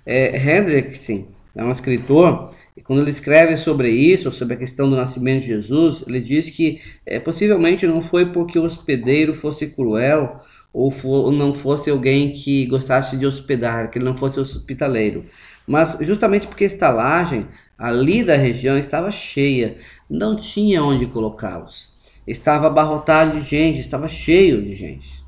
É, 0.05 0.37
Hendrickson 0.37 1.27
é 1.55 1.63
um 1.63 1.71
escritor, 1.71 2.49
e 2.77 2.81
quando 2.81 3.01
ele 3.01 3.11
escreve 3.11 3.57
sobre 3.57 3.89
isso, 3.89 4.31
sobre 4.31 4.53
a 4.53 4.57
questão 4.57 4.89
do 4.89 4.95
nascimento 4.95 5.41
de 5.41 5.47
Jesus, 5.47 6.03
ele 6.07 6.19
diz 6.19 6.49
que 6.49 6.79
é, 7.05 7.19
possivelmente 7.19 7.87
não 7.87 8.01
foi 8.01 8.31
porque 8.31 8.59
o 8.59 8.63
hospedeiro 8.63 9.33
fosse 9.33 9.67
cruel 9.67 10.41
ou, 10.73 10.89
for, 10.89 11.25
ou 11.25 11.31
não 11.31 11.53
fosse 11.53 11.89
alguém 11.89 12.33
que 12.33 12.65
gostasse 12.65 13.15
de 13.15 13.25
hospedar, 13.25 13.91
que 13.91 13.99
ele 13.99 14.05
não 14.05 14.17
fosse 14.17 14.39
hospitaleiro, 14.39 15.23
mas 15.67 15.97
justamente 16.01 16.47
porque 16.47 16.63
a 16.63 16.67
estalagem 16.67 17.47
ali 17.77 18.23
da 18.23 18.35
região 18.35 18.77
estava 18.77 19.11
cheia, 19.11 19.77
não 20.09 20.35
tinha 20.35 20.83
onde 20.83 21.05
colocá-los 21.05 21.93
estava 22.27 22.67
abarrotado 22.67 23.39
de 23.39 23.47
gente, 23.47 23.79
estava 23.79 24.07
cheio 24.07 24.61
de 24.61 24.73
gente. 24.75 25.23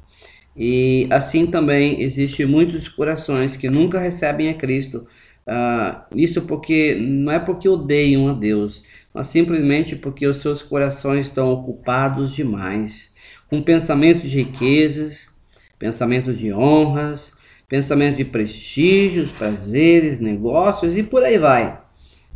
E 0.56 1.08
assim 1.12 1.46
também 1.46 2.02
existe 2.02 2.46
muitos 2.46 2.88
corações 2.88 3.58
que 3.58 3.70
nunca 3.70 4.00
recebem 4.00 4.50
a 4.50 4.54
Cristo. 4.54 5.06
Uh, 5.48 6.16
isso 6.16 6.42
porque 6.44 6.96
não 6.96 7.32
é 7.32 7.40
porque 7.40 7.70
odeiam 7.70 8.30
a 8.30 8.34
Deus, 8.34 8.84
mas 9.14 9.28
simplesmente 9.28 9.96
porque 9.96 10.26
os 10.26 10.38
seus 10.38 10.64
corações 10.64 11.28
estão 11.28 11.52
ocupados 11.52 12.34
demais 12.34 13.14
com 13.48 13.62
pensamentos 13.62 14.24
de 14.24 14.38
riquezas, 14.38 15.35
pensamentos 15.78 16.38
de 16.38 16.52
honras, 16.54 17.34
pensamentos 17.68 18.18
de 18.18 18.26
prestígios, 18.26 19.32
prazeres, 19.32 20.20
negócios 20.20 20.98
e 20.98 21.04
por 21.04 21.24
aí 21.24 21.38
vai. 21.38 21.80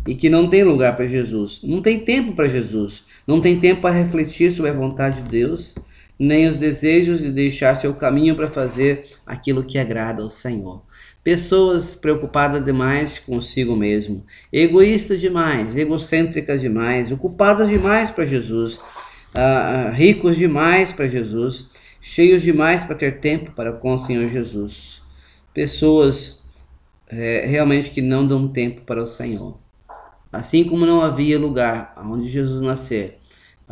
E 0.07 0.15
que 0.15 0.29
não 0.29 0.49
tem 0.49 0.63
lugar 0.63 0.95
para 0.95 1.05
Jesus, 1.05 1.61
não 1.63 1.81
tem 1.81 1.99
tempo 1.99 2.33
para 2.33 2.47
Jesus, 2.47 3.03
não 3.27 3.41
tem 3.41 3.59
tempo 3.59 3.81
para 3.81 3.95
refletir 3.95 4.51
sobre 4.51 4.71
a 4.71 4.73
vontade 4.73 5.21
de 5.21 5.29
Deus, 5.29 5.75
nem 6.17 6.47
os 6.47 6.57
desejos 6.57 7.19
de 7.19 7.31
deixar 7.31 7.75
seu 7.75 7.93
caminho 7.93 8.35
para 8.35 8.47
fazer 8.47 9.05
aquilo 9.25 9.63
que 9.63 9.77
agrada 9.77 10.21
ao 10.21 10.29
Senhor. 10.29 10.83
Pessoas 11.23 11.93
preocupadas 11.93 12.63
demais 12.63 13.19
consigo 13.19 13.75
mesmo, 13.75 14.25
egoístas 14.51 15.21
demais, 15.21 15.77
egocêntricas 15.77 16.59
demais, 16.59 17.11
ocupadas 17.11 17.69
demais 17.69 18.09
para 18.09 18.25
Jesus, 18.25 18.81
ah, 19.33 19.91
ricos 19.93 20.37
demais 20.37 20.91
para 20.91 21.07
Jesus, 21.07 21.69
cheios 22.01 22.41
demais 22.41 22.83
para 22.83 22.95
ter 22.95 23.19
tempo 23.19 23.51
para 23.51 23.73
com 23.73 23.93
o 23.93 23.97
Senhor 23.97 24.27
Jesus. 24.27 25.01
Pessoas 25.53 26.43
é, 27.07 27.45
realmente 27.45 27.89
que 27.89 28.01
não 28.01 28.25
dão 28.25 28.47
tempo 28.47 28.81
para 28.81 29.01
o 29.01 29.07
Senhor. 29.07 29.57
Assim 30.31 30.63
como 30.63 30.85
não 30.85 31.01
havia 31.01 31.39
lugar 31.39 31.93
onde 32.05 32.27
Jesus 32.27 32.61
nascer, 32.61 33.19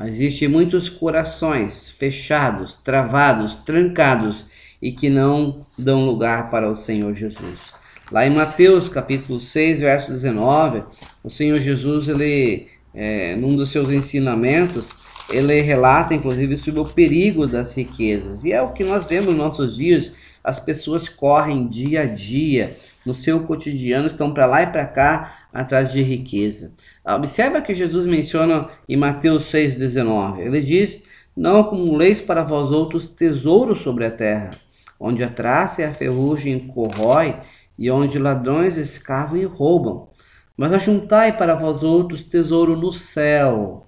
Existem 0.05 0.47
muitos 0.47 0.89
corações 0.89 1.89
fechados, 1.89 2.75
travados, 2.75 3.55
trancados 3.55 4.45
e 4.79 4.91
que 4.91 5.09
não 5.09 5.65
dão 5.75 6.05
lugar 6.05 6.51
para 6.51 6.69
o 6.69 6.75
Senhor 6.75 7.15
Jesus. 7.15 7.73
Lá 8.11 8.25
em 8.25 8.29
Mateus 8.29 8.87
capítulo 8.87 9.39
6, 9.39 9.79
verso 9.79 10.11
19, 10.11 10.83
o 11.23 11.31
Senhor 11.31 11.59
Jesus, 11.59 12.07
ele, 12.09 12.67
é, 12.93 13.35
num 13.35 13.55
dos 13.55 13.71
seus 13.71 13.89
ensinamentos, 13.89 14.95
ele 15.31 15.61
relata 15.61 16.13
inclusive 16.13 16.55
sobre 16.57 16.79
o 16.79 16.85
perigo 16.85 17.47
das 17.47 17.75
riquezas. 17.75 18.43
E 18.43 18.51
é 18.51 18.61
o 18.61 18.71
que 18.71 18.83
nós 18.83 19.05
vemos 19.05 19.27
nos 19.27 19.37
nossos 19.37 19.75
dias, 19.75 20.13
as 20.43 20.59
pessoas 20.59 21.09
correm 21.09 21.67
dia 21.67 22.03
a 22.03 22.05
dia 22.05 22.77
no 23.07 23.13
seu 23.13 23.39
cotidiano 23.39 24.05
estão 24.05 24.33
para 24.33 24.45
lá 24.45 24.63
e 24.63 24.67
para 24.67 24.85
cá 24.85 25.47
atrás 25.53 25.93
de 25.93 26.01
riqueza. 26.01 26.73
Observa 27.05 27.61
que 27.61 27.73
Jesus 27.73 28.05
menciona 28.05 28.67
em 28.87 28.97
Mateus 28.97 29.45
6,19. 29.45 30.39
Ele 30.39 30.61
diz: 30.61 31.05
Não 31.35 31.61
acumuleis 31.61 32.19
para 32.19 32.43
vós 32.43 32.69
outros 32.69 33.07
tesouros 33.07 33.79
sobre 33.79 34.05
a 34.05 34.11
terra, 34.11 34.51
onde 34.99 35.23
a 35.23 35.29
traça 35.29 35.81
e 35.81 35.85
a 35.85 35.93
ferrugem 35.93 36.59
corrói, 36.59 37.37
e 37.79 37.89
onde 37.89 38.19
ladrões 38.19 38.75
escavam 38.75 39.37
e 39.37 39.45
roubam. 39.45 40.09
Mas 40.57 40.73
ajuntai 40.73 41.37
para 41.37 41.55
vós 41.55 41.83
outros 41.83 42.23
tesouro 42.23 42.75
no 42.75 42.91
céu, 42.91 43.86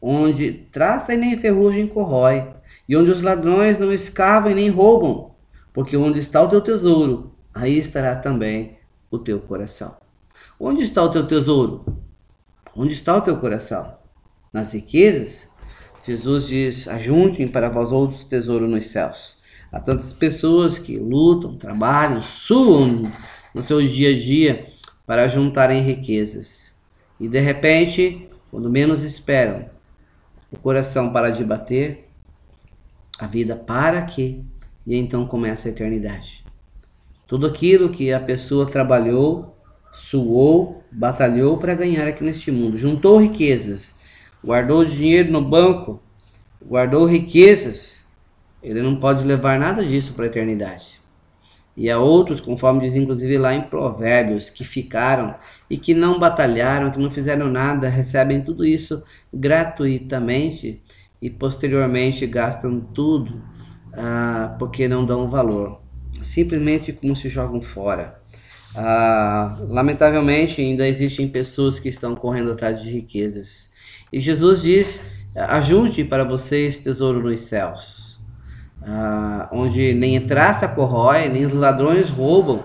onde 0.00 0.52
traça 0.72 1.14
e 1.14 1.16
nem 1.16 1.36
ferrugem 1.36 1.86
corrói, 1.86 2.48
e 2.88 2.96
onde 2.96 3.10
os 3.10 3.22
ladrões 3.22 3.78
não 3.78 3.92
escavam 3.92 4.50
e 4.50 4.54
nem 4.54 4.68
roubam, 4.68 5.32
porque 5.72 5.96
onde 5.96 6.18
está 6.18 6.42
o 6.42 6.48
teu 6.48 6.60
tesouro, 6.60 7.32
aí 7.54 7.78
estará 7.78 8.16
também 8.16 8.78
o 9.10 9.18
teu 9.18 9.40
coração. 9.40 9.96
Onde 10.58 10.82
está 10.82 11.02
o 11.02 11.10
teu 11.10 11.26
tesouro? 11.26 11.84
Onde 12.74 12.92
está 12.92 13.16
o 13.16 13.20
teu 13.20 13.36
coração? 13.36 13.98
Nas 14.52 14.72
riquezas? 14.72 15.48
Jesus 16.06 16.48
diz: 16.48 16.88
Ajuntem 16.88 17.46
para 17.46 17.68
vós 17.68 17.92
outros 17.92 18.24
tesouro 18.24 18.66
nos 18.66 18.86
céus. 18.86 19.38
Há 19.72 19.80
tantas 19.80 20.12
pessoas 20.12 20.78
que 20.78 20.98
lutam, 20.98 21.56
trabalham, 21.56 22.22
suam 22.22 23.02
no 23.54 23.62
seu 23.62 23.84
dia 23.86 24.10
a 24.10 24.18
dia 24.18 24.66
para 25.06 25.28
juntarem 25.28 25.82
riquezas. 25.82 26.76
E 27.18 27.28
de 27.28 27.40
repente, 27.40 28.28
quando 28.50 28.70
menos 28.70 29.02
esperam, 29.02 29.66
o 30.52 30.58
coração 30.58 31.12
para 31.12 31.30
de 31.30 31.44
bater, 31.44 32.08
a 33.18 33.26
vida 33.26 33.54
para 33.54 33.98
aqui 33.98 34.44
e 34.86 34.96
então 34.96 35.26
começa 35.26 35.68
a 35.68 35.70
eternidade. 35.70 36.44
Tudo 37.26 37.46
aquilo 37.46 37.90
que 37.90 38.12
a 38.12 38.18
pessoa 38.18 38.66
trabalhou, 38.66 39.56
suou, 39.92 40.82
batalhou 40.90 41.58
para 41.58 41.74
ganhar 41.74 42.06
aqui 42.08 42.24
neste 42.24 42.50
mundo. 42.50 42.76
Juntou 42.76 43.18
riquezas, 43.18 43.94
guardou 44.44 44.84
dinheiro 44.84 45.30
no 45.30 45.40
banco, 45.40 46.02
guardou 46.60 47.04
riquezas. 47.04 48.04
Ele 48.62 48.82
não 48.82 48.96
pode 48.96 49.24
levar 49.24 49.58
nada 49.58 49.84
disso 49.84 50.14
para 50.14 50.24
a 50.24 50.28
eternidade. 50.28 50.99
E 51.80 51.90
há 51.90 51.98
outros, 51.98 52.40
conforme 52.40 52.80
diz 52.80 52.94
inclusive 52.94 53.38
lá 53.38 53.54
em 53.54 53.62
Provérbios, 53.62 54.50
que 54.50 54.64
ficaram 54.64 55.34
e 55.70 55.78
que 55.78 55.94
não 55.94 56.18
batalharam, 56.18 56.90
que 56.90 56.98
não 56.98 57.10
fizeram 57.10 57.48
nada, 57.48 57.88
recebem 57.88 58.42
tudo 58.42 58.66
isso 58.66 59.02
gratuitamente 59.32 60.82
e 61.22 61.30
posteriormente 61.30 62.26
gastam 62.26 62.80
tudo 62.80 63.42
ah, 63.94 64.56
porque 64.58 64.86
não 64.86 65.06
dão 65.06 65.26
valor 65.26 65.80
simplesmente 66.22 66.92
como 66.92 67.14
se 67.16 67.28
jogam 67.28 67.60
fora. 67.60 68.20
Ah, 68.76 69.58
lamentavelmente, 69.68 70.60
ainda 70.60 70.86
existem 70.86 71.28
pessoas 71.28 71.78
que 71.78 71.88
estão 71.88 72.14
correndo 72.14 72.52
atrás 72.52 72.82
de 72.82 72.90
riquezas. 72.90 73.70
E 74.12 74.20
Jesus 74.20 74.62
diz: 74.62 75.12
Ajunte 75.34 76.04
para 76.04 76.24
vocês 76.24 76.78
tesouro 76.78 77.22
nos 77.22 77.40
céus, 77.40 78.09
ah, 78.82 79.48
onde 79.52 79.94
nem 79.94 80.20
traça 80.26 80.68
corrói, 80.68 81.28
nem 81.28 81.46
os 81.46 81.52
ladrões 81.52 82.08
roubam. 82.08 82.64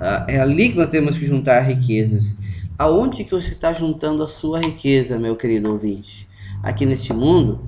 Ah, 0.00 0.24
é 0.28 0.40
ali 0.40 0.70
que 0.70 0.76
nós 0.76 0.90
temos 0.90 1.16
que 1.18 1.26
juntar 1.26 1.60
riquezas. 1.60 2.36
Aonde 2.78 3.24
que 3.24 3.30
você 3.30 3.52
está 3.52 3.72
juntando 3.72 4.22
a 4.22 4.28
sua 4.28 4.60
riqueza, 4.60 5.18
meu 5.18 5.36
querido 5.36 5.70
ouvinte? 5.70 6.28
Aqui 6.62 6.84
neste 6.84 7.12
mundo? 7.12 7.60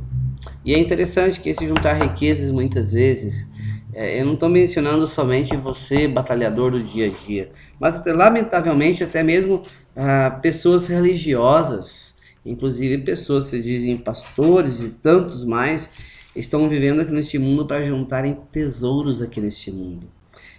E 0.65 0.75
é 0.75 0.79
interessante 0.79 1.41
que 1.41 1.49
esse 1.49 1.67
juntar 1.67 1.95
riquezas 1.95 2.53
muitas 2.53 2.93
vezes 2.93 3.51
é, 3.99 4.21
eu 4.21 4.27
não 4.27 4.35
estou 4.35 4.49
mencionando 4.49 5.07
somente 5.09 5.57
você, 5.57 6.07
batalhador 6.07 6.71
do 6.71 6.81
dia 6.81 7.07
a 7.07 7.27
dia, 7.27 7.51
mas 7.81 8.01
lamentavelmente 8.07 9.03
até 9.03 9.25
mesmo 9.25 9.63
ah, 9.97 10.39
pessoas 10.43 10.87
religiosas, 10.87 12.17
inclusive 12.47 12.99
pessoas 12.99 13.47
que 13.47 13.57
se 13.57 13.63
dizem 13.63 13.97
pastores 13.97 14.81
e 14.81 14.91
tantos 14.91 15.45
mais, 15.45 16.18
estão 16.39 16.69
vivendo 16.69 17.01
aqui 17.01 17.13
neste 17.13 17.39
mundo 17.39 17.67
para 17.67 17.85
juntarem 17.85 18.39
tesouros 18.53 19.21
aqui 19.21 19.41
neste 19.41 19.71
mundo, 19.71 20.07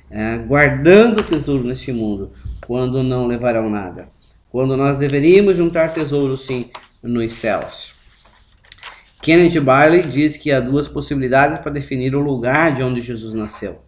é, 0.10 0.38
guardando 0.38 1.24
tesouro 1.24 1.64
neste 1.64 1.92
mundo, 1.92 2.32
quando 2.66 3.02
não 3.02 3.26
levarão 3.26 3.70
nada, 3.70 4.10
quando 4.50 4.76
nós 4.76 4.98
deveríamos 4.98 5.58
juntar 5.58 5.94
tesouros 5.94 6.46
sim 6.46 6.70
nos 7.02 7.32
céus. 7.34 7.94
Kenneth 9.22 9.60
Bailey 9.60 10.04
diz 10.04 10.38
que 10.38 10.52
há 10.52 10.60
duas 10.60 10.88
possibilidades 10.88 11.60
para 11.60 11.72
definir 11.72 12.16
o 12.16 12.22
lugar 12.22 12.74
de 12.74 12.82
onde 12.82 13.02
Jesus 13.02 13.34
nasceu. 13.34 13.82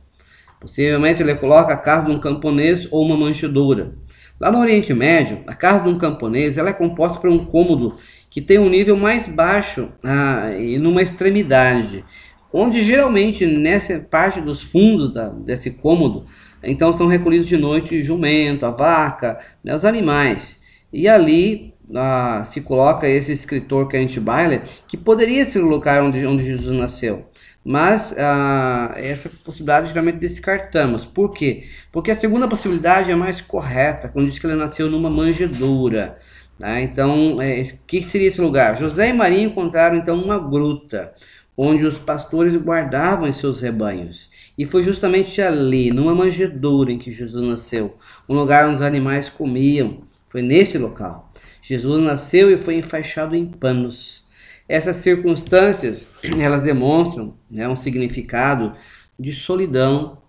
Possivelmente 0.60 1.24
ele 1.24 1.34
coloca 1.36 1.74
a 1.74 1.78
casa 1.78 2.06
de 2.06 2.12
um 2.12 2.20
camponês 2.20 2.88
ou 2.92 3.04
uma 3.04 3.18
manjedoura. 3.18 3.96
Lá 4.39 4.52
no 4.52 4.60
Oriente 4.60 4.94
Médio, 4.94 5.44
a 5.48 5.56
casa 5.56 5.84
de 5.84 5.89
um 5.89 5.98
camponês 5.98 6.58
ela 6.58 6.70
é 6.70 6.74
composta 6.74 7.20
por 7.20 7.30
um 7.30 7.46
cômodo 7.46 7.96
que 8.32 8.41
tem 8.41 8.57
um 8.57 8.69
nível 8.69 8.95
mais 8.95 9.27
baixo 9.27 9.91
ah, 10.01 10.53
e 10.57 10.79
numa 10.79 11.03
extremidade, 11.03 12.03
onde 12.51 12.82
geralmente 12.82 13.45
nessa 13.45 13.99
parte 13.99 14.39
dos 14.39 14.63
fundos 14.63 15.13
da, 15.13 15.27
desse 15.27 15.71
cômodo, 15.71 16.25
então 16.63 16.93
são 16.93 17.07
recolhidos 17.07 17.47
de 17.47 17.57
noite 17.57 17.99
o 17.99 18.03
jumento, 18.03 18.65
a 18.65 18.71
vaca, 18.71 19.38
né, 19.61 19.75
os 19.75 19.84
animais. 19.84 20.61
E 20.93 21.09
ali 21.09 21.73
ah, 21.93 22.43
se 22.45 22.61
coloca 22.61 23.07
esse 23.07 23.34
escritor 23.34 23.89
Kenneth 23.89 24.21
Bailey, 24.21 24.61
que 24.88 24.95
poderia 24.95 25.43
ser 25.43 25.59
o 25.59 25.67
lugar 25.67 26.01
onde, 26.01 26.25
onde 26.25 26.45
Jesus 26.45 26.73
nasceu. 26.73 27.25
Mas 27.65 28.15
ah, 28.17 28.93
essa 28.95 29.29
possibilidade 29.43 29.89
geralmente 29.89 30.19
descartamos. 30.19 31.03
Por 31.03 31.32
quê? 31.34 31.65
Porque 31.91 32.11
a 32.11 32.15
segunda 32.15 32.47
possibilidade 32.47 33.11
é 33.11 33.15
mais 33.15 33.41
correta, 33.41 34.07
quando 34.07 34.29
diz 34.29 34.39
que 34.39 34.47
ele 34.47 34.55
nasceu 34.55 34.89
numa 34.89 35.09
manjedoura. 35.09 36.17
Né? 36.62 36.84
Então, 36.84 37.41
é, 37.41 37.64
que 37.88 38.03
seria 38.03 38.28
esse 38.28 38.39
lugar? 38.39 38.78
José 38.78 39.09
e 39.09 39.14
Maria 39.14 39.41
encontraram 39.41 39.97
então 39.97 40.22
uma 40.22 40.38
gruta 40.38 41.12
onde 41.57 41.84
os 41.84 41.97
pastores 41.97 42.55
guardavam 42.55 43.34
seus 43.34 43.62
rebanhos. 43.62 44.30
E 44.55 44.64
foi 44.64 44.84
justamente 44.84 45.41
ali, 45.41 45.89
numa 45.89 46.14
manjedoura, 46.14 46.91
em 46.91 46.99
que 46.99 47.12
Jesus 47.12 47.43
nasceu, 47.43 47.97
um 48.30 48.36
lugar 48.36 48.68
onde 48.68 48.76
os 48.76 48.82
animais 48.84 49.28
comiam. 49.28 50.03
Foi 50.28 50.43
nesse 50.43 50.78
local. 50.78 51.34
Jesus 51.64 52.03
nasceu 52.03 52.51
e 52.51 52.57
foi 52.57 52.76
enfaixado 52.76 53.36
em 53.36 53.47
panos. 53.47 54.24
Essas 54.70 54.97
circunstâncias, 54.97 56.16
elas 56.39 56.62
demonstram 56.62 57.34
né, 57.49 57.68
um 57.68 57.76
significado 57.76 58.74
de 59.20 59.34
solidão, 59.34 60.20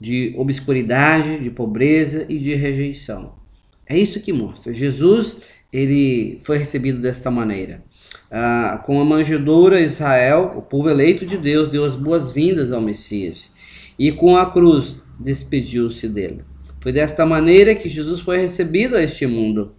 de 0.00 0.34
obscuridade, 0.38 1.38
de 1.38 1.50
pobreza 1.50 2.24
e 2.30 2.38
de 2.38 2.54
rejeição. 2.54 3.41
É 3.92 3.98
isso 3.98 4.20
que 4.20 4.32
mostra. 4.32 4.72
Jesus 4.72 5.38
ele 5.70 6.40
foi 6.44 6.56
recebido 6.56 6.98
desta 6.98 7.30
maneira. 7.30 7.84
Ah, 8.30 8.82
com 8.86 8.98
a 8.98 9.04
manjedoura, 9.04 9.82
Israel, 9.82 10.54
o 10.56 10.62
povo 10.62 10.88
eleito 10.88 11.26
de 11.26 11.36
Deus, 11.36 11.68
deu 11.68 11.84
as 11.84 11.94
boas-vindas 11.94 12.72
ao 12.72 12.80
Messias. 12.80 13.52
E 13.98 14.10
com 14.10 14.34
a 14.34 14.50
cruz, 14.50 14.96
despediu-se 15.20 16.08
dele. 16.08 16.42
Foi 16.80 16.90
desta 16.90 17.26
maneira 17.26 17.74
que 17.74 17.86
Jesus 17.86 18.22
foi 18.22 18.38
recebido 18.38 18.96
a 18.96 19.02
este 19.02 19.26
mundo. 19.26 19.74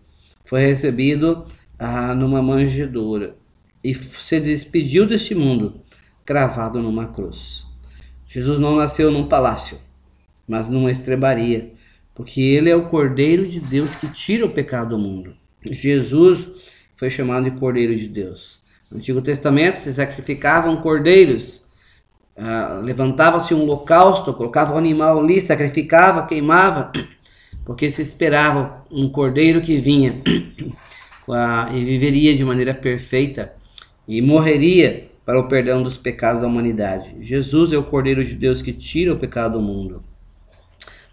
Foi 0.46 0.62
recebido 0.62 1.46
ah, 1.80 2.14
numa 2.14 2.40
manjedoura. 2.40 3.36
E 3.84 3.96
se 3.96 4.40
despediu 4.40 5.08
deste 5.08 5.34
mundo, 5.34 5.82
cravado 6.24 6.80
numa 6.80 7.08
cruz. 7.08 7.66
Jesus 8.28 8.60
não 8.60 8.76
nasceu 8.76 9.10
num 9.10 9.28
palácio, 9.28 9.80
mas 10.48 10.70
numa 10.70 10.92
estrebaria, 10.92 11.73
porque 12.14 12.42
ele 12.42 12.70
é 12.70 12.76
o 12.76 12.88
Cordeiro 12.88 13.48
de 13.48 13.60
Deus 13.60 13.96
que 13.96 14.08
tira 14.08 14.46
o 14.46 14.50
pecado 14.50 14.90
do 14.90 14.98
mundo. 14.98 15.36
Jesus 15.66 16.52
foi 16.96 17.10
chamado 17.10 17.46
de 17.46 17.52
Cordeiro 17.52 17.96
de 17.96 18.08
Deus. 18.08 18.62
No 18.92 18.98
Antigo 18.98 19.22
Testamento 19.22 19.78
se 19.78 19.92
sacrificavam 19.94 20.78
cordeiros, 20.78 21.68
ah, 22.38 22.80
levantava-se 22.84 23.54
um 23.54 23.62
holocausto, 23.64 24.34
colocava 24.34 24.72
o 24.72 24.76
um 24.76 24.78
animal 24.78 25.20
ali, 25.20 25.42
sacrificava, 25.42 26.28
queimava, 26.28 26.92
porque 27.66 27.90
se 27.90 28.02
esperava 28.02 28.86
um 28.92 29.10
cordeiro 29.10 29.62
que 29.62 29.80
vinha 29.80 30.22
e 31.74 31.84
viveria 31.84 32.36
de 32.36 32.44
maneira 32.44 32.74
perfeita 32.74 33.54
e 34.08 34.22
morreria 34.22 35.10
para 35.26 35.40
o 35.40 35.48
perdão 35.48 35.82
dos 35.82 35.98
pecados 35.98 36.42
da 36.42 36.48
humanidade. 36.48 37.16
Jesus 37.22 37.72
é 37.72 37.78
o 37.78 37.84
Cordeiro 37.84 38.24
de 38.24 38.36
Deus 38.36 38.62
que 38.62 38.74
tira 38.74 39.14
o 39.14 39.18
pecado 39.18 39.54
do 39.54 39.62
mundo. 39.62 40.04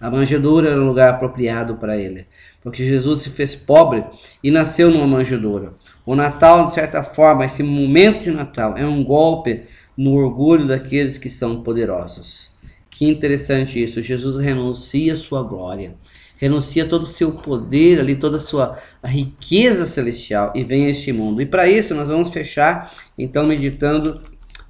A 0.01 0.11
manjedoura 0.11 0.70
era 0.70 0.80
um 0.80 0.86
lugar 0.86 1.11
apropriado 1.11 1.76
para 1.76 1.96
ele 1.96 2.26
porque 2.62 2.84
Jesus 2.84 3.20
se 3.20 3.30
fez 3.30 3.55
pobre 3.55 4.05
e 4.42 4.51
nasceu 4.51 4.90
numa 4.90 5.07
manjedoura. 5.07 5.72
O 6.05 6.14
Natal, 6.14 6.66
de 6.66 6.74
certa 6.74 7.03
forma, 7.03 7.44
esse 7.44 7.62
momento 7.62 8.22
de 8.22 8.30
Natal 8.30 8.76
é 8.76 8.86
um 8.86 9.03
golpe 9.03 9.62
no 9.96 10.12
orgulho 10.12 10.66
daqueles 10.66 11.16
que 11.16 11.30
são 11.30 11.62
poderosos. 11.62 12.51
Que 12.90 13.09
interessante 13.09 13.82
isso. 13.82 14.03
Jesus 14.03 14.38
renuncia 14.38 15.16
sua 15.16 15.42
glória, 15.42 15.94
renuncia 16.36 16.84
todo 16.84 17.05
o 17.05 17.07
seu 17.07 17.32
poder 17.32 18.01
ali, 18.01 18.14
toda 18.14 18.36
a 18.36 18.40
sua 18.40 18.78
riqueza 19.03 19.86
celestial 19.86 20.53
e 20.55 20.62
vem 20.62 20.86
a 20.86 20.90
este 20.90 21.12
mundo. 21.12 21.40
E 21.40 21.46
para 21.46 21.68
isso 21.68 21.94
nós 21.94 22.09
vamos 22.09 22.28
fechar, 22.28 22.92
então, 23.16 23.46
meditando, 23.46 24.20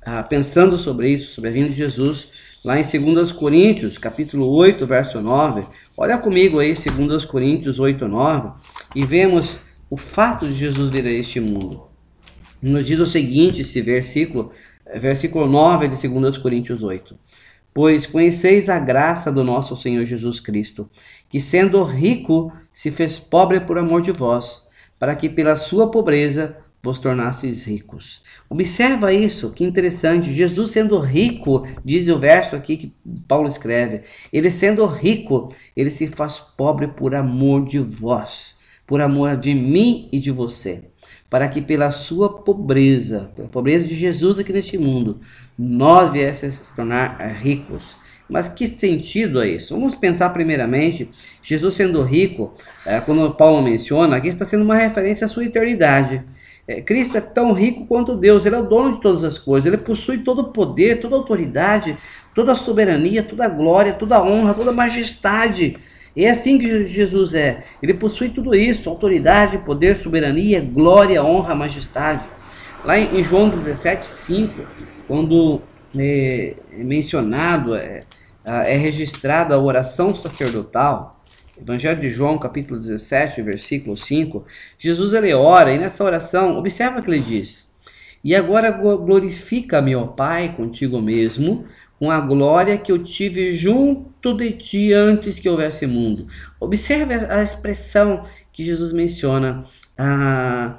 ah, 0.04 0.22
pensando 0.22 0.78
sobre 0.78 1.08
isso, 1.08 1.30
sobre 1.30 1.50
a 1.50 1.52
vinda 1.52 1.70
de 1.70 1.76
Jesus 1.76 2.28
lá 2.64 2.78
em 2.78 2.82
2 2.82 3.32
Coríntios, 3.32 3.96
capítulo 3.96 4.46
8, 4.48 4.86
verso 4.86 5.20
9. 5.20 5.66
Olha 5.96 6.18
comigo 6.18 6.58
aí, 6.58 6.74
2 6.74 7.24
Coríntios 7.24 7.78
8, 7.78 8.06
9, 8.06 8.50
e 8.94 9.04
vemos 9.04 9.60
o 9.88 9.96
fato 9.96 10.46
de 10.46 10.52
Jesus 10.52 10.90
vir 10.90 11.06
a 11.06 11.10
este 11.10 11.40
mundo. 11.40 11.84
Nos 12.60 12.86
diz 12.86 13.00
o 13.00 13.06
seguinte, 13.06 13.62
esse 13.62 13.80
versículo, 13.80 14.50
versículo 14.94 15.46
9 15.46 15.88
de 15.88 16.08
2 16.08 16.36
Coríntios 16.36 16.82
8. 16.82 17.18
Pois 17.72 18.04
conheceis 18.04 18.68
a 18.68 18.78
graça 18.78 19.32
do 19.32 19.42
nosso 19.42 19.76
Senhor 19.76 20.04
Jesus 20.04 20.40
Cristo, 20.40 20.90
que 21.28 21.40
sendo 21.40 21.82
rico 21.82 22.52
se 22.72 22.90
fez 22.90 23.18
pobre 23.18 23.60
por 23.60 23.78
amor 23.78 24.02
de 24.02 24.12
vós, 24.12 24.66
para 24.98 25.14
que 25.14 25.28
pela 25.28 25.56
sua 25.56 25.90
pobreza 25.90 26.58
vos 26.82 26.98
tornasseis 26.98 27.64
ricos. 27.64 28.22
Observa 28.48 29.12
isso, 29.12 29.50
que 29.50 29.64
interessante. 29.64 30.32
Jesus 30.32 30.70
sendo 30.70 30.98
rico, 30.98 31.66
diz 31.84 32.08
o 32.08 32.18
verso 32.18 32.56
aqui 32.56 32.76
que 32.76 32.94
Paulo 33.28 33.46
escreve, 33.46 34.02
ele 34.32 34.50
sendo 34.50 34.86
rico, 34.86 35.54
ele 35.76 35.90
se 35.90 36.08
faz 36.08 36.38
pobre 36.38 36.88
por 36.88 37.14
amor 37.14 37.64
de 37.64 37.78
vós, 37.78 38.54
por 38.86 39.00
amor 39.00 39.36
de 39.36 39.54
mim 39.54 40.08
e 40.10 40.18
de 40.18 40.30
você, 40.30 40.84
para 41.28 41.48
que 41.48 41.60
pela 41.60 41.90
sua 41.90 42.42
pobreza, 42.42 43.30
pela 43.36 43.48
pobreza 43.48 43.86
de 43.86 43.94
Jesus 43.94 44.38
aqui 44.38 44.52
neste 44.52 44.78
mundo, 44.78 45.20
nós 45.58 46.10
viéssemos 46.10 46.56
se 46.56 46.74
tornar 46.74 47.18
ricos. 47.40 47.98
Mas 48.30 48.46
que 48.48 48.66
sentido 48.68 49.42
é 49.42 49.48
isso? 49.48 49.74
Vamos 49.74 49.96
pensar 49.96 50.30
primeiramente, 50.30 51.10
Jesus 51.42 51.74
sendo 51.74 52.00
rico, 52.02 52.54
é, 52.86 53.00
quando 53.00 53.34
Paulo 53.34 53.60
menciona, 53.60 54.16
aqui 54.16 54.28
está 54.28 54.46
sendo 54.46 54.62
uma 54.62 54.76
referência 54.76 55.24
à 55.24 55.28
sua 55.28 55.44
eternidade. 55.44 56.24
É, 56.70 56.80
Cristo 56.80 57.16
é 57.16 57.20
tão 57.20 57.52
rico 57.52 57.84
quanto 57.84 58.14
Deus, 58.14 58.46
ele 58.46 58.54
é 58.54 58.58
o 58.60 58.62
dono 58.62 58.92
de 58.92 59.00
todas 59.00 59.24
as 59.24 59.36
coisas, 59.36 59.66
ele 59.66 59.82
possui 59.82 60.18
todo 60.18 60.42
o 60.42 60.52
poder, 60.52 61.00
toda 61.00 61.16
a 61.16 61.18
autoridade, 61.18 61.98
toda 62.32 62.52
a 62.52 62.54
soberania, 62.54 63.24
toda 63.24 63.44
a 63.44 63.48
glória, 63.48 63.92
toda 63.92 64.16
a 64.16 64.22
honra, 64.22 64.54
toda 64.54 64.70
a 64.70 64.72
majestade. 64.72 65.76
E 66.14 66.24
é 66.24 66.30
assim 66.30 66.58
que 66.58 66.86
Jesus 66.86 67.34
é. 67.34 67.64
Ele 67.82 67.92
possui 67.92 68.28
tudo 68.28 68.54
isso: 68.54 68.88
autoridade, 68.88 69.58
poder, 69.58 69.96
soberania, 69.96 70.60
glória, 70.60 71.24
honra, 71.24 71.56
majestade. 71.56 72.22
Lá 72.84 72.96
em 72.96 73.22
João 73.24 73.48
17, 73.48 74.06
5, 74.06 74.54
quando 75.08 75.60
é, 75.98 76.54
é 76.72 76.84
mencionado, 76.84 77.74
é, 77.74 77.98
é 78.44 78.76
registrada 78.76 79.56
a 79.56 79.58
oração 79.58 80.14
sacerdotal, 80.14 81.19
Evangelho 81.60 82.00
de 82.00 82.08
João, 82.08 82.38
capítulo 82.38 82.80
17, 82.80 83.42
versículo 83.42 83.96
5, 83.96 84.44
Jesus 84.78 85.12
ele 85.12 85.32
ora 85.34 85.72
e 85.72 85.78
nessa 85.78 86.02
oração, 86.02 86.56
observa 86.56 87.02
que 87.02 87.10
ele 87.10 87.20
diz: 87.20 87.74
E 88.24 88.34
agora 88.34 88.70
glorifica-me, 88.70 89.94
ó 89.94 90.06
Pai, 90.06 90.54
contigo 90.56 91.00
mesmo, 91.00 91.66
com 91.98 92.10
a 92.10 92.18
glória 92.18 92.78
que 92.78 92.90
eu 92.90 92.98
tive 92.98 93.52
junto 93.52 94.34
de 94.34 94.52
ti 94.52 94.92
antes 94.94 95.38
que 95.38 95.48
houvesse 95.48 95.86
mundo. 95.86 96.26
Observe 96.58 97.14
a 97.14 97.42
expressão 97.42 98.24
que 98.52 98.64
Jesus 98.64 98.92
menciona. 98.92 99.64
Ah, 99.98 100.78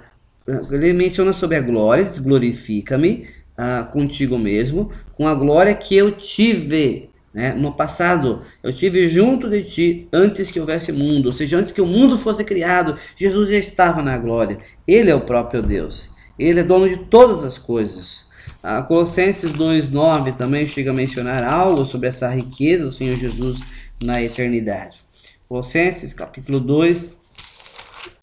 ele 0.72 0.94
menciona 0.94 1.32
sobre 1.32 1.58
a 1.58 1.62
glória, 1.62 2.04
glorifica-me 2.20 3.28
ah, 3.56 3.88
contigo 3.94 4.40
mesmo, 4.40 4.90
com 5.14 5.28
a 5.28 5.36
glória 5.36 5.76
que 5.76 5.96
eu 5.96 6.12
tive 6.12 7.11
né? 7.34 7.54
No 7.54 7.74
passado, 7.74 8.42
eu 8.62 8.70
estive 8.70 9.08
junto 9.08 9.50
de 9.50 9.64
ti 9.64 10.08
antes 10.12 10.52
que 10.52 10.60
houvesse 10.60 10.92
mundo, 10.92 11.28
ou 11.28 11.32
seja, 11.32 11.58
antes 11.58 11.72
que 11.72 11.82
o 11.82 11.86
mundo 11.86 12.18
fosse 12.18 12.44
criado, 12.44 12.96
Jesus 13.16 13.50
já 13.50 13.58
estava 13.58 14.02
na 14.02 14.18
glória. 14.18 14.58
Ele 14.88 15.10
é 15.10 15.16
o 15.16 15.22
próprio 15.22 15.62
Deus. 15.62 16.12
Ele 16.38 16.60
é 16.60 16.64
dono 16.64 16.90
de 16.90 16.98
todas 16.98 17.44
as 17.44 17.58
coisas. 17.58 18.26
A 18.62 18.82
Colossenses 18.82 19.52
2,9 19.54 20.36
também 20.36 20.66
chega 20.66 20.92
a 20.92 20.94
mencionar 20.94 21.44
algo 21.44 21.86
sobre 21.86 22.10
essa 22.10 22.30
riqueza 22.30 22.86
do 22.86 22.92
Senhor 22.92 23.16
Jesus 23.16 23.60
na 24.02 24.22
eternidade. 24.22 25.00
Colossenses 25.48 26.14
capítulo 26.14 26.60
2, 26.60 27.14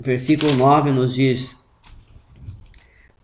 versículo 0.01 0.55
9 0.57 0.91
nos 0.91 1.15
diz: 1.15 1.57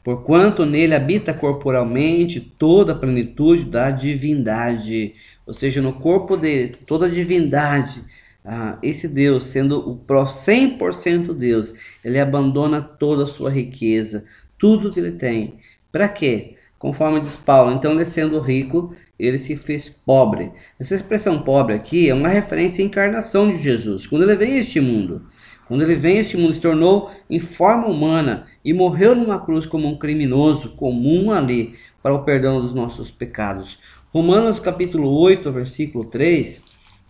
Porquanto 0.05 0.67
nele 0.67 0.95
habita 0.95 1.33
corporalmente 1.33 2.39
toda 2.39 2.93
a 2.93 2.95
plenitude 2.97 3.65
da 3.65 3.91
divindade 3.91 5.15
ou 5.47 5.53
seja, 5.53 5.83
no 5.83 5.93
corpo 5.93 6.37
de 6.37 6.69
toda 6.87 7.07
a 7.07 7.11
divindade, 7.11 8.03
ah, 8.45 8.79
esse 8.83 9.09
Deus, 9.09 9.47
sendo 9.47 9.79
o 9.79 9.97
100% 9.97 11.33
Deus, 11.33 11.75
ele 12.05 12.19
abandona 12.19 12.81
toda 12.81 13.25
a 13.25 13.27
sua 13.27 13.51
riqueza, 13.51 14.25
tudo 14.59 14.93
que 14.93 15.01
ele 15.01 15.13
tem. 15.13 15.55
Para 15.91 16.09
quê? 16.09 16.57
Conforme 16.79 17.21
diz 17.21 17.37
Paulo, 17.37 17.73
então 17.73 17.93
ele 17.93 18.05
sendo 18.05 18.39
rico, 18.41 18.95
ele 19.19 19.39
se 19.39 19.57
fez 19.57 19.89
pobre. 19.89 20.53
Essa 20.79 20.95
expressão 20.95 21.41
pobre 21.41 21.75
aqui 21.75 22.11
é 22.11 22.15
uma 22.15 22.29
referência 22.29 22.85
à 22.85 22.87
encarnação 22.87 23.49
de 23.49 23.57
Jesus, 23.57 24.07
quando 24.07 24.25
ele 24.25 24.37
veio 24.37 24.57
a 24.57 24.59
este 24.59 24.81
mundo. 24.81 25.23
Quando 25.67 25.83
ele 25.83 25.95
vem 25.95 26.19
a 26.19 26.21
este 26.21 26.37
mundo, 26.37 26.53
se 26.53 26.61
tornou 26.61 27.11
em 27.29 27.39
forma 27.39 27.87
humana 27.87 28.45
e 28.63 28.73
morreu 28.73 29.15
numa 29.15 29.43
cruz 29.43 29.65
como 29.65 29.89
um 29.89 29.97
criminoso 29.97 30.71
comum 30.71 31.31
ali 31.31 31.75
para 32.03 32.15
o 32.15 32.23
perdão 32.23 32.61
dos 32.61 32.75
nossos 32.75 33.11
pecados. 33.11 33.79
Romanos 34.15 34.61
capítulo 34.61 35.11
8, 35.11 35.51
versículo 35.51 36.05
3, 36.05 36.63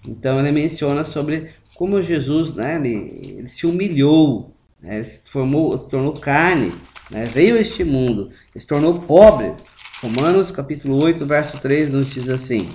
então 0.08 0.40
ele 0.40 0.50
menciona 0.50 1.04
sobre 1.04 1.50
como 1.76 2.00
Jesus, 2.00 2.54
né, 2.54 2.76
ele, 2.76 3.34
ele 3.36 3.46
se 3.46 3.66
humilhou, 3.66 4.54
né, 4.80 4.94
ele 4.94 5.04
se 5.04 5.28
formou, 5.28 5.76
tornou 5.76 6.14
carne, 6.14 6.72
né, 7.10 7.26
veio 7.26 7.56
a 7.56 7.60
este 7.60 7.84
mundo, 7.84 8.30
ele 8.54 8.58
se 8.58 8.66
tornou 8.66 8.98
pobre. 9.00 9.52
Romanos 10.00 10.50
capítulo 10.50 10.96
8, 10.96 11.26
verso 11.26 11.58
3 11.60 11.92
nos 11.92 12.08
diz 12.08 12.26
assim: 12.30 12.70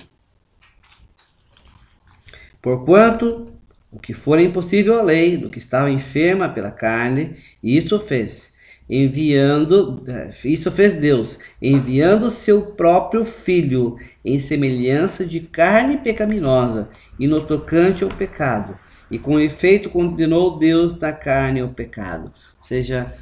Porquanto 2.62 3.52
o 3.92 4.00
que 4.00 4.14
for 4.14 4.40
impossível 4.40 5.00
à 5.00 5.02
lei, 5.02 5.38
do 5.38 5.50
que 5.50 5.58
estava 5.58 5.90
enferma 5.90 6.48
pela 6.48 6.70
carne, 6.70 7.36
isso 7.64 8.00
fez, 8.00 8.54
enviando, 8.90 10.02
isso 10.44 10.72
fez 10.72 10.96
Deus, 10.96 11.38
enviando 11.62 12.30
seu 12.32 12.62
próprio 12.62 13.24
filho 13.24 13.98
em 14.26 14.40
semelhança 14.40 15.24
de 15.24 15.42
carne 15.42 15.98
pecaminosa 15.98 16.90
e 17.20 17.28
no 17.28 17.42
tocante 17.42 18.04
ao 18.04 18.10
pecado, 18.10 18.76
e 19.12 19.20
com 19.20 19.40
efeito 19.40 19.90
condenou 19.90 20.58
Deus 20.58 20.94
da 20.94 21.14
carne 21.14 21.62
o 21.62 21.70
pecado. 21.70 22.26
Ou 22.26 22.66
seja, 22.66 23.14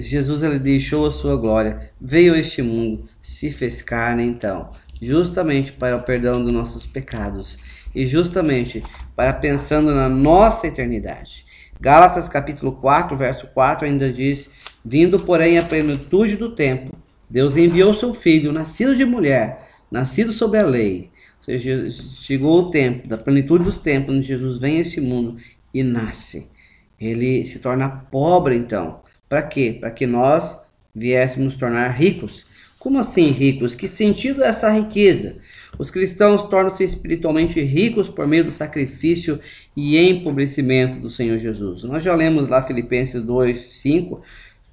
Jesus 0.00 0.42
ele 0.42 0.58
deixou 0.58 1.06
a 1.06 1.12
sua 1.12 1.36
glória, 1.36 1.90
veio 2.00 2.32
a 2.32 2.38
este 2.38 2.62
mundo, 2.62 3.04
se 3.20 3.50
fez 3.50 3.82
carne 3.82 4.24
então, 4.24 4.70
justamente 5.00 5.72
para 5.72 5.96
o 5.96 6.02
perdão 6.02 6.42
dos 6.42 6.52
nossos 6.52 6.86
pecados 6.86 7.58
e 7.94 8.06
justamente 8.06 8.82
para 9.14 9.32
pensando 9.32 9.94
na 9.94 10.08
nossa 10.08 10.66
eternidade. 10.66 11.46
Gálatas 11.80 12.28
capítulo 12.28 12.72
4, 12.72 13.16
verso 13.16 13.46
4 13.54 13.86
ainda 13.86 14.12
diz: 14.12 14.67
Vindo, 14.90 15.20
porém, 15.20 15.58
a 15.58 15.62
plenitude 15.62 16.36
do 16.36 16.54
tempo, 16.54 16.96
Deus 17.28 17.58
enviou 17.58 17.92
seu 17.92 18.14
filho, 18.14 18.50
nascido 18.50 18.96
de 18.96 19.04
mulher, 19.04 19.68
nascido 19.90 20.32
sob 20.32 20.56
a 20.56 20.64
lei. 20.64 21.10
Ou 21.36 21.42
seja, 21.42 21.90
chegou 21.90 22.62
o 22.62 22.70
tempo, 22.70 23.06
da 23.06 23.18
plenitude 23.18 23.64
dos 23.64 23.76
tempos, 23.76 24.14
onde 24.14 24.26
Jesus 24.26 24.58
vem 24.58 24.78
a 24.78 24.80
este 24.80 24.98
mundo 24.98 25.36
e 25.74 25.82
nasce. 25.82 26.50
Ele 26.98 27.44
se 27.44 27.58
torna 27.58 27.86
pobre, 27.86 28.56
então. 28.56 29.00
Para 29.28 29.42
quê? 29.42 29.76
Para 29.78 29.90
que 29.90 30.06
nós 30.06 30.58
viéssemos 30.94 31.54
tornar 31.54 31.88
ricos. 31.90 32.46
Como 32.78 32.98
assim 32.98 33.26
ricos? 33.26 33.74
Que 33.74 33.86
sentido 33.86 34.42
é 34.42 34.48
essa 34.48 34.70
riqueza? 34.70 35.36
Os 35.78 35.90
cristãos 35.90 36.44
tornam-se 36.44 36.82
espiritualmente 36.82 37.60
ricos 37.60 38.08
por 38.08 38.26
meio 38.26 38.44
do 38.44 38.50
sacrifício 38.50 39.38
e 39.76 39.98
empobrecimento 39.98 41.00
do 41.00 41.10
Senhor 41.10 41.36
Jesus. 41.36 41.82
Nós 41.84 42.02
já 42.02 42.14
lemos 42.14 42.48
lá 42.48 42.62
Filipenses 42.62 43.22
2, 43.22 43.60
5, 43.74 44.22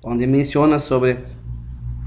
onde 0.06 0.28
menciona 0.28 0.78
sobre 0.80 1.18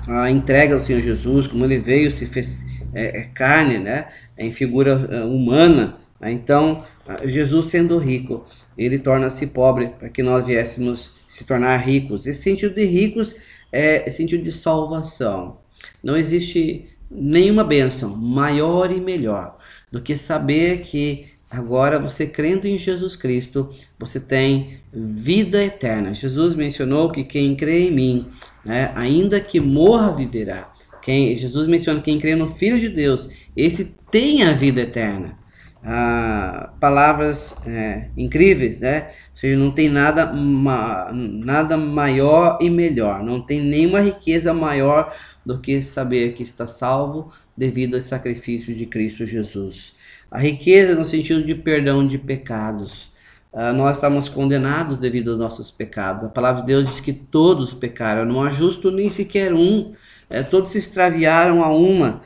a 0.06 0.30
entrega 0.30 0.76
do 0.76 0.82
Senhor 0.82 1.02
Jesus, 1.02 1.48
como 1.48 1.64
ele 1.64 1.80
veio, 1.80 2.10
se 2.10 2.24
fez 2.24 2.64
é, 2.94 3.20
é 3.20 3.24
carne, 3.24 3.78
né, 3.78 4.08
em 4.38 4.52
figura 4.52 5.08
é, 5.10 5.24
humana. 5.24 5.98
Né? 6.20 6.32
Então, 6.32 6.84
Jesus 7.24 7.66
sendo 7.66 7.98
rico, 7.98 8.46
ele 8.76 8.98
torna-se 8.98 9.48
pobre 9.48 9.88
para 9.98 10.08
que 10.08 10.22
nós 10.22 10.46
viéssemos 10.46 11.16
se 11.28 11.44
tornar 11.44 11.76
ricos. 11.78 12.26
Esse 12.26 12.42
sentido 12.42 12.74
de 12.74 12.84
ricos 12.84 13.34
é 13.72 14.08
sentido 14.08 14.44
de 14.44 14.52
salvação. 14.52 15.58
Não 16.02 16.16
existe 16.16 16.88
nenhuma 17.10 17.64
bênção 17.64 18.16
maior 18.16 18.90
e 18.92 19.00
melhor 19.00 19.58
do 19.90 20.00
que 20.00 20.16
saber 20.16 20.80
que 20.80 21.26
agora 21.50 21.98
você 21.98 22.26
crendo 22.26 22.66
em 22.66 22.76
Jesus 22.76 23.16
Cristo, 23.16 23.70
você 23.98 24.20
tem 24.20 24.80
vida 24.92 25.64
eterna. 25.64 26.12
Jesus 26.12 26.54
mencionou 26.54 27.10
que 27.10 27.24
quem 27.24 27.56
crê 27.56 27.88
em 27.88 27.90
mim, 27.90 28.28
né, 28.64 28.92
ainda 28.94 29.40
que 29.40 29.60
morra, 29.60 30.14
viverá. 30.14 30.72
Quem, 31.00 31.34
Jesus 31.36 31.66
menciona 31.66 32.00
quem 32.00 32.18
crê 32.18 32.34
no 32.34 32.48
Filho 32.48 32.78
de 32.78 32.88
Deus, 32.88 33.48
esse 33.56 33.96
tem 34.10 34.42
a 34.42 34.52
vida 34.52 34.82
eterna. 34.82 35.38
Ah, 35.82 36.72
palavras 36.80 37.56
é, 37.64 38.08
incríveis, 38.16 38.78
né? 38.78 39.10
Ou 39.30 39.36
seja, 39.36 39.56
não 39.56 39.70
tem 39.70 39.88
nada, 39.88 40.30
ma, 40.32 41.10
nada 41.12 41.76
maior 41.76 42.58
e 42.60 42.68
melhor, 42.68 43.22
não 43.22 43.40
tem 43.40 43.62
nenhuma 43.62 44.00
riqueza 44.00 44.52
maior 44.52 45.14
do 45.46 45.60
que 45.60 45.80
saber 45.80 46.34
que 46.34 46.42
está 46.42 46.66
salvo 46.66 47.32
devido 47.56 47.94
ao 47.94 48.00
sacrifício 48.00 48.74
de 48.74 48.86
Cristo 48.86 49.24
Jesus. 49.24 49.94
A 50.30 50.38
riqueza 50.38 50.94
no 50.94 51.04
sentido 51.04 51.42
de 51.42 51.54
perdão 51.54 52.06
de 52.06 52.18
pecados. 52.18 53.12
Ah, 53.52 53.72
nós 53.72 53.96
estamos 53.96 54.28
condenados 54.28 54.98
devido 54.98 55.30
aos 55.30 55.38
nossos 55.38 55.70
pecados. 55.70 56.24
A 56.24 56.28
palavra 56.28 56.60
de 56.60 56.68
Deus 56.68 56.86
diz 56.86 57.00
que 57.00 57.12
todos 57.12 57.72
pecaram, 57.72 58.24
não 58.24 58.42
há 58.42 58.50
justo 58.50 58.90
nem 58.90 59.08
sequer 59.08 59.54
um. 59.54 59.92
É, 60.30 60.42
todos 60.42 60.68
se 60.70 60.78
extraviaram 60.78 61.64
a 61.64 61.70
uma. 61.74 62.20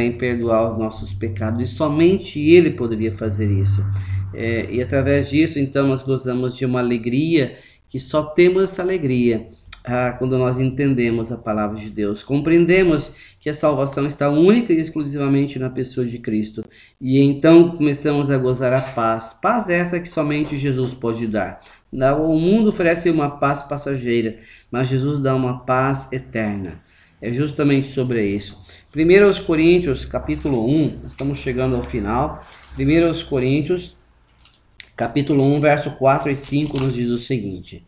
Também 0.00 0.12
perdoar 0.12 0.70
os 0.70 0.78
nossos 0.78 1.12
pecados 1.12 1.62
e 1.62 1.66
somente 1.66 2.40
Ele 2.40 2.70
poderia 2.70 3.12
fazer 3.12 3.50
isso. 3.50 3.84
É, 4.32 4.66
e 4.72 4.80
através 4.80 5.28
disso, 5.28 5.58
então, 5.58 5.86
nós 5.86 6.02
gozamos 6.02 6.56
de 6.56 6.64
uma 6.64 6.80
alegria 6.80 7.56
que 7.88 8.00
só 8.00 8.22
temos 8.22 8.64
essa 8.64 8.80
alegria 8.80 9.48
ah, 9.84 10.12
quando 10.18 10.38
nós 10.38 10.58
entendemos 10.58 11.30
a 11.32 11.36
palavra 11.36 11.76
de 11.76 11.90
Deus. 11.90 12.22
Compreendemos 12.22 13.12
que 13.40 13.50
a 13.50 13.54
salvação 13.54 14.06
está 14.06 14.30
única 14.30 14.72
e 14.72 14.80
exclusivamente 14.80 15.58
na 15.58 15.68
pessoa 15.68 16.06
de 16.06 16.18
Cristo. 16.18 16.64
E 17.00 17.20
então 17.20 17.76
começamos 17.76 18.30
a 18.30 18.38
gozar 18.38 18.72
a 18.72 18.80
paz. 18.80 19.38
Paz 19.42 19.68
essa 19.68 20.00
que 20.00 20.08
somente 20.08 20.56
Jesus 20.56 20.94
pode 20.94 21.26
dar. 21.26 21.60
O 21.92 22.38
mundo 22.38 22.68
oferece 22.68 23.10
uma 23.10 23.28
paz 23.38 23.62
passageira, 23.64 24.36
mas 24.70 24.88
Jesus 24.88 25.18
dá 25.20 25.34
uma 25.34 25.64
paz 25.64 26.08
eterna. 26.12 26.80
É 27.20 27.32
justamente 27.32 27.86
sobre 27.88 28.24
isso. 28.24 28.59
1 28.92 29.44
Coríntios, 29.44 30.04
capítulo 30.04 30.66
1, 30.66 31.06
estamos 31.06 31.38
chegando 31.38 31.76
ao 31.76 31.82
final. 31.84 32.44
1 32.76 33.24
Coríntios, 33.28 33.94
capítulo 34.96 35.44
1, 35.44 35.60
verso 35.60 35.92
4 35.92 36.28
e 36.28 36.34
5 36.34 36.76
nos 36.76 36.94
diz 36.94 37.08
o 37.10 37.18
seguinte: 37.18 37.86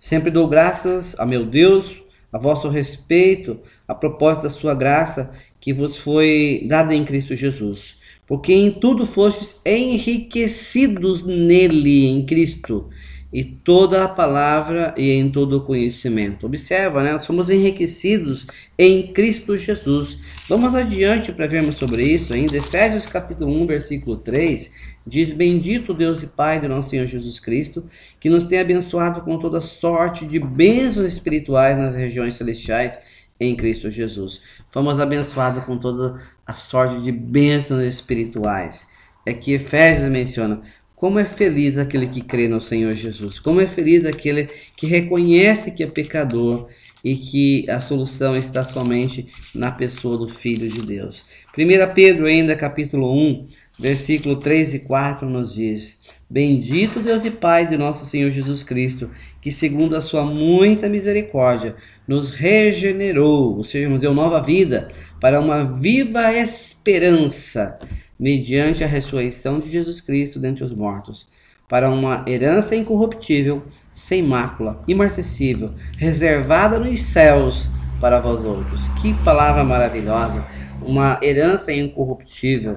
Sempre 0.00 0.32
dou 0.32 0.48
graças 0.48 1.16
a 1.16 1.24
meu 1.24 1.46
Deus 1.46 2.02
a 2.32 2.38
vosso 2.38 2.68
respeito, 2.68 3.60
a 3.86 3.94
propósito 3.94 4.42
da 4.42 4.50
sua 4.50 4.74
graça 4.74 5.30
que 5.60 5.72
vos 5.72 5.96
foi 5.96 6.66
dada 6.68 6.92
em 6.92 7.04
Cristo 7.04 7.36
Jesus, 7.36 8.00
porque 8.26 8.52
em 8.52 8.72
tudo 8.72 9.06
fostes 9.06 9.60
enriquecidos 9.64 11.22
nele, 11.22 12.06
em 12.06 12.26
Cristo 12.26 12.90
e 13.34 13.42
toda 13.42 14.04
a 14.04 14.08
palavra 14.08 14.94
e 14.96 15.10
em 15.10 15.28
todo 15.28 15.56
o 15.56 15.64
conhecimento. 15.64 16.46
Observa, 16.46 17.02
né? 17.02 17.10
Nós 17.10 17.24
somos 17.24 17.50
enriquecidos 17.50 18.46
em 18.78 19.12
Cristo 19.12 19.58
Jesus. 19.58 20.18
Vamos 20.48 20.76
adiante 20.76 21.32
para 21.32 21.48
vermos 21.48 21.74
sobre 21.74 22.04
isso 22.04 22.32
ainda. 22.32 22.56
Efésios 22.56 23.06
capítulo 23.06 23.52
1, 23.62 23.66
versículo 23.66 24.18
3 24.18 24.70
diz: 25.04 25.32
Bendito 25.32 25.92
Deus 25.92 26.22
e 26.22 26.28
Pai 26.28 26.60
de 26.60 26.68
nosso 26.68 26.90
Senhor 26.90 27.06
Jesus 27.06 27.40
Cristo, 27.40 27.84
que 28.20 28.30
nos 28.30 28.44
tem 28.44 28.60
abençoado 28.60 29.22
com 29.22 29.36
toda 29.36 29.60
sorte 29.60 30.24
de 30.24 30.38
bênçãos 30.38 31.12
espirituais 31.12 31.76
nas 31.76 31.96
regiões 31.96 32.36
celestiais 32.36 33.00
em 33.40 33.56
Cristo 33.56 33.90
Jesus. 33.90 34.42
Fomos 34.70 35.00
abençoados 35.00 35.64
com 35.64 35.76
toda 35.76 36.20
a 36.46 36.54
sorte 36.54 37.00
de 37.00 37.10
bênçãos 37.10 37.82
espirituais. 37.82 38.86
É 39.26 39.32
que 39.32 39.54
Efésios 39.54 40.08
menciona 40.08 40.62
como 40.96 41.18
é 41.18 41.24
feliz 41.24 41.76
aquele 41.76 42.06
que 42.06 42.22
crê 42.22 42.48
no 42.48 42.60
Senhor 42.60 42.94
Jesus. 42.94 43.38
Como 43.38 43.60
é 43.60 43.66
feliz 43.66 44.06
aquele 44.06 44.48
que 44.76 44.86
reconhece 44.86 45.72
que 45.72 45.82
é 45.82 45.86
pecador 45.86 46.68
e 47.02 47.14
que 47.14 47.68
a 47.68 47.80
solução 47.80 48.34
está 48.34 48.64
somente 48.64 49.26
na 49.54 49.70
pessoa 49.70 50.16
do 50.16 50.28
Filho 50.28 50.68
de 50.68 50.80
Deus. 50.80 51.24
1 51.56 51.94
Pedro, 51.94 52.26
ainda 52.26 52.56
capítulo 52.56 53.12
1, 53.12 53.46
versículo 53.78 54.36
3 54.36 54.74
e 54.74 54.78
4, 54.78 55.28
nos 55.28 55.54
diz: 55.54 56.00
Bendito 56.30 57.00
Deus 57.00 57.24
e 57.24 57.30
Pai 57.30 57.68
de 57.68 57.76
nosso 57.76 58.06
Senhor 58.06 58.30
Jesus 58.30 58.62
Cristo, 58.62 59.10
que 59.42 59.52
segundo 59.52 59.96
a 59.96 60.00
sua 60.00 60.24
muita 60.24 60.88
misericórdia 60.88 61.76
nos 62.08 62.30
regenerou, 62.30 63.56
ou 63.56 63.64
seja, 63.64 63.88
nos 63.88 64.00
deu 64.00 64.14
nova 64.14 64.40
vida, 64.40 64.88
para 65.20 65.40
uma 65.40 65.64
viva 65.64 66.32
esperança 66.32 67.78
mediante 68.18 68.84
a 68.84 68.86
ressurreição 68.86 69.58
de 69.58 69.70
Jesus 69.70 70.00
Cristo 70.00 70.38
dentre 70.38 70.64
os 70.64 70.72
mortos, 70.72 71.28
para 71.68 71.90
uma 71.90 72.24
herança 72.28 72.76
incorruptível, 72.76 73.62
sem 73.92 74.22
mácula, 74.22 74.82
imarcessível, 74.86 75.72
reservada 75.96 76.78
nos 76.78 77.00
céus 77.00 77.68
para 78.00 78.20
vós 78.20 78.44
outros. 78.44 78.88
Que 79.00 79.14
palavra 79.24 79.64
maravilhosa! 79.64 80.44
uma 80.84 81.18
herança 81.22 81.72
incorruptível, 81.72 82.74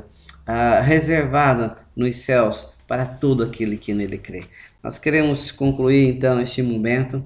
uh, 0.47 0.83
reservada 0.83 1.75
nos 1.95 2.15
céus 2.17 2.69
para 2.87 3.05
todo 3.05 3.43
aquele 3.43 3.77
que 3.77 3.93
nele 3.93 4.17
crê. 4.17 4.43
Nós 4.81 4.97
queremos 4.97 5.51
concluir 5.51 6.07
então 6.07 6.39
este 6.39 6.63
momento 6.63 7.23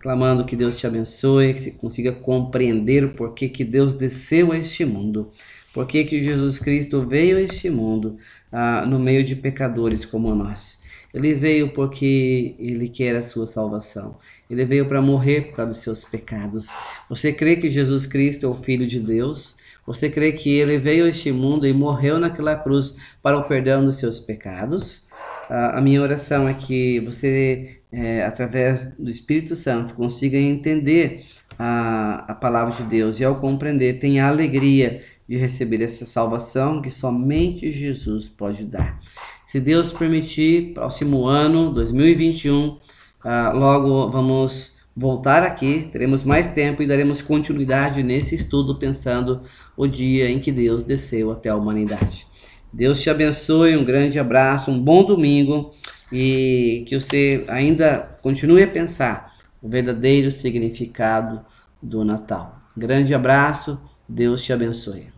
clamando 0.00 0.44
que 0.44 0.56
Deus 0.56 0.76
te 0.76 0.86
abençoe, 0.86 1.54
que 1.54 1.60
você 1.60 1.70
consiga 1.70 2.12
compreender 2.12 3.04
o 3.04 3.14
porquê 3.14 3.48
que 3.48 3.64
Deus 3.64 3.94
desceu 3.94 4.52
a 4.52 4.58
este 4.58 4.84
mundo, 4.84 5.30
porquê 5.74 6.04
que 6.04 6.22
Jesus 6.22 6.58
Cristo 6.58 7.04
veio 7.04 7.36
a 7.36 7.40
este 7.42 7.68
mundo 7.68 8.16
uh, 8.52 8.86
no 8.86 8.98
meio 8.98 9.24
de 9.24 9.34
pecadores 9.34 10.04
como 10.04 10.32
nós. 10.34 10.82
Ele 11.12 11.34
veio 11.34 11.72
porque 11.72 12.56
ele 12.58 12.88
quer 12.88 13.14
a 13.16 13.22
sua 13.22 13.46
salvação. 13.46 14.16
Ele 14.48 14.64
veio 14.64 14.88
para 14.88 15.02
morrer 15.02 15.42
por 15.42 15.56
causa 15.56 15.72
dos 15.72 15.80
seus 15.80 16.04
pecados. 16.04 16.70
Você 17.08 17.32
crê 17.32 17.56
que 17.56 17.68
Jesus 17.68 18.06
Cristo 18.06 18.46
é 18.46 18.48
o 18.48 18.54
Filho 18.54 18.86
de 18.86 18.98
Deus? 18.98 19.56
Você 19.86 20.08
crê 20.08 20.32
que 20.32 20.50
ele 20.50 20.78
veio 20.78 21.04
a 21.04 21.08
este 21.08 21.30
mundo 21.30 21.66
e 21.66 21.72
morreu 21.72 22.18
naquela 22.18 22.56
cruz 22.56 22.96
para 23.22 23.36
o 23.36 23.46
perdão 23.46 23.84
dos 23.84 23.98
seus 23.98 24.18
pecados? 24.18 25.06
A 25.48 25.80
minha 25.80 26.00
oração 26.00 26.48
é 26.48 26.54
que 26.54 27.00
você, 27.00 27.80
é, 27.92 28.24
através 28.24 28.84
do 28.98 29.10
Espírito 29.10 29.54
Santo, 29.54 29.94
consiga 29.94 30.38
entender 30.38 31.26
a, 31.58 32.24
a 32.28 32.34
palavra 32.34 32.74
de 32.74 32.82
Deus 32.84 33.20
e, 33.20 33.24
ao 33.24 33.38
compreender, 33.40 33.98
tenha 33.98 34.26
alegria 34.26 35.02
de 35.28 35.36
receber 35.36 35.82
essa 35.82 36.04
salvação 36.04 36.82
que 36.82 36.90
somente 36.90 37.72
Jesus 37.72 38.28
pode 38.28 38.64
dar. 38.64 39.00
Se 39.46 39.60
Deus 39.60 39.92
permitir, 39.92 40.74
próximo 40.74 41.26
ano, 41.26 41.72
2021, 41.72 42.68
uh, 42.68 42.80
ah, 43.22 43.52
logo 43.52 44.10
vamos 44.10 44.78
voltar 44.96 45.42
aqui, 45.42 45.88
teremos 45.90 46.24
mais 46.24 46.48
tempo 46.48 46.82
e 46.82 46.86
daremos 46.86 47.20
continuidade 47.20 48.02
nesse 48.02 48.34
estudo 48.34 48.78
pensando 48.78 49.42
o 49.76 49.86
dia 49.86 50.28
em 50.28 50.38
que 50.38 50.52
Deus 50.52 50.84
desceu 50.84 51.32
até 51.32 51.48
a 51.48 51.56
humanidade. 51.56 52.26
Deus 52.72 53.00
te 53.00 53.08
abençoe, 53.08 53.76
um 53.76 53.84
grande 53.84 54.18
abraço, 54.18 54.70
um 54.70 54.80
bom 54.80 55.04
domingo 55.04 55.72
e 56.12 56.84
que 56.86 56.98
você 56.98 57.44
ainda 57.48 58.18
continue 58.20 58.62
a 58.62 58.68
pensar 58.68 59.34
o 59.62 59.68
verdadeiro 59.68 60.30
significado 60.30 61.44
do 61.82 62.04
Natal. 62.04 62.60
Grande 62.76 63.14
abraço, 63.14 63.78
Deus 64.08 64.42
te 64.42 64.52
abençoe. 64.52 65.13